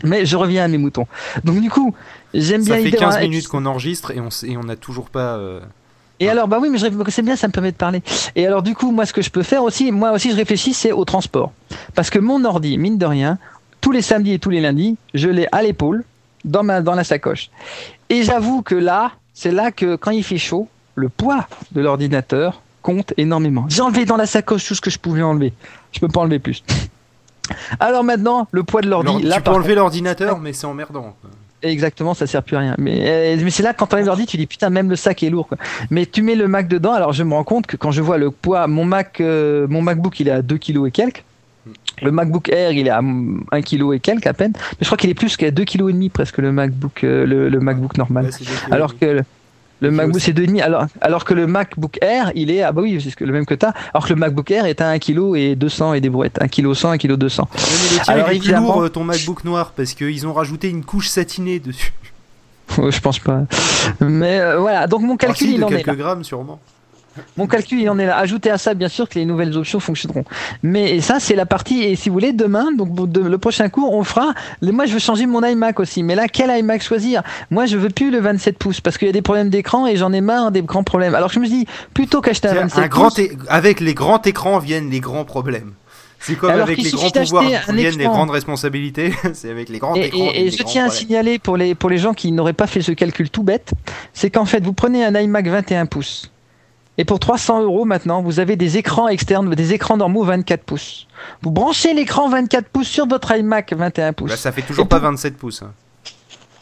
Mais 0.03 0.25
je 0.25 0.35
reviens 0.35 0.63
à 0.65 0.67
mes 0.67 0.77
moutons. 0.77 1.07
Donc 1.43 1.59
du 1.61 1.69
coup, 1.69 1.93
j'aime 2.33 2.63
bien 2.63 2.75
Ça 2.75 2.77
fait 2.79 2.85
l'idée 2.85 2.97
15 2.97 3.13
d'avoir- 3.15 3.29
minutes 3.29 3.47
qu'on 3.47 3.65
enregistre 3.65 4.11
et 4.11 4.19
on 4.19 4.27
s- 4.27 4.43
et 4.47 4.57
on 4.57 4.63
n'a 4.63 4.75
toujours 4.75 5.09
pas. 5.09 5.35
euh, 5.37 5.59
Et 6.19 6.29
alors, 6.29 6.47
bah 6.47 6.57
oui, 6.61 6.69
mais 6.69 6.79
c'est 7.09 7.21
bien, 7.21 7.35
ça 7.35 7.47
me 7.47 7.51
permet 7.51 7.71
de 7.71 7.77
parler. 7.77 8.01
Et 8.35 8.47
alors, 8.47 8.63
du 8.63 8.73
coup, 8.73 8.91
moi, 8.91 9.05
ce 9.05 9.13
que 9.13 9.21
je 9.21 9.29
peux 9.29 9.43
faire 9.43 9.63
aussi, 9.63 9.91
moi 9.91 10.11
aussi, 10.13 10.31
je 10.31 10.35
réfléchis, 10.35 10.73
c'est 10.73 10.91
au 10.91 11.05
transport. 11.05 11.51
Parce 11.93 12.09
que 12.09 12.17
mon 12.19 12.43
ordi, 12.43 12.77
mine 12.79 12.97
de 12.97 13.05
rien, 13.05 13.37
tous 13.81 13.91
les 13.91 14.01
samedis 14.01 14.33
et 14.33 14.39
tous 14.39 14.49
les 14.49 14.59
lundis, 14.61 14.97
je 15.13 15.29
l'ai 15.29 15.47
à 15.51 15.61
l'épaule, 15.61 16.03
dans, 16.43 16.63
ma, 16.63 16.81
dans 16.81 16.95
la 16.95 17.03
sacoche. 17.03 17.49
Et 18.09 18.23
j'avoue 18.23 18.61
que 18.63 18.73
là, 18.75 19.11
c'est 19.35 19.51
là 19.51 19.71
que, 19.71 19.95
quand 19.95 20.09
il 20.11 20.23
fait 20.23 20.37
chaud, 20.39 20.67
le 20.95 21.09
poids 21.09 21.47
de 21.73 21.81
l'ordinateur 21.81 22.61
compte 22.81 23.13
énormément. 23.17 23.65
J'ai 23.69 23.81
enlevé 23.81 24.05
dans 24.05 24.17
la 24.17 24.25
sacoche 24.25 24.65
tout 24.65 24.73
ce 24.75 24.81
que 24.81 24.89
je 24.89 24.97
pouvais 24.97 25.21
enlever. 25.21 25.53
Je 25.91 25.99
peux 25.99 26.07
pas 26.07 26.21
enlever 26.21 26.39
plus. 26.39 26.63
Alors 27.79 28.03
maintenant, 28.03 28.47
le 28.51 28.63
poids 28.63 28.81
de 28.81 28.89
l'ordi, 28.89 29.23
là, 29.23 29.37
tu 29.37 29.41
peux 29.41 29.51
enlever 29.51 29.75
l'ordinateur, 29.75 30.39
mais 30.39 30.53
c'est 30.53 30.67
emmerdant. 30.67 31.15
Exactement, 31.63 32.13
ça 32.13 32.27
sert 32.27 32.43
plus 32.43 32.55
à 32.55 32.59
rien. 32.59 32.75
Mais, 32.77 32.99
euh, 33.01 33.41
mais 33.43 33.49
c'est 33.49 33.63
là 33.63 33.73
quand 33.73 33.87
t'enlèves 33.87 34.05
l'ordi, 34.05 34.27
tu 34.27 34.37
dis 34.37 34.45
putain, 34.45 34.69
même 34.69 34.89
le 34.89 34.95
sac 34.95 35.23
est 35.23 35.29
lourd. 35.29 35.47
Quoi. 35.47 35.57
Mais 35.89 36.05
tu 36.05 36.21
mets 36.21 36.35
le 36.35 36.47
Mac 36.47 36.67
dedans. 36.67 36.93
Alors 36.93 37.13
je 37.13 37.23
me 37.23 37.33
rends 37.33 37.43
compte 37.43 37.65
que 37.65 37.77
quand 37.77 37.89
je 37.91 38.01
vois 38.01 38.17
le 38.19 38.29
poids, 38.29 38.67
mon 38.67 38.85
Mac, 38.85 39.19
euh, 39.21 39.65
mon 39.67 39.81
MacBook, 39.81 40.19
il 40.19 40.27
est 40.27 40.31
à 40.31 40.41
2 40.43 40.57
kg 40.57 40.85
et 40.85 40.91
quelques. 40.91 41.23
Le 42.03 42.11
MacBook 42.11 42.49
Air, 42.49 42.73
il 42.73 42.85
est 42.85 42.91
à 42.91 42.99
1 42.99 43.61
kg 43.63 43.93
et 43.93 43.99
quelques 43.99 44.27
à 44.27 44.33
peine. 44.33 44.53
Mais 44.55 44.77
je 44.81 44.85
crois 44.85 44.97
qu'il 44.97 45.09
est 45.09 45.15
plus 45.15 45.35
qu'à 45.35 45.49
2 45.49 45.65
kg 45.65 45.89
et 45.89 45.93
demi 45.93 46.09
presque 46.09 46.37
le 46.37 46.51
MacBook, 46.51 47.03
euh, 47.03 47.25
le, 47.25 47.49
le 47.49 47.59
MacBook 47.59 47.97
normal. 47.97 48.25
Ouais. 48.25 48.47
Alors 48.69 48.97
que 48.97 49.23
le, 49.79 49.91
MacBook 49.91 50.19
c'est 50.19 50.33
2,5 50.33 50.61
alors 50.61 50.85
alors 51.01 51.25
que 51.25 51.33
le 51.33 51.47
MacBook 51.47 51.97
Air 52.01 52.31
il 52.35 52.49
est 52.51 52.63
ah 52.63 52.71
bah 52.71 52.81
oui 52.81 52.99
c'est 53.01 53.19
le 53.25 53.31
même 53.31 53.45
que 53.45 53.53
t'as. 53.53 53.73
Alors 53.93 54.07
que 54.07 54.13
le 54.13 54.19
MacBook 54.19 54.49
Air 54.51 54.65
est 54.65 54.81
à 54.81 54.89
1 54.89 54.99
kg 54.99 55.35
et 55.35 55.55
200 55.55 55.93
et 55.93 56.01
des 56.01 56.09
brouettes. 56.09 56.37
1 56.41 56.47
kg 56.47 56.73
100 56.73 56.91
1 56.91 56.97
kg 56.97 57.13
200 57.13 57.43
Ouais, 57.43 57.59
mais 57.59 57.97
le 57.97 58.03
tien, 58.03 58.13
Alors, 58.13 58.31
il 58.31 58.37
est 58.37 58.39
plus 58.39 58.55
lourd, 58.55 58.91
ton 58.91 59.03
MacBook 59.03 59.43
noir, 59.43 59.71
parce 59.75 59.93
qu'ils 59.93 60.27
ont 60.27 60.33
rajouté 60.33 60.69
une 60.69 60.83
couche 60.83 61.09
satinée 61.09 61.59
dessus. 61.59 61.93
Je 62.77 62.99
pense 62.99 63.19
pas. 63.19 63.43
Mais 63.99 64.39
euh, 64.39 64.59
voilà. 64.59 64.87
Donc 64.87 65.01
mon 65.01 65.17
calcul 65.17 65.47
si, 65.47 65.53
il 65.53 65.59
de 65.59 65.65
en 65.65 65.69
est 65.69 65.83
quelques 65.83 65.97
grammes, 65.97 66.23
sûrement. 66.23 66.59
Mon 67.37 67.47
calcul, 67.47 67.79
il 67.81 67.89
en 67.89 67.97
est 67.99 68.05
là. 68.05 68.17
Ajoutez 68.17 68.49
à 68.51 68.57
ça, 68.57 68.73
bien 68.73 68.87
sûr, 68.89 69.07
que 69.09 69.19
les 69.19 69.25
nouvelles 69.25 69.55
options 69.57 69.79
fonctionneront. 69.79 70.23
Mais 70.63 70.95
et 70.95 71.01
ça, 71.01 71.19
c'est 71.19 71.35
la 71.35 71.45
partie. 71.45 71.83
Et 71.83 71.95
si 71.95 72.09
vous 72.09 72.13
voulez, 72.13 72.33
demain, 72.33 72.71
donc 72.71 72.93
de- 73.11 73.19
le 73.21 73.37
prochain 73.37 73.69
cours, 73.69 73.93
on 73.93 74.03
fera. 74.03 74.33
Moi, 74.61 74.85
je 74.85 74.93
veux 74.93 74.99
changer 74.99 75.25
mon 75.25 75.43
iMac 75.43 75.79
aussi. 75.79 76.03
Mais 76.03 76.15
là, 76.15 76.27
quel 76.27 76.49
iMac 76.57 76.81
choisir? 76.83 77.23
Moi, 77.51 77.65
je 77.65 77.77
veux 77.77 77.89
plus 77.89 78.11
le 78.11 78.19
27 78.19 78.57
pouces 78.57 78.81
parce 78.81 78.97
qu'il 78.97 79.07
y 79.07 79.09
a 79.09 79.13
des 79.13 79.21
problèmes 79.21 79.49
d'écran 79.49 79.87
et 79.87 79.95
j'en 79.95 80.11
ai 80.13 80.21
marre 80.21 80.51
des 80.51 80.61
grands 80.61 80.83
problèmes. 80.83 81.15
Alors 81.15 81.29
je 81.29 81.39
me 81.39 81.45
dis, 81.47 81.65
plutôt 81.93 82.21
qu'acheter 82.21 82.47
un 82.47 82.51
Tiens, 82.53 82.61
27 82.61 82.83
un 82.83 82.87
grand 82.87 83.09
pouces. 83.09 83.21
Avec 83.49 83.79
les 83.79 83.93
grands 83.93 84.21
écrans 84.21 84.59
viennent 84.59 84.89
les 84.89 84.99
grands 84.99 85.25
problèmes. 85.25 85.73
C'est 86.19 86.35
comme 86.35 86.49
Alors 86.49 86.63
avec 86.63 86.79
les 86.81 86.89
grands 86.89 87.11
pouvoirs 87.11 87.43
viennent 87.43 87.97
les 87.97 88.05
grandes 88.05 88.31
responsabilités. 88.31 89.13
c'est 89.33 89.51
avec 89.51 89.69
les 89.69 89.77
grands 89.77 89.95
Et, 89.95 90.05
écrans. 90.07 90.19
et- 90.33 90.47
et 90.47 90.51
je 90.51 90.63
tiens 90.63 90.85
à 90.85 90.87
problèmes. 90.87 90.91
signaler 90.91 91.39
pour 91.39 91.57
les, 91.57 91.75
pour 91.75 91.89
les 91.91 91.99
gens 91.99 92.13
qui 92.13 92.31
n'auraient 92.31 92.53
pas 92.53 92.65
fait 92.67 92.81
ce 92.81 92.91
calcul 92.91 93.29
tout 93.29 93.43
bête, 93.43 93.71
c'est 94.13 94.31
qu'en 94.31 94.45
fait, 94.45 94.63
vous 94.63 94.73
prenez 94.73 95.05
un 95.05 95.13
iMac 95.13 95.47
21 95.47 95.85
pouces. 95.85 96.31
Et 96.99 97.05
pour 97.05 97.19
300 97.19 97.61
euros 97.61 97.85
maintenant, 97.85 98.21
vous 98.23 98.39
avez 98.39 98.55
des 98.55 98.77
écrans 98.77 99.07
externes, 99.07 99.53
des 99.53 99.73
écrans 99.73 99.97
normaux 99.97 100.23
24 100.23 100.63
pouces. 100.63 101.07
Vous 101.43 101.51
branchez 101.51 101.93
l'écran 101.93 102.27
24 102.29 102.69
pouces 102.69 102.87
sur 102.87 103.07
votre 103.07 103.35
iMac 103.35 103.73
21 103.73 104.13
pouces. 104.13 104.31
Bah, 104.31 104.37
ça 104.37 104.51
fait 104.51 104.63
toujours 104.63 104.85
Et 104.85 104.87
pas 104.87 104.99
pour- 104.99 105.09
27 105.09 105.37
pouces. 105.37 105.61
hein. 105.61 105.71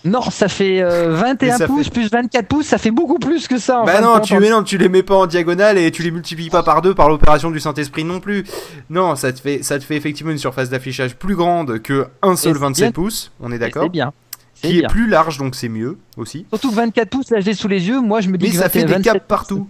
Non, 0.04 0.22
ça 0.22 0.48
fait 0.48 0.84
euh, 0.84 1.16
21 1.16 1.52
Mais 1.54 1.58
ça 1.58 1.66
pouces 1.66 1.86
fait- 1.86 1.92
plus 1.92 2.12
24 2.12 2.48
pouces, 2.48 2.68
ça 2.68 2.78
fait 2.78 2.92
beaucoup 2.92 3.18
plus 3.18 3.48
que 3.48 3.58
ça. 3.58 3.80
en 3.82 3.86
Bah 3.86 3.98
de 4.00 4.04
non, 4.04 4.20
tu, 4.20 4.38
mais 4.38 4.52
non, 4.52 4.62
tu 4.62 4.78
les 4.78 4.88
mets 4.88 5.02
pas 5.02 5.16
en 5.16 5.26
diagonale 5.26 5.80
et 5.80 5.90
tu 5.90 6.04
les 6.04 6.12
multiplies 6.12 6.52
pas 6.52 6.62
par 6.62 6.84
deux 6.84 6.94
par 6.94 7.10
l'opération 7.10 7.50
du 7.50 7.60
Saint-Esprit 7.60 8.04
non 8.04 8.20
plus. 8.20 8.44
Non, 8.92 9.16
ça 9.16 9.34
te 9.34 9.40
fait, 9.42 9.64
ça 9.64 9.80
te 9.80 9.84
fait 9.84 9.96
effectivement 9.96 10.32
une 10.32 10.38
surface 10.38 10.70
d'affichage 10.70 11.16
plus 11.16 11.36
grande 11.36 11.80
que 11.80 12.06
un 12.22 12.36
seul 12.36 12.54
c'est 12.54 12.60
27 12.60 12.84
bien. 12.86 12.92
pouces. 12.92 13.32
On 13.40 13.52
est 13.52 13.58
d'accord. 13.58 13.84
C'est 13.84 13.90
bien. 13.90 14.14
C'est 14.54 14.68
Qui 14.70 14.80
est 14.80 14.88
plus 14.88 15.08
large, 15.08 15.38
donc 15.40 15.56
c'est 15.56 15.70
mieux 15.70 15.98
aussi. 16.18 16.46
Surtout 16.50 16.70
que 16.70 16.76
24 16.76 17.10
pouces, 17.10 17.32
là 17.32 17.40
je 17.42 17.46
l'ai 17.48 17.54
sous 17.56 17.68
les 17.68 17.88
yeux, 17.88 18.00
moi 18.00 18.22
je 18.22 18.30
me 18.30 18.38
dis 18.38 18.46
Mais 18.46 18.52
que 18.52 18.58
ça 18.58 18.70
fait 18.70 18.82
21, 18.82 18.86
des 18.86 18.94
27 19.04 19.14
caps 19.14 19.26
partout. 19.28 19.68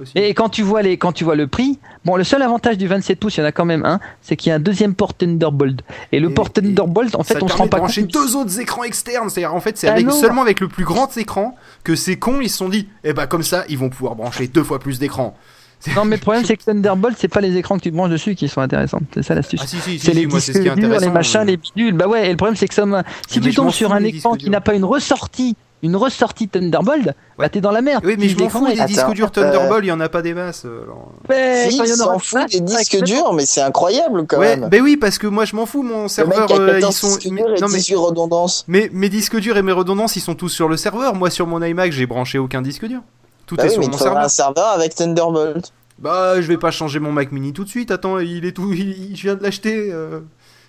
Aussi. 0.00 0.12
Et 0.16 0.34
quand 0.34 0.48
tu 0.48 0.62
vois 0.62 0.82
les, 0.82 0.96
quand 0.96 1.12
tu 1.12 1.24
vois 1.24 1.34
le 1.36 1.46
prix, 1.46 1.78
bon, 2.04 2.16
le 2.16 2.24
seul 2.24 2.42
avantage 2.42 2.78
du 2.78 2.86
27 2.86 3.18
pouces, 3.18 3.36
il 3.36 3.40
y 3.40 3.42
en 3.42 3.46
a 3.46 3.52
quand 3.52 3.64
même 3.64 3.84
un, 3.84 4.00
c'est 4.22 4.36
qu'il 4.36 4.50
y 4.50 4.52
a 4.52 4.56
un 4.56 4.60
deuxième 4.60 4.94
port 4.94 5.14
Thunderbolt. 5.14 5.80
Et 6.12 6.20
le 6.20 6.30
Et- 6.30 6.34
port 6.34 6.52
Thunderbolt, 6.52 7.14
en 7.14 7.22
fait, 7.22 7.42
on 7.42 7.48
se 7.48 7.54
rend 7.54 7.64
de 7.66 7.70
pas 7.70 7.78
brancher 7.78 8.02
compte. 8.02 8.12
deux 8.12 8.36
autres 8.36 8.60
écrans 8.60 8.84
externes. 8.84 9.30
C'est-à-dire, 9.30 9.54
en 9.54 9.60
fait, 9.60 9.76
c'est 9.78 9.88
Ah 9.88 9.92
avec, 9.92 10.06
non. 10.06 10.12
seulement 10.12 10.42
avec 10.42 10.60
le 10.60 10.68
plus 10.68 10.84
grand 10.84 11.16
écran 11.16 11.56
que 11.84 11.94
ces 11.94 12.16
cons 12.18 12.40
ils 12.40 12.50
se 12.50 12.58
sont 12.58 12.68
dit, 12.68 12.88
eh 13.04 13.12
bah 13.12 13.26
comme 13.26 13.42
ça, 13.42 13.64
ils 13.68 13.78
vont 13.78 13.88
pouvoir 13.90 14.14
brancher 14.16 14.46
deux 14.48 14.64
fois 14.64 14.78
plus 14.78 14.98
d'écrans. 14.98 15.36
Non, 15.94 16.04
mais 16.06 16.16
le 16.16 16.22
problème, 16.22 16.42
c'est 16.44 16.56
que 16.56 16.64
Thunderbolt, 16.64 17.16
c'est 17.18 17.28
pas 17.28 17.42
les 17.42 17.54
écrans 17.56 17.76
que 17.76 17.82
tu 17.82 17.90
te 17.90 17.94
branches 17.96 18.10
dessus 18.10 18.34
qui 18.34 18.48
sont 18.48 18.62
intéressants. 18.62 19.00
C'est 19.12 19.22
ça 19.22 19.34
l'astuce. 19.34 19.60
Ah 19.62 19.66
si 19.66 19.76
si, 19.76 19.98
c'est 19.98 20.10
si, 20.12 20.16
les 20.16 20.26
disques 20.26 20.58
durs, 20.74 20.98
les 20.98 21.08
machins, 21.10 21.42
euh. 21.42 21.44
les 21.44 21.56
bidules. 21.58 21.92
Bah 21.94 22.08
ouais, 22.08 22.26
et 22.26 22.30
le 22.30 22.36
problème, 22.36 22.56
c'est 22.56 22.66
que 22.66 22.74
ça, 22.74 22.84
si 23.28 23.38
Mais 23.40 23.50
tu 23.50 23.54
tombes 23.54 23.70
sur 23.70 23.92
un 23.92 24.02
écran 24.02 24.34
qui 24.36 24.48
n'a 24.48 24.62
pas 24.62 24.74
une 24.74 24.84
ressortie, 24.86 25.54
une 25.82 25.94
ressortie 25.96 26.48
Thunderbolt, 26.48 27.04
bah 27.04 27.12
Ouais. 27.38 27.48
t'es 27.50 27.60
dans 27.60 27.70
la 27.70 27.82
merde. 27.82 28.02
Oui, 28.06 28.16
mais 28.18 28.28
je 28.28 28.38
m'en 28.38 28.48
fous 28.48 28.66
des 28.66 28.72
Attends, 28.80 28.86
disques 28.86 29.10
durs 29.12 29.26
euh, 29.26 29.30
Thunderbolt, 29.30 29.84
il 29.84 29.88
y 29.88 29.92
en 29.92 30.00
a 30.00 30.08
pas 30.08 30.22
des 30.22 30.32
masses. 30.34 30.64
euh, 30.64 30.84
alors. 30.84 31.12
Ouais, 31.28 31.68
Si, 31.70 31.78
il 31.78 31.86
s'en 31.88 32.18
fout 32.18 32.50
des 32.50 32.60
disques 32.60 33.02
durs, 33.04 33.32
mais 33.34 33.44
c'est 33.46 33.60
incroyable 33.60 34.26
quand 34.26 34.38
Ouais, 34.38 34.56
même. 34.56 34.68
ben 34.70 34.80
oui, 34.82 34.96
parce 34.96 35.18
que 35.18 35.26
moi 35.26 35.44
je 35.44 35.54
m'en 35.54 35.66
fous, 35.66 35.82
mon 35.82 35.96
Le 35.96 36.02
mec 36.04 36.10
serveur, 36.10 36.50
a 36.50 36.54
euh, 36.54 36.72
14 36.80 36.94
ils 36.94 37.28
sont. 37.28 37.34
mais- 37.34 37.42
non, 37.42 37.68
mais, 37.68 37.78
18 37.78 37.94
redondances. 37.96 38.64
mais 38.68 38.88
mes 38.92 39.08
disques 39.10 39.36
durs 39.38 39.56
et 39.58 39.62
mes 39.62 39.72
redondances, 39.72 40.16
ils 40.16 40.20
sont 40.20 40.34
tous 40.34 40.48
sur 40.48 40.68
le 40.68 40.76
serveur. 40.76 41.14
Moi 41.14 41.30
sur 41.30 41.46
mon 41.46 41.62
iMac, 41.62 41.92
j'ai 41.92 42.06
branché 42.06 42.38
aucun 42.38 42.62
disque 42.62 42.86
dur. 42.86 43.00
Tout 43.46 43.56
Bah 43.56 43.64
est 43.64 43.66
oui, 43.68 43.72
sur 43.74 43.80
mais 43.82 43.88
mon 43.88 43.98
serveur. 43.98 44.22
un 44.22 44.28
serveur 44.28 44.68
avec 44.68 44.94
Thunderbolt. 44.94 45.72
Bah, 45.98 46.40
je 46.40 46.46
vais 46.46 46.58
pas 46.58 46.70
changer 46.70 46.98
mon 47.00 47.12
Mac 47.12 47.32
Mini 47.32 47.52
tout 47.52 47.64
de 47.64 47.68
suite. 47.68 47.90
Attends, 47.90 48.18
il 48.18 48.44
est 48.44 48.52
tout, 48.52 48.72
il, 48.72 49.10
il- 49.10 49.16
je 49.16 49.22
viens 49.22 49.34
de 49.34 49.42
l'acheter. 49.42 49.88
euh. 49.92 50.20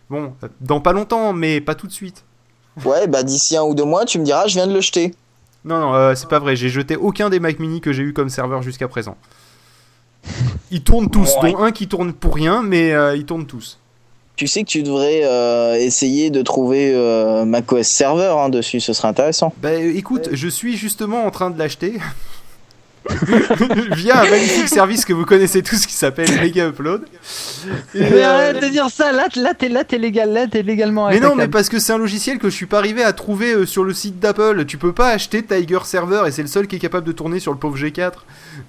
Bon, 0.10 0.34
euh, 0.44 0.48
dans 0.62 0.80
pas 0.80 0.94
longtemps, 0.94 1.34
mais 1.34 1.60
pas 1.60 1.76
tout 1.76 1.88
de 1.88 1.92
suite. 1.92 2.24
Ouais, 2.86 3.08
bah 3.08 3.24
d'ici 3.24 3.58
un 3.58 3.64
ou 3.64 3.74
deux 3.76 3.84
mois, 3.86 4.06
tu 4.06 4.20
me 4.20 4.24
diras, 4.26 4.48
je 4.48 4.54
viens 4.56 4.68
de 4.68 4.74
le 4.74 4.82
jeter. 4.82 5.14
Non, 5.66 5.80
non, 5.80 5.94
euh, 5.96 6.16
c'est 6.16 6.30
pas 6.30 6.40
vrai. 6.40 6.56
J'ai 6.56 6.70
jeté 6.70 6.96
aucun 6.96 7.30
des 7.30 7.40
Mac 7.40 7.60
Mini 7.60 7.82
que 7.82 7.92
j'ai 7.92 8.04
eu 8.04 8.14
comme 8.14 8.30
serveur 8.30 8.62
jusqu'à 8.62 8.88
présent. 8.88 9.18
Ils 10.72 10.84
tournent 10.84 11.10
tous, 11.10 11.36
Ouais. 11.42 11.52
dont 11.52 11.60
un 11.64 11.72
qui 11.72 11.88
tourne 11.88 12.14
pour 12.14 12.36
rien, 12.36 12.62
mais 12.62 12.92
euh, 12.94 13.16
ils 13.16 13.26
tournent 13.26 13.46
tous. 13.48 13.80
Tu 14.36 14.46
sais 14.48 14.64
que 14.64 14.68
tu 14.70 14.84
devrais 14.84 15.22
euh, 15.24 15.74
essayer 15.76 16.30
de 16.30 16.42
trouver 16.44 16.94
macOS 17.46 17.88
Server 17.88 18.36
hein, 18.38 18.50
dessus, 18.50 18.80
ce 18.80 18.94
serait 18.94 19.08
intéressant. 19.08 19.52
Bah 19.64 19.74
écoute, 19.74 20.30
je 20.32 20.48
suis 20.48 20.78
justement 20.78 21.26
en 21.26 21.32
train 21.32 21.50
de 21.50 21.58
l'acheter. 21.58 21.94
Via 23.96 24.22
un 24.22 24.30
magnifique 24.30 24.68
service 24.68 25.06
que 25.06 25.14
vous 25.14 25.26
connaissez 25.26 25.62
tous 25.64 25.86
qui 25.86 25.94
s'appelle 25.94 26.30
Mega 26.42 26.68
Upload. 26.68 27.04
Et, 27.96 28.00
Mais 28.02 28.24
euh, 28.24 28.30
arrête 28.30 28.62
de 28.62 28.68
dire 28.68 28.90
ça, 28.90 29.12
là, 29.12 29.28
là 29.36 29.54
t'es 29.54 29.70
là, 29.70 29.84
t'es 29.84 29.98
légal, 29.98 30.32
là, 30.34 30.48
t'es 30.48 30.62
légalement 30.64 31.10
mais 31.10 31.20
non, 31.20 31.36
mais 31.36 31.48
parce 31.48 31.70
que 31.70 31.80
c'est 31.80 31.94
un 31.94 31.98
logiciel 31.98 32.38
que 32.38 32.50
je 32.50 32.56
suis 32.56 32.66
pas 32.66 32.78
arrivé 32.80 33.04
à 33.04 33.14
trouver 33.14 33.54
euh, 33.54 33.66
sur 33.66 33.84
le 33.84 33.94
site 33.94 34.20
d'Apple. 34.20 34.66
Tu 34.66 34.78
peux 34.78 34.94
pas 34.94 35.10
acheter 35.10 35.44
Tiger 35.44 35.80
Server 35.84 36.24
et 36.28 36.32
c'est 36.32 36.42
le 36.42 36.48
seul 36.48 36.68
qui 36.68 36.76
est 36.76 36.80
capable 36.80 37.06
de 37.06 37.12
tourner 37.12 37.40
sur 37.40 37.52
le 37.52 37.58
pauvre 37.58 37.78
G4. 37.78 38.14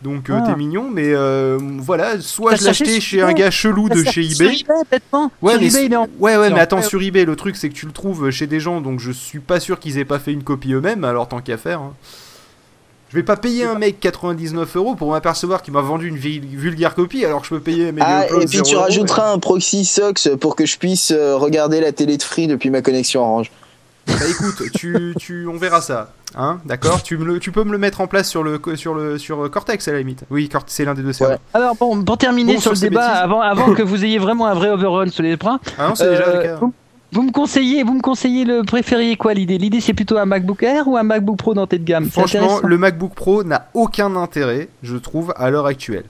Donc 0.03 0.31
euh, 0.31 0.39
Ah. 0.39 0.47
t'es 0.47 0.57
mignon, 0.57 0.89
mais 0.93 1.13
euh, 1.15 1.59
voilà, 1.79 2.21
soit 2.21 2.55
je 2.55 2.73
sur 2.73 3.01
chez 3.01 3.23
un 3.23 3.33
gars 3.33 3.51
chelou 3.51 3.89
de 3.89 4.05
chez 4.05 4.23
eBay. 4.25 4.57
Ouais, 5.43 5.53
Sur 5.53 5.61
mais 5.61 5.85
eBay, 5.85 5.97
Ouais, 6.19 6.51
mais 6.51 6.61
attends, 6.61 6.83
sur 6.83 7.01
eBay, 7.03 7.25
le 7.25 7.37
truc 7.37 7.57
c'est 7.57 7.69
que 7.69 7.75
tu 7.75 7.87
le 7.87 7.93
trouves 7.93 8.31
chez 8.31 8.47
des 8.47 8.61
gens, 8.61 8.81
donc 8.81 9.01
je 9.01 9.11
suis 9.11 9.41
pas 9.41 9.61
sûr 9.61 9.79
qu'ils 9.79 9.99
aient 9.99 10.05
pas 10.05 10.19
fait 10.19 10.33
une 10.33 10.43
copie 10.45 10.73
eux-mêmes, 10.73 11.05
alors 11.05 11.29
tant 11.29 11.41
qu'à 11.41 11.57
faire. 11.57 11.81
hein. 11.81 11.93
Je 13.11 13.17
vais 13.17 13.23
pas 13.23 13.37
payer 13.37 13.65
un 13.65 13.77
mec 13.79 14.01
99 14.01 14.77
euros 14.77 14.95
pour 14.95 15.11
m'apercevoir 15.13 15.63
qu'il 15.63 15.73
m'a 15.73 15.81
vendu 15.81 16.09
une 16.09 16.17
vulgaire 16.17 16.95
copie, 16.95 17.25
alors 17.25 17.41
que 17.41 17.47
je 17.47 17.55
peux 17.55 17.61
payer 17.61 17.91
mes 17.91 18.03
Ah, 18.05 18.27
et 18.27 18.45
puis 18.45 18.59
0 18.59 18.65
tu 18.69 18.77
rajouteras 18.77 19.33
un 19.33 19.39
proxy 19.39 19.85
SOX 19.87 20.29
pour 20.41 20.57
que 20.57 20.67
je 20.67 20.77
puisse 20.79 21.11
euh, 21.11 21.35
regarder 21.37 21.81
la 21.81 21.93
télé 21.93 22.19
de 22.19 22.23
Free 22.23 22.47
depuis 22.47 22.69
ma 22.71 22.83
connexion 22.83 23.23
Orange. 23.23 23.51
Bah 24.07 24.15
écoute, 24.29 24.63
tu, 24.75 25.15
tu, 25.19 25.47
on 25.47 25.57
verra 25.59 25.81
ça. 25.83 26.13
Hein, 26.37 26.61
d'accord? 26.65 27.03
Tu, 27.03 27.17
me 27.19 27.25
le- 27.25 27.39
tu 27.41 27.53
peux 27.53 27.63
me 27.65 27.73
le 27.73 27.79
mettre 27.79 28.01
en 28.01 28.07
place 28.07 28.29
sur 28.29 28.43
le, 28.43 28.61
sur 28.75 28.95
le 28.95 29.19
sur 29.19 29.51
Cortex 29.51 29.87
à 29.89 29.93
la 29.93 29.99
limite. 29.99 30.25
Oui, 30.31 30.49
Cortex, 30.49 30.75
c'est 30.75 30.85
l'un 30.87 30.95
des 30.95 31.03
deux 31.03 31.13
serveurs. 31.13 31.39
Alors 31.55 31.77
bon, 31.77 32.03
pour 32.05 32.17
terminer 32.19 32.55
Bon, 32.55 32.61
sur 32.61 32.71
le 32.71 32.77
sur 32.77 32.89
débat, 32.89 33.07
bêtises. 33.07 33.23
avant, 33.23 33.41
avant 33.43 33.75
que 33.75 33.83
vous 33.83 34.05
ayez 34.05 34.19
vraiment 34.19 34.47
un 34.47 34.55
vrai 34.55 34.71
overrun 34.71 35.09
sur 35.11 35.23
les 35.23 35.37
bras, 35.37 35.59
Ah 35.79 35.89
non, 35.89 35.95
c'est 35.95 36.09
déjà 36.11 36.27
le 36.27 36.37
euh, 36.39 36.43
cas. 36.43 36.57
vous, 36.57 36.73
vous 37.13 37.23
me 37.23 37.33
conseillez, 37.33 37.83
vous 37.83 37.95
me 37.95 38.03
conseillez 38.03 38.45
le 38.45 38.63
préfériez 38.63 39.17
quoi 39.17 39.35
l'idée? 39.35 39.59
L'idée 39.59 39.81
c'est 39.81 39.95
plutôt 39.95 40.19
un 40.19 40.27
MacBook 40.27 40.63
Air 40.63 40.89
ou 40.89 40.97
un 40.97 41.03
MacBook 41.03 41.39
Pro 41.39 41.55
dans 41.55 41.67
tête 41.67 41.83
de 41.83 41.89
gamme 41.89 42.11
Franchement, 42.11 42.61
le 42.63 42.79
MacBook 42.79 43.15
Pro 43.15 43.45
n'a 43.45 43.69
aucun 43.75 44.15
intérêt, 44.17 44.69
je 44.83 44.97
trouve, 44.97 45.33
à 45.37 45.51
l'heure 45.51 45.67
actuelle. 45.67 46.05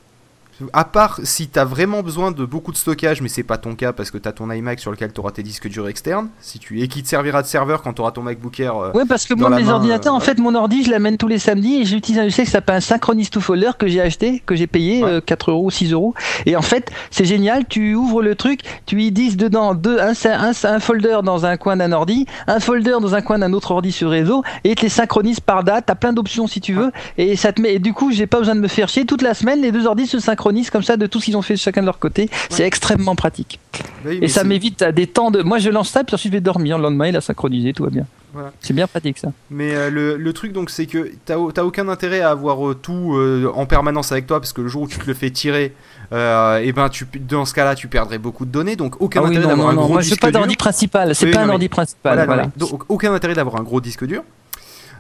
À 0.73 0.85
part 0.85 1.21
si 1.23 1.49
t'as 1.49 1.65
vraiment 1.65 2.03
besoin 2.03 2.31
de 2.33 2.45
beaucoup 2.45 2.73
de 2.73 2.77
stockage, 2.77 3.21
mais 3.23 3.29
c'est 3.29 3.43
pas 3.45 3.59
ton 3.59 3.75
cas 3.75 3.93
parce 3.93 4.11
que 4.11 4.19
t'as 4.19 4.33
ton 4.33 4.51
iMac 4.51 4.81
sur 4.81 4.91
lequel 4.91 5.13
t'auras 5.13 5.31
tes 5.31 5.43
disques 5.43 5.69
durs 5.69 5.89
externes, 5.89 6.29
si 6.41 6.59
tu 6.59 6.81
et 6.81 6.89
qui 6.89 7.03
te 7.03 7.09
servira 7.09 7.43
de 7.43 7.47
serveur 7.47 7.83
quand 7.83 7.93
t'auras 7.93 8.11
ton 8.11 8.23
MacBook 8.23 8.59
Air. 8.61 8.77
euh, 8.77 8.91
Ouais, 8.93 9.05
parce 9.09 9.25
que 9.27 9.35
moi, 9.35 9.51
mes 9.51 9.63
main, 9.63 9.75
ordinateurs, 9.75 10.13
euh, 10.15 10.17
en 10.17 10.21
fait, 10.21 10.39
mon 10.39 10.55
ordi, 10.55 10.83
je 10.85 10.91
l'amène 10.91 11.17
tous 11.17 11.29
les 11.29 11.39
samedis 11.39 11.77
et 11.83 11.85
j'utilise 11.85 12.19
un 12.19 12.23
logiciel 12.25 12.47
qui 12.47 12.53
s'appelle 12.53 12.77
un 12.77 12.81
Synchronous 12.81 13.27
to 13.31 13.41
Folder 13.41 13.71
que 13.79 13.87
j'ai 13.87 14.01
acheté, 14.01 14.43
que 14.45 14.57
j'ai 14.57 14.67
payé 14.67 15.05
Ouais. 15.05 15.11
euh, 15.11 15.21
4 15.21 15.53
euros, 15.53 15.71
6 15.71 15.93
euros. 15.93 16.15
Et 16.47 16.57
en 16.57 16.63
fait, 16.63 16.91
c'est 17.11 17.25
génial. 17.25 17.67
Tu 17.69 17.95
ouvres 17.95 18.23
le 18.23 18.35
truc, 18.35 18.61
tu 18.87 19.01
y 19.03 19.13
dis 19.13 19.37
dedans 19.37 19.75
deux, 19.75 19.99
un, 20.01 20.13
un, 20.25 20.53
un 20.65 20.81
folder 20.81 21.19
dans 21.23 21.47
un 21.47 21.57
coin 21.57 21.77
d'un 21.77 21.93
ordi, 21.93 22.27
un 22.49 22.59
folder 22.59 22.97
dans 23.01 23.15
un 23.15 23.21
coin 23.23 23.39
d'un 23.39 23.53
autre 23.53 23.71
ordi 23.71 23.93
sur 23.93 24.11
réseau 24.11 24.43
et 24.65 24.75
te 24.75 24.83
les 24.83 24.89
synchronise 24.89 25.39
par 25.39 25.63
date. 25.63 25.85
T'as 25.87 25.95
plein 25.95 26.13
d'options 26.13 26.47
si 26.49 26.61
tu 26.61 26.73
veux. 26.75 26.91
Et 27.17 27.37
ça 27.37 27.53
te 27.53 27.61
met, 27.63 27.75
et 27.75 27.79
du 27.79 27.93
coup, 27.93 28.11
j'ai 28.11 28.27
pas 28.27 28.39
besoin 28.39 28.57
de 28.57 28.61
me 28.61 28.69
faire 28.69 28.89
chier. 28.89 29.07
Toute 29.07 29.23
la 29.23 29.35
semaine, 29.35 29.61
les 29.61 29.71
deux 29.71 29.87
ordis 29.87 30.07
se 30.09 30.19
synchronisent 30.19 30.48
synchronise 30.49 30.71
comme 30.71 30.83
ça 30.83 30.97
de 30.97 31.07
tout 31.07 31.21
ce 31.21 31.27
qu'ils 31.27 31.37
ont 31.37 31.43
fait 31.43 31.57
chacun 31.57 31.81
de 31.83 31.87
leur 31.87 31.99
côté. 31.99 32.29
C'est 32.51 32.65
extrêmement 32.65 33.15
pratique. 33.15 33.61
Oui, 34.07 34.19
Et 34.23 34.29
ça 34.29 34.45
m'évite 34.45 34.83
à 34.83 34.93
des 34.93 35.07
temps 35.07 35.31
de. 35.31 35.43
Moi, 35.43 35.59
je 35.59 35.71
lance 35.71 35.91
ça, 35.91 36.05
puis 36.05 36.15
ensuite 36.15 36.33
je 36.33 36.37
vais 36.37 36.41
dormir. 36.43 36.77
Le 36.79 36.85
lendemain, 36.85 37.09
il 37.09 37.17
a 37.17 37.21
synchronisé, 37.21 37.73
tout 37.73 37.85
va 37.85 37.91
bien. 37.91 38.07
Voilà. 38.35 38.53
C'est 38.61 38.75
bien 38.75 38.87
pratique 38.87 39.17
ça. 39.19 39.29
Mais 39.51 39.75
euh, 39.75 39.89
le, 39.91 40.17
le 40.19 40.33
truc 40.35 40.53
donc 40.53 40.69
c'est 40.69 40.85
que 40.85 41.11
t'as 41.25 41.37
t'as 41.55 41.63
aucun 41.65 41.89
intérêt 41.89 42.21
à 42.21 42.29
avoir 42.31 42.69
euh, 42.69 42.75
tout 42.75 43.15
euh, 43.15 43.51
en 43.55 43.65
permanence 43.65 44.13
avec 44.13 44.27
toi 44.27 44.39
parce 44.39 44.53
que 44.53 44.61
le 44.61 44.69
jour 44.69 44.83
où 44.83 44.87
tu 44.87 44.99
te 44.99 45.07
le 45.07 45.15
fais 45.15 45.31
tirer, 45.31 45.73
et 46.13 46.73
ben 46.73 46.89
tu 46.91 47.07
dans 47.27 47.47
ce 47.47 47.55
cas-là 47.55 47.75
tu 47.75 47.89
perdrais 47.89 48.19
beaucoup 48.19 48.45
de 48.45 48.51
données 48.51 48.77
donc 48.77 49.01
aucun 49.01 49.21
Ah 49.21 49.25
oui, 49.25 49.31
intérêt 49.31 49.47
d'avoir 49.49 49.69
un 49.71 49.73
non. 49.73 49.81
gros 49.85 49.93
Moi, 49.95 50.03
disque 50.03 50.21
pas 50.21 50.31
d'ordi 50.31 50.57
principal. 50.57 51.15
C'est 51.15 51.25
Oui, 51.27 51.33
pas 51.33 51.39
non, 51.39 51.45
un 51.45 51.47
mais- 51.49 51.53
ordi 51.55 51.69
principal. 51.71 52.01
Voilà, 52.15 52.27
Voilà. 52.27 52.43
non, 52.45 52.51
mais 52.55 52.67
donc 52.69 52.83
aucun 52.91 53.13
intérêt 53.15 53.35
d'avoir 53.35 53.57
un 53.57 53.63
gros 53.63 53.81
disque 53.81 54.05
dur. 54.07 54.23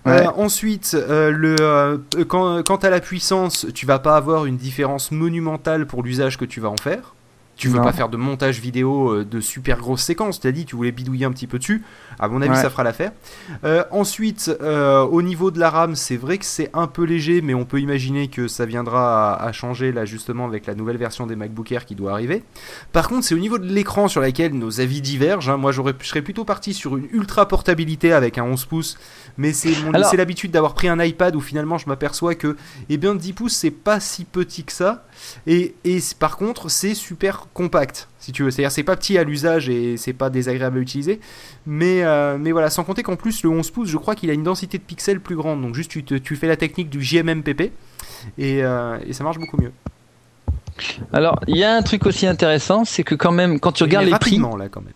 Euh, 0.06 0.26
ensuite, 0.36 0.94
euh, 0.94 1.56
euh, 1.60 1.98
quant 2.24 2.76
à 2.76 2.90
la 2.90 3.00
puissance, 3.00 3.66
tu 3.74 3.86
vas 3.86 3.98
pas 3.98 4.16
avoir 4.16 4.46
une 4.46 4.56
différence 4.56 5.10
monumentale 5.10 5.86
pour 5.86 6.02
l'usage 6.02 6.36
que 6.36 6.44
tu 6.44 6.60
vas 6.60 6.70
en 6.70 6.76
faire. 6.76 7.14
Tu 7.58 7.68
veux 7.68 7.78
Non. 7.78 7.82
pas 7.84 7.92
faire 7.92 8.08
de 8.08 8.16
montage 8.16 8.60
vidéo 8.60 9.10
euh, 9.10 9.24
de 9.24 9.40
super 9.40 9.78
grosses 9.78 10.02
séquences. 10.02 10.38
Tu 10.40 10.46
as 10.46 10.52
dit 10.52 10.64
tu 10.64 10.76
voulais 10.76 10.92
bidouiller 10.92 11.26
un 11.26 11.32
petit 11.32 11.46
peu 11.48 11.58
dessus. 11.58 11.82
À 12.20 12.28
mon 12.28 12.40
avis, 12.40 12.50
Ouais. 12.52 12.56
ça 12.62 12.70
fera 12.70 12.84
l'affaire. 12.84 13.10
Euh, 13.64 13.82
ensuite, 13.90 14.50
euh, 14.62 15.00
au 15.02 15.22
niveau 15.22 15.50
de 15.50 15.58
la 15.58 15.68
RAM, 15.68 15.96
c'est 15.96 16.16
vrai 16.16 16.38
que 16.38 16.44
c'est 16.44 16.70
un 16.72 16.86
peu 16.86 17.02
léger, 17.04 17.40
mais 17.42 17.54
on 17.54 17.64
peut 17.64 17.80
imaginer 17.80 18.28
que 18.28 18.46
ça 18.46 18.64
viendra 18.64 19.34
à, 19.34 19.44
à 19.46 19.52
changer 19.52 19.90
là 19.92 20.04
justement 20.04 20.46
avec 20.46 20.66
la 20.66 20.74
nouvelle 20.76 20.96
version 20.98 21.26
des 21.26 21.34
MacBook 21.34 21.72
Air 21.72 21.84
qui 21.84 21.96
doit 21.96 22.12
arriver. 22.12 22.44
Par 22.92 23.08
contre, 23.08 23.24
c'est 23.24 23.34
au 23.34 23.38
niveau 23.38 23.58
de 23.58 23.66
l'écran 23.66 24.06
sur 24.06 24.20
lequel 24.20 24.52
nos 24.54 24.80
avis 24.80 25.00
divergent. 25.00 25.50
hein. 25.52 25.56
Moi, 25.56 25.72
j'aurais, 25.72 25.94
je 26.00 26.06
serais 26.06 26.22
plutôt 26.22 26.44
parti 26.44 26.74
sur 26.74 26.96
une 26.96 27.08
ultra 27.12 27.48
portabilité 27.48 28.12
avec 28.12 28.38
un 28.38 28.44
11 28.44 28.66
pouces, 28.66 28.96
mais 29.36 29.52
c'est, 29.52 29.72
mon, 29.84 29.92
Alors- 29.94 30.08
c'est 30.08 30.16
l'habitude 30.16 30.52
d'avoir 30.52 30.74
pris 30.74 30.86
un 30.88 31.02
iPad 31.02 31.34
où 31.34 31.40
finalement 31.40 31.76
je 31.76 31.88
m'aperçois 31.88 32.36
que, 32.36 32.56
eh 32.88 32.96
bien, 32.98 33.16
10 33.16 33.32
pouces 33.32 33.54
c'est 33.56 33.72
pas 33.72 33.98
si 33.98 34.24
petit 34.24 34.62
que 34.62 34.72
ça. 34.72 35.04
Et, 35.46 35.74
et 35.84 35.98
par 36.18 36.36
contre, 36.36 36.68
c'est 36.70 36.94
super 36.94 37.46
compact, 37.54 38.08
si 38.20 38.32
tu 38.32 38.42
veux. 38.42 38.50
C'est-à-dire, 38.50 38.72
c'est 38.72 38.82
pas 38.82 38.96
petit 38.96 39.18
à 39.18 39.24
l'usage 39.24 39.68
et 39.68 39.96
c'est 39.96 40.12
pas 40.12 40.30
désagréable 40.30 40.78
à 40.78 40.80
utiliser. 40.80 41.20
Mais, 41.66 42.02
euh, 42.04 42.36
mais 42.38 42.52
voilà, 42.52 42.70
sans 42.70 42.84
compter 42.84 43.02
qu'en 43.02 43.16
plus, 43.16 43.42
le 43.42 43.50
11 43.50 43.70
pouces, 43.70 43.88
je 43.88 43.96
crois 43.96 44.14
qu'il 44.14 44.30
a 44.30 44.32
une 44.32 44.42
densité 44.44 44.78
de 44.78 44.82
pixels 44.82 45.20
plus 45.20 45.36
grande. 45.36 45.62
Donc, 45.62 45.74
juste, 45.74 45.90
tu, 45.90 46.04
te- 46.04 46.14
tu 46.14 46.36
fais 46.36 46.46
la 46.48 46.56
technique 46.56 46.90
du 46.90 47.02
JMMPP 47.02 47.72
et, 48.38 48.62
euh, 48.64 48.98
et 49.06 49.12
ça 49.12 49.24
marche 49.24 49.38
beaucoup 49.38 49.60
mieux. 49.60 49.72
Alors, 51.12 51.40
il 51.48 51.56
y 51.56 51.64
a 51.64 51.74
un 51.74 51.82
truc 51.82 52.06
aussi 52.06 52.26
intéressant, 52.26 52.84
c'est 52.84 53.02
que 53.02 53.14
quand 53.14 53.32
même, 53.32 53.58
quand 53.58 53.72
tu 53.72 53.82
regardes 53.82 54.04
les 54.06 54.12
prix, 54.20 54.36
là, 54.56 54.68
quand 54.68 54.80
même. 54.80 54.92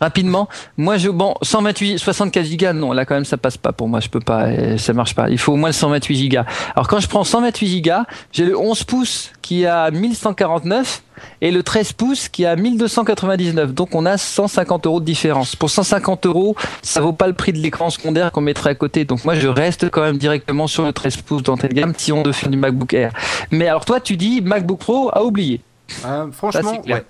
Rapidement, 0.00 0.48
moi, 0.76 0.96
je 0.96 1.08
bon, 1.08 1.34
128, 1.42 1.98
64 1.98 2.44
gigas, 2.44 2.72
non, 2.72 2.92
là 2.92 3.04
quand 3.04 3.14
même, 3.14 3.24
ça 3.24 3.36
passe 3.36 3.56
pas 3.56 3.72
pour 3.72 3.88
moi, 3.88 4.00
je 4.00 4.08
peux 4.08 4.20
pas, 4.20 4.46
euh, 4.46 4.78
ça 4.78 4.92
marche 4.92 5.14
pas. 5.14 5.30
Il 5.30 5.38
faut 5.38 5.52
au 5.52 5.56
moins 5.56 5.70
le 5.70 5.74
128 5.74 6.16
gigas. 6.16 6.44
Alors 6.74 6.88
quand 6.88 7.00
je 7.00 7.08
prends 7.08 7.24
128 7.24 7.66
gigas, 7.66 8.04
j'ai 8.32 8.44
le 8.44 8.58
11 8.58 8.84
pouces 8.84 9.32
qui 9.42 9.66
a 9.66 9.90
1149 9.90 11.02
et 11.40 11.50
le 11.50 11.62
13 11.62 11.92
pouces 11.92 12.28
qui 12.28 12.46
a 12.46 12.56
1299. 12.56 13.74
Donc 13.74 13.94
on 13.94 14.06
a 14.06 14.16
150 14.16 14.86
euros 14.86 15.00
de 15.00 15.04
différence. 15.04 15.56
Pour 15.56 15.70
150 15.70 16.26
euros, 16.26 16.56
ça 16.82 17.00
vaut 17.00 17.12
pas 17.12 17.26
le 17.26 17.34
prix 17.34 17.52
de 17.52 17.58
l'écran 17.58 17.90
secondaire 17.90 18.32
qu'on 18.32 18.40
mettrait 18.40 18.70
à 18.70 18.74
côté. 18.74 19.04
Donc 19.04 19.24
moi, 19.24 19.34
je 19.34 19.48
reste 19.48 19.90
quand 19.90 20.02
même 20.02 20.18
directement 20.18 20.66
sur 20.66 20.84
le 20.84 20.92
13 20.92 21.16
pouces 21.18 21.42
d'entrée 21.42 21.68
de 21.68 21.74
gamme 21.74 21.94
si 21.96 22.12
on 22.12 22.22
veut 22.22 22.32
faire 22.32 22.48
du 22.48 22.56
MacBook 22.56 22.94
Air. 22.94 23.12
Mais 23.50 23.68
alors 23.68 23.84
toi, 23.84 24.00
tu 24.00 24.16
dis 24.16 24.40
MacBook 24.40 24.78
Pro 24.78 25.10
à 25.12 25.24
oublier. 25.24 25.60
Ah, 26.04 26.26
franchement, 26.32 26.80
ouais. 26.86 27.04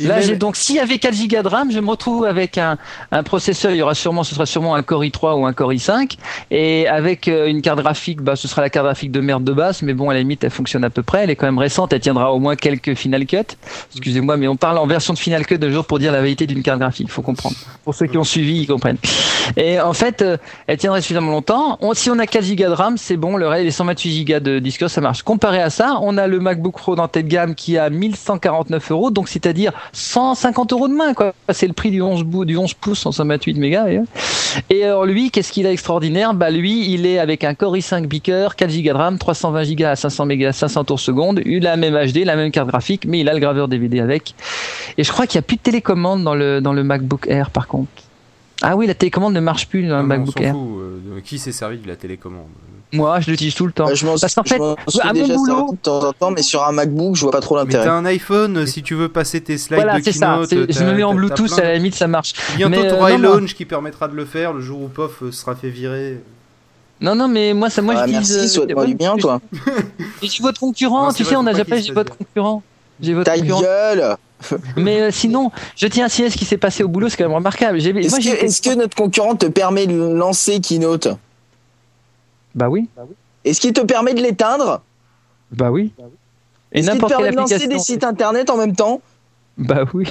Là, 0.00 0.16
même- 0.16 0.22
j'ai 0.24 0.36
donc, 0.36 0.56
s'il 0.56 0.76
y 0.76 0.80
avait 0.80 0.98
4 0.98 1.14
Go 1.28 1.42
de 1.42 1.48
RAM, 1.48 1.70
je 1.72 1.80
me 1.80 1.88
retrouve 1.90 2.24
avec 2.24 2.58
un, 2.58 2.78
un 3.10 3.22
processeur, 3.22 3.70
il 3.72 3.78
y 3.78 3.82
aura 3.82 3.94
sûrement, 3.94 4.22
ce 4.24 4.34
sera 4.34 4.46
sûrement 4.46 4.74
un 4.74 4.82
Core 4.82 5.04
i3 5.04 5.34
ou 5.40 5.46
un 5.46 5.52
Core 5.52 5.72
i5, 5.72 6.16
et 6.50 6.86
avec 6.88 7.28
euh, 7.28 7.46
une 7.46 7.62
carte 7.62 7.80
graphique, 7.80 8.20
bah, 8.22 8.36
ce 8.36 8.46
sera 8.48 8.62
la 8.62 8.70
carte 8.70 8.86
graphique 8.86 9.10
de 9.10 9.20
merde 9.20 9.44
de 9.44 9.52
base, 9.52 9.82
mais 9.82 9.94
bon, 9.94 10.10
à 10.10 10.14
la 10.14 10.20
limite, 10.20 10.44
elle 10.44 10.50
fonctionne 10.50 10.84
à 10.84 10.90
peu 10.90 11.02
près, 11.02 11.24
elle 11.24 11.30
est 11.30 11.36
quand 11.36 11.46
même 11.46 11.58
récente, 11.58 11.92
elle 11.92 12.00
tiendra 12.00 12.32
au 12.32 12.38
moins 12.38 12.56
quelques 12.56 12.94
Final 12.94 13.26
Cut. 13.26 13.36
Excusez-moi, 13.92 14.36
mais 14.36 14.48
on 14.48 14.56
parle 14.56 14.78
en 14.78 14.86
version 14.86 15.14
de 15.14 15.18
Final 15.18 15.44
Cut 15.46 15.58
de 15.58 15.70
jour 15.70 15.84
pour 15.84 15.98
dire 15.98 16.12
la 16.12 16.20
vérité 16.20 16.46
d'une 16.46 16.62
carte 16.62 16.78
graphique, 16.80 17.10
faut 17.10 17.22
comprendre. 17.22 17.56
Pour 17.84 17.94
ceux 17.94 18.06
qui 18.06 18.18
ont 18.18 18.24
suivi, 18.24 18.60
ils 18.62 18.66
comprennent. 18.66 18.98
Et 19.56 19.80
en 19.80 19.92
fait, 19.92 20.22
euh, 20.22 20.36
elle 20.66 20.76
tiendrait 20.78 21.00
suffisamment 21.00 21.30
longtemps. 21.32 21.78
On- 21.80 21.94
si 21.94 22.10
on 22.10 22.18
a 22.18 22.26
4 22.26 22.44
Go 22.54 22.64
de 22.64 22.68
RAM, 22.72 22.96
c'est 22.96 23.16
bon, 23.16 23.36
le 23.36 23.48
les 23.62 23.70
128 23.70 24.24
Go 24.24 24.40
de 24.40 24.58
disque 24.58 24.88
ça 24.88 25.00
marche. 25.00 25.22
Comparé 25.22 25.60
à 25.60 25.70
ça, 25.70 25.98
on 26.02 26.16
a 26.18 26.26
le 26.26 26.38
MacBook 26.40 26.76
Pro 26.76 26.94
d'entrée 26.96 27.22
de 27.22 27.28
gamme 27.28 27.54
qui 27.54 27.78
a 27.78 27.90
1149 27.90 28.90
euros, 28.92 29.10
donc 29.10 29.28
c'est-à-dire 29.28 29.72
150 29.92 30.72
euros 30.72 30.88
de 30.88 30.94
main, 30.94 31.14
quoi. 31.14 31.32
C'est 31.50 31.66
le 31.66 31.72
prix 31.72 31.90
du 31.90 32.02
11, 32.02 32.24
bou- 32.24 32.44
du 32.44 32.56
11 32.56 32.74
pouces, 32.74 33.00
128 33.10 33.54
mégas. 33.58 33.86
Et, 34.70 34.84
alors 34.84 35.04
lui, 35.06 35.30
qu'est-ce 35.30 35.52
qu'il 35.52 35.66
a 35.66 35.72
extraordinaire 35.72 36.34
Bah 36.34 36.50
lui, 36.50 36.92
il 36.92 37.06
est 37.06 37.18
avec 37.18 37.44
un 37.44 37.54
Core 37.54 37.76
i5 37.76 38.06
Beaker, 38.06 38.56
4 38.56 38.70
Go 38.70 38.92
de 38.92 38.96
RAM, 38.96 39.18
320 39.18 39.74
Go 39.74 39.84
à 39.84 39.96
500 39.96 40.26
mégas, 40.26 40.52
500 40.52 40.84
tours 40.84 41.00
seconde, 41.00 41.40
la 41.44 41.76
même 41.76 41.94
HD, 41.94 42.24
la 42.24 42.36
même 42.36 42.50
carte 42.50 42.68
graphique, 42.68 43.04
mais 43.06 43.20
il 43.20 43.28
a 43.28 43.34
le 43.34 43.40
graveur 43.40 43.68
DVD 43.68 44.00
avec. 44.00 44.34
Et 44.96 45.04
je 45.04 45.10
crois 45.12 45.26
qu'il 45.26 45.38
n'y 45.38 45.44
a 45.44 45.46
plus 45.46 45.56
de 45.56 45.62
télécommande 45.62 46.22
dans 46.24 46.34
le, 46.34 46.60
dans 46.60 46.72
le 46.72 46.84
MacBook 46.84 47.26
Air, 47.28 47.50
par 47.50 47.66
contre. 47.66 47.88
Ah 48.62 48.76
oui, 48.76 48.86
la 48.86 48.94
télécommande 48.94 49.34
ne 49.34 49.40
marche 49.40 49.68
plus 49.68 49.86
dans 49.86 49.98
le 49.98 50.02
MacBook 50.06 50.40
Air. 50.40 50.52
fout, 50.52 50.60
euh, 50.80 51.20
qui 51.24 51.38
s'est 51.38 51.52
servi 51.52 51.78
de 51.78 51.86
la 51.86 51.94
télécommande 51.96 52.46
Moi, 52.92 53.20
je 53.20 53.30
l'utilise 53.30 53.54
tout 53.54 53.66
le 53.66 53.72
temps. 53.72 53.84
Bah, 53.86 53.94
je 53.94 54.04
m'en 54.04 54.16
Parce 54.18 54.34
qu'en 54.34 54.42
je 54.44 54.54
fait, 54.54 54.60
à 55.02 55.06
mon 55.06 55.12
déjà 55.12 55.34
boulot- 55.34 55.72
de 55.72 55.76
temps 55.76 56.08
en 56.08 56.12
temps, 56.12 56.30
mais 56.32 56.42
sur 56.42 56.64
un 56.64 56.72
MacBook, 56.72 57.14
je 57.14 57.22
vois 57.22 57.30
pas 57.30 57.40
trop 57.40 57.54
Mais 57.56 57.62
l'intérêt. 57.64 57.84
t'as 57.84 57.92
un 57.92 58.04
iPhone, 58.06 58.66
si 58.66 58.82
tu 58.82 58.94
veux 58.94 59.08
passer 59.08 59.40
tes 59.40 59.58
slides 59.58 59.76
Voilà, 59.80 59.98
de 59.98 60.04
c'est 60.04 60.12
ça. 60.12 60.32
keynote, 60.48 60.48
c'est- 60.48 60.72
Je 60.72 60.84
me 60.84 60.92
mets 60.94 61.02
en 61.04 61.14
Bluetooth, 61.14 61.46
plein 61.46 61.58
à 61.58 61.62
la 61.62 61.74
limite, 61.76 61.94
ça 61.94 62.08
marche. 62.08 62.32
Bientôt, 62.56 62.80
euh, 62.80 62.90
t'auras 62.90 63.10
non. 63.16 63.36
iLaunch 63.36 63.54
qui 63.54 63.64
permettra 63.64 64.08
de 64.08 64.14
le 64.14 64.24
faire 64.24 64.52
le 64.52 64.60
jour 64.60 64.82
où 64.82 64.88
POF 64.88 65.22
euh, 65.22 65.30
sera 65.32 65.54
fait 65.54 65.70
virer. 65.70 66.20
Non, 67.00 67.14
non, 67.14 67.28
mais 67.28 67.54
moi, 67.54 67.70
ça, 67.70 67.80
moi, 67.80 67.94
Ah, 67.96 68.06
j'utilise. 68.06 68.32
merci, 68.38 68.44
euh, 68.44 68.48
souhaite-moi 68.62 68.86
du 68.86 68.94
bien, 68.96 69.16
toi. 69.16 69.40
Je 70.20 70.26
suis 70.26 70.42
votre 70.42 70.58
concurrent, 70.58 71.12
tu 71.12 71.24
sais, 71.24 71.36
on 71.36 71.44
pas 71.44 71.52
déjà 71.52 71.64
pas, 71.64 71.78
j'ai 71.80 71.92
votre 71.92 72.16
concurrent. 72.16 72.62
J'ai 73.00 73.14
votre 73.14 73.30
Ta 73.30 73.38
gueule 73.38 74.16
Mais 74.76 75.00
euh, 75.00 75.10
sinon, 75.10 75.50
je 75.76 75.86
tiens 75.86 76.06
à 76.06 76.08
signaler 76.08 76.30
ce 76.32 76.36
qui 76.38 76.44
s'est 76.44 76.56
passé 76.58 76.82
au 76.84 76.88
boulot, 76.88 77.08
c'est 77.08 77.16
quand 77.16 77.24
même 77.24 77.34
remarquable. 77.34 77.80
J'ai- 77.80 77.90
Est-ce 77.90 78.08
moi, 78.10 78.18
que, 78.18 78.24
j'ai- 78.24 78.44
est-ce 78.44 78.62
que 78.62 78.74
notre 78.74 78.96
concurrent 78.96 79.34
te 79.36 79.46
permet 79.46 79.86
de 79.86 79.96
lancer 79.96 80.60
Keynote 80.60 81.08
Bah 82.54 82.68
oui, 82.68 82.88
Est-ce 83.44 83.60
qu'il 83.60 83.72
te 83.72 83.80
permet 83.80 84.14
de 84.14 84.20
l'éteindre? 84.22 84.82
Bah 85.50 85.70
oui. 85.70 85.92
Et 86.72 86.80
Est-ce 86.80 86.86
qu'il 86.90 86.90
te 86.90 86.94
n'importe 86.94 87.12
permet 87.12 87.30
de 87.30 87.36
lancer 87.36 87.66
des 87.66 87.78
sites 87.78 88.04
internet 88.04 88.50
en 88.50 88.56
même 88.56 88.74
temps? 88.76 89.00
Bah 89.56 89.84
oui. 89.94 90.06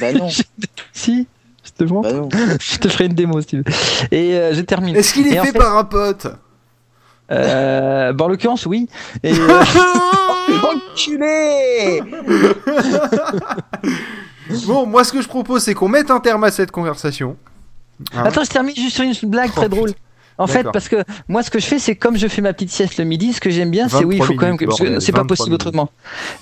Bah 0.00 0.12
non, 0.12 0.28
si, 0.92 1.26
je 1.64 1.70
te 1.70 1.84
montre. 1.84 2.10
bah. 2.28 2.38
Je 2.60 2.78
te 2.78 2.88
ferai 2.88 3.06
une 3.06 3.14
démo 3.14 3.40
si 3.42 3.46
tu 3.48 3.56
veux. 3.58 3.64
Et 4.10 4.34
euh, 4.36 4.54
je 4.54 4.60
termine. 4.62 4.96
Est-ce 4.96 5.12
qu'il 5.14 5.26
est 5.28 5.34
Et 5.34 5.40
en 5.40 5.44
fait 5.44 5.52
fait- 5.52 5.58
par 5.58 5.76
un 5.76 5.84
pote? 5.84 6.26
Euh, 7.32 8.12
bah, 8.12 8.24
en 8.24 8.28
l'occurrence, 8.28 8.66
oui. 8.66 8.88
Et, 9.22 9.32
euh, 9.32 9.62
Enculé 10.92 12.02
Bon, 14.66 14.86
moi 14.86 15.04
ce 15.04 15.12
que 15.12 15.22
je 15.22 15.28
propose 15.28 15.62
c'est 15.62 15.72
qu'on 15.74 15.88
mette 15.88 16.10
un 16.10 16.20
terme 16.20 16.44
à 16.44 16.50
cette 16.50 16.70
conversation. 16.70 17.36
Hein 18.14 18.24
Attends, 18.26 18.44
je 18.44 18.50
termine 18.50 18.74
juste 18.74 18.96
sur 18.96 19.04
une 19.04 19.14
blague 19.30 19.50
Oh, 19.54 19.60
très 19.60 19.68
drôle. 19.68 19.92
En 20.42 20.46
fait, 20.46 20.64
parce 20.72 20.88
que 20.88 20.96
moi, 21.28 21.42
ce 21.42 21.50
que 21.50 21.58
je 21.58 21.66
fais, 21.66 21.78
c'est 21.78 21.94
comme 21.96 22.16
je 22.16 22.26
fais 22.28 22.42
ma 22.42 22.52
petite 22.52 22.70
sieste 22.70 22.98
le 22.98 23.04
midi, 23.04 23.32
ce 23.32 23.40
que 23.40 23.50
j'aime 23.50 23.70
bien, 23.70 23.88
c'est 23.88 24.04
oui, 24.04 24.16
il 24.16 24.18
23 24.22 24.26
faut 24.26 24.34
quand 24.34 24.46
même 24.46 24.56
que. 24.56 25.00
C'est 25.00 25.12
pas 25.12 25.18
23 25.18 25.26
possible 25.26 25.48
minutes. 25.50 25.66
autrement. 25.66 25.90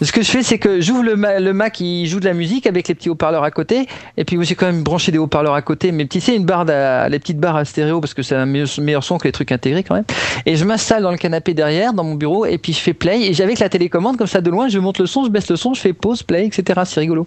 Ce 0.03 0.11
que 0.13 0.23
je 0.23 0.31
fais, 0.31 0.43
c'est 0.43 0.59
que 0.59 0.81
j'ouvre 0.81 1.03
le, 1.05 1.17
ma- 1.17 1.39
le 1.39 1.53
Mac, 1.53 1.79
il 1.81 2.07
joue 2.07 2.21
de 2.21 2.25
la 2.25 2.35
musique 2.35 2.67
avec 2.67 2.89
les 2.89 2.95
petits 2.95 3.09
haut-parleurs 3.11 3.45
à 3.45 3.51
côté. 3.51 3.87
Et 4.17 4.25
puis, 4.25 4.37
j'ai 4.43 4.55
quand 4.55 4.67
même 4.67 4.83
branché 4.83 5.13
des 5.13 5.19
haut-parleurs 5.19 5.55
à 5.55 5.63
côté. 5.63 5.93
Mais 5.93 6.05
petit, 6.07 6.21
c'est 6.21 6.35
une 6.35 6.45
barre, 6.45 6.65
à- 6.69 7.09
les 7.09 7.19
petites 7.19 7.39
barres 7.39 7.57
à 7.57 7.65
stéréo 7.65 8.01
parce 8.01 8.15
que 8.15 8.23
c'est 8.23 8.35
un 8.35 8.47
meilleur, 8.47 9.05
son 9.05 9.19
que 9.19 9.29
les 9.29 9.33
trucs 9.33 9.53
intégrés 9.53 9.83
quand 9.85 9.95
même. 9.95 10.05
Et 10.47 10.57
je 10.57 10.65
m'installe 10.65 11.03
dans 11.03 11.11
le 11.13 11.19
canapé 11.19 11.55
derrière, 11.55 11.93
dans 11.93 12.05
mon 12.05 12.15
bureau, 12.15 12.47
et 12.47 12.59
puis 12.59 12.73
je 12.73 12.79
fais 12.81 12.95
play. 12.95 13.23
Et 13.29 13.35
j'avais 13.35 13.55
la 13.61 13.69
télécommande, 13.69 14.17
comme 14.17 14.27
ça 14.27 14.41
de 14.41 14.51
loin, 14.51 14.69
je 14.69 14.79
monte 14.79 14.99
le 14.99 15.07
son, 15.07 15.25
je 15.25 15.29
baisse 15.31 15.51
le 15.51 15.57
son, 15.57 15.75
je 15.75 15.81
fais 15.81 15.93
pause, 15.93 16.23
play, 16.23 16.47
etc. 16.47 16.81
C'est 16.87 17.01
rigolo. 17.01 17.27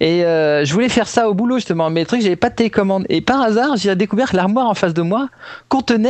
Et 0.00 0.24
euh, 0.24 0.64
je 0.64 0.72
voulais 0.74 0.88
faire 0.90 1.08
ça 1.08 1.28
au 1.30 1.34
boulot 1.34 1.56
justement, 1.56 1.88
mais 1.88 2.00
le 2.00 2.06
truc, 2.06 2.20
j'avais 2.20 2.36
pas 2.36 2.50
de 2.50 2.54
télécommande. 2.56 3.06
Et 3.08 3.20
par 3.22 3.40
hasard, 3.40 3.76
j'ai 3.76 3.94
découvert 3.96 4.30
que 4.30 4.36
l'armoire 4.36 4.68
en 4.68 4.74
face 4.74 4.92
de 4.92 5.00
moi 5.02 5.28
contenait 5.68 6.01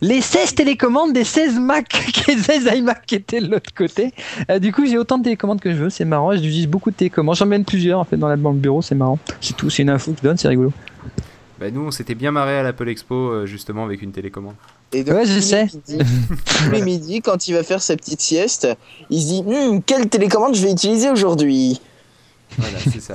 les 0.00 0.20
16 0.20 0.54
télécommandes 0.54 1.12
des 1.12 1.24
16 1.24 1.58
Mac, 1.58 1.86
les 2.28 2.36
16 2.38 2.68
iMac 2.76 3.04
qui 3.06 3.14
étaient 3.16 3.40
de 3.40 3.50
l'autre 3.50 3.72
côté. 3.74 4.12
Euh, 4.50 4.58
du 4.58 4.72
coup, 4.72 4.86
j'ai 4.86 4.98
autant 4.98 5.18
de 5.18 5.24
télécommandes 5.24 5.60
que 5.60 5.70
je 5.72 5.76
veux, 5.76 5.90
c'est 5.90 6.04
marrant. 6.04 6.32
J'utilise 6.32 6.66
beaucoup 6.68 6.90
de 6.90 6.96
télécommandes. 6.96 7.36
J'en 7.36 7.46
mène 7.46 7.64
plusieurs 7.64 7.98
en 8.00 8.04
fait 8.04 8.16
dans, 8.16 8.28
la, 8.28 8.36
dans 8.36 8.52
le 8.52 8.58
bureau, 8.58 8.82
c'est 8.82 8.94
marrant. 8.94 9.18
C'est 9.40 9.56
tout, 9.56 9.70
c'est 9.70 9.82
une 9.82 9.90
info 9.90 10.12
que 10.12 10.18
je 10.18 10.22
donne, 10.22 10.36
c'est 10.36 10.48
rigolo. 10.48 10.72
Bah 11.60 11.70
nous 11.72 11.80
on 11.80 11.90
s'était 11.90 12.14
bien 12.14 12.30
marré 12.30 12.56
à 12.56 12.62
l'Apple 12.62 12.88
Expo 12.88 13.14
euh, 13.14 13.46
justement 13.46 13.84
avec 13.84 14.00
une 14.02 14.12
télécommande. 14.12 14.54
Et 14.92 15.02
donc, 15.02 15.16
Ouais, 15.16 15.26
je 15.26 15.30
tous 15.32 15.34
les 15.36 15.42
sais. 15.42 15.64
midis- 15.64 15.98
Tous 16.64 16.70
les 16.70 16.82
midis, 16.84 17.20
quand 17.20 17.48
il 17.48 17.54
va 17.54 17.62
faire 17.64 17.82
sa 17.82 17.96
petite 17.96 18.20
sieste, 18.20 18.68
il 19.10 19.20
se 19.20 19.26
dit 19.26 19.42
Hum, 19.44 19.82
quelle 19.82 20.08
télécommande 20.08 20.54
je 20.54 20.62
vais 20.62 20.70
utiliser 20.70 21.10
aujourd'hui? 21.10 21.80
Voilà, 22.56 22.78
c'est 22.90 23.00
ça. 23.02 23.14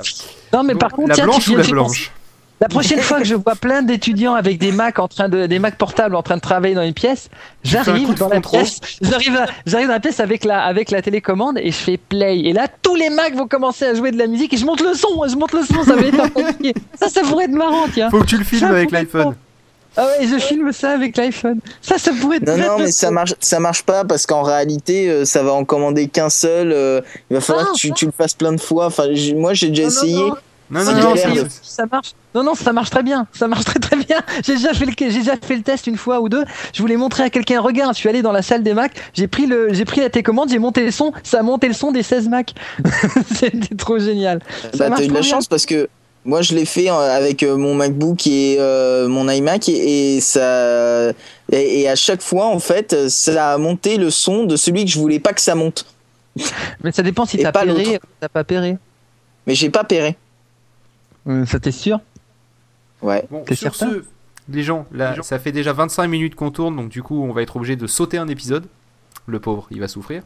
Non, 0.52 0.62
mais 0.62 0.74
par 0.74 0.92
contre, 0.92 1.08
la 1.08 1.14
tiens, 1.14 1.24
tu 1.24 1.30
blanche 1.30 1.48
ou 1.48 1.56
la 1.56 1.64
blanche? 1.64 2.12
La 2.60 2.68
prochaine 2.68 3.00
fois 3.00 3.18
que 3.18 3.24
je 3.26 3.34
vois 3.34 3.56
plein 3.56 3.82
d'étudiants 3.82 4.34
avec 4.34 4.58
des 4.58 4.72
Mac 4.72 4.98
en 4.98 5.08
train 5.08 5.28
de, 5.28 5.46
des 5.46 5.58
Mac 5.58 5.76
portables 5.76 6.14
en 6.14 6.22
train 6.22 6.36
de 6.36 6.40
travailler 6.40 6.74
dans 6.74 6.82
une 6.82 6.94
pièce, 6.94 7.28
j'arrive 7.64 8.14
dans 8.14 8.28
la 8.28 8.40
pièce, 8.40 8.78
j'arrive, 9.02 9.34
dans 9.86 9.92
la 9.92 10.00
pièce 10.00 10.20
avec 10.20 10.44
la, 10.44 10.62
avec 10.62 10.90
la 10.90 11.02
télécommande 11.02 11.58
et 11.58 11.72
je 11.72 11.76
fais 11.76 11.96
play. 11.98 12.38
Et 12.40 12.52
là, 12.52 12.68
tous 12.80 12.94
les 12.94 13.10
Macs 13.10 13.34
vont 13.34 13.48
commencer 13.48 13.84
à 13.84 13.94
jouer 13.94 14.12
de 14.12 14.18
la 14.18 14.28
musique 14.28 14.54
et 14.54 14.56
je 14.56 14.64
monte 14.64 14.80
le 14.80 14.94
son, 14.94 15.08
je 15.28 15.34
monte 15.36 15.52
le 15.52 15.62
son, 15.64 15.82
ça 15.84 15.96
va 15.96 16.02
être 16.02 16.32
papier. 16.32 16.74
Ça, 16.98 17.08
ça 17.08 17.20
pourrait 17.22 17.44
être 17.46 17.50
marrant, 17.50 17.86
tiens. 17.92 18.08
Faut 18.10 18.20
que 18.20 18.26
tu 18.26 18.38
le 18.38 18.44
filmes 18.44 18.60
Ça 18.60 18.68
avec 18.68 18.90
l'iPhone. 18.92 19.34
Ah 19.96 20.06
ouais, 20.06 20.26
je 20.26 20.38
filme 20.38 20.72
ça 20.72 20.90
avec 20.92 21.16
l'iPhone. 21.16 21.58
Ça, 21.82 21.98
ça 21.98 22.12
pourrait 22.20 22.38
être 22.38 22.46
Non, 22.48 22.56
non, 22.56 22.78
mais 22.78 22.90
ça 22.90 23.10
marche, 23.10 23.34
ça 23.40 23.60
marche 23.60 23.82
pas 23.82 24.04
parce 24.04 24.26
qu'en 24.26 24.42
réalité, 24.42 25.08
euh, 25.10 25.24
ça 25.24 25.42
va 25.42 25.52
en 25.52 25.64
commander 25.64 26.08
qu'un 26.08 26.30
seul. 26.30 26.72
euh, 26.72 27.00
il 27.30 27.34
va 27.34 27.40
falloir 27.40 27.66
Ah, 27.68 27.72
que 27.74 27.78
tu, 27.78 27.92
tu 27.92 28.06
le 28.06 28.12
fasses 28.12 28.34
plein 28.34 28.52
de 28.52 28.60
fois. 28.60 28.86
Enfin, 28.86 29.04
moi, 29.36 29.54
j'ai 29.54 29.68
déjà 29.68 29.82
non, 29.82 29.88
essayé. 29.88 30.14
non. 30.16 30.28
Non, 30.28 30.34
Non, 30.70 30.82
non, 30.82 31.14
ça, 31.62 31.86
marche. 31.86 32.12
Non, 32.34 32.42
non, 32.42 32.54
ça 32.54 32.72
marche 32.72 32.90
très 32.90 33.02
bien. 33.02 33.26
Ça 33.32 33.46
marche 33.46 33.64
très 33.64 33.78
très 33.78 33.96
bien. 33.96 34.20
J'ai 34.44 34.54
déjà 34.54 34.72
fait 34.72 34.86
le, 34.86 34.92
j'ai 34.98 35.18
déjà 35.18 35.36
fait 35.36 35.56
le 35.56 35.62
test 35.62 35.86
une 35.86 35.96
fois 35.96 36.20
ou 36.20 36.28
deux. 36.28 36.44
Je 36.72 36.80
voulais 36.80 36.96
montrer 36.96 37.22
à 37.22 37.30
quelqu'un. 37.30 37.60
Regarde, 37.60 37.94
je 37.94 37.98
suis 38.00 38.08
allé 38.08 38.22
dans 38.22 38.32
la 38.32 38.42
salle 38.42 38.62
des 38.62 38.74
Mac. 38.74 38.92
J'ai 39.12 39.28
pris 39.28 39.46
le, 39.46 39.72
j'ai 39.72 39.84
pris 39.84 40.00
la 40.00 40.08
télécommande, 40.08 40.48
j'ai 40.50 40.58
monté 40.58 40.82
le 40.84 40.90
son. 40.90 41.12
Ça 41.22 41.40
a 41.40 41.42
monté 41.42 41.68
le 41.68 41.74
son 41.74 41.92
des 41.92 42.02
16 42.02 42.28
Mac. 42.28 42.54
C'était 43.34 43.74
trop 43.76 43.98
génial. 43.98 44.40
Ça 44.72 44.88
Bah, 44.88 44.96
t'as 44.96 45.04
eu 45.04 45.08
de 45.08 45.12
la 45.14 45.20
bien. 45.20 45.30
chance 45.30 45.46
parce 45.46 45.66
que 45.66 45.88
moi, 46.24 46.40
je 46.40 46.54
l'ai 46.54 46.64
fait 46.64 46.90
euh, 46.90 46.94
avec 47.16 47.42
euh, 47.42 47.56
mon 47.56 47.74
MacBook 47.74 48.26
et 48.26 48.56
euh, 48.58 49.06
mon 49.08 49.28
iMac 49.28 49.68
et, 49.68 50.16
et 50.16 50.20
ça. 50.20 51.10
Et, 51.52 51.82
et 51.82 51.88
à 51.88 51.94
chaque 51.94 52.22
fois, 52.22 52.46
en 52.46 52.58
fait, 52.58 53.08
ça 53.10 53.52
a 53.52 53.58
monté 53.58 53.98
le 53.98 54.10
son 54.10 54.44
de 54.44 54.56
celui 54.56 54.86
que 54.86 54.90
je 54.90 54.98
voulais 54.98 55.20
pas 55.20 55.34
que 55.34 55.42
ça 55.42 55.54
monte. 55.54 55.84
Mais 56.82 56.90
ça 56.90 57.02
dépend 57.02 57.26
si 57.26 57.36
t'as 57.38 57.52
pas 57.52 57.64
péré 57.64 58.00
t'as 58.18 58.28
pas 58.28 58.42
péré. 58.42 58.78
Mais 59.46 59.54
j'ai 59.54 59.68
pas 59.70 59.84
péré. 59.84 60.16
Euh, 61.28 61.46
Ça 61.46 61.58
t'es 61.60 61.70
sûr? 61.72 62.00
Ouais. 63.02 63.24
Bon, 63.30 63.42
T'es 63.44 63.54
sur 63.54 63.74
certain? 63.74 63.94
ce, 63.96 64.04
les 64.48 64.62
gens, 64.62 64.86
là, 64.92 65.14
ça 65.22 65.38
fait 65.38 65.52
déjà 65.52 65.72
25 65.72 66.06
minutes 66.06 66.34
qu'on 66.34 66.50
tourne, 66.50 66.76
donc 66.76 66.88
du 66.88 67.02
coup, 67.02 67.22
on 67.22 67.32
va 67.32 67.42
être 67.42 67.56
obligé 67.56 67.76
de 67.76 67.86
sauter 67.86 68.18
un 68.18 68.28
épisode. 68.28 68.66
Le 69.26 69.40
pauvre, 69.40 69.66
il 69.70 69.80
va 69.80 69.88
souffrir. 69.88 70.22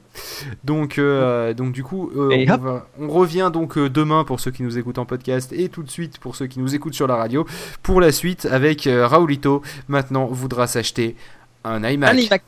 Donc, 0.65 0.99
euh, 0.99 1.55
donc 1.55 1.71
du 1.73 1.85
coup, 1.85 2.11
euh, 2.17 2.31
on, 2.49 2.53
hop. 2.53 2.61
va- 2.61 2.87
on 2.99 3.09
revient 3.09 3.49
donc 3.53 3.79
euh, 3.79 3.89
demain 3.89 4.25
pour 4.25 4.41
ceux 4.41 4.51
qui 4.51 4.65
nous 4.65 4.77
écoutent 4.77 4.99
en 4.99 5.05
podcast 5.07 5.53
et 5.53 5.69
tout 5.69 5.85
de 5.85 5.91
suite 5.91 6.19
pour 6.19 6.35
ceux 6.35 6.49
qui 6.49 6.59
nous 6.59 6.75
écoutent 6.75 6.95
sur 6.95 7.07
la 7.07 7.15
radio 7.15 7.47
pour 7.85 8.01
la 8.01 8.11
suite 8.11 8.47
avec 8.47 8.89
euh, 8.89 9.07
Raoulito. 9.07 9.63
Maintenant, 9.87 10.27
voudra 10.27 10.67
s'acheter 10.67 11.15
un 11.63 11.85
iMac. 11.89 12.11
Allez, 12.11 12.27
Mac. 12.29 12.43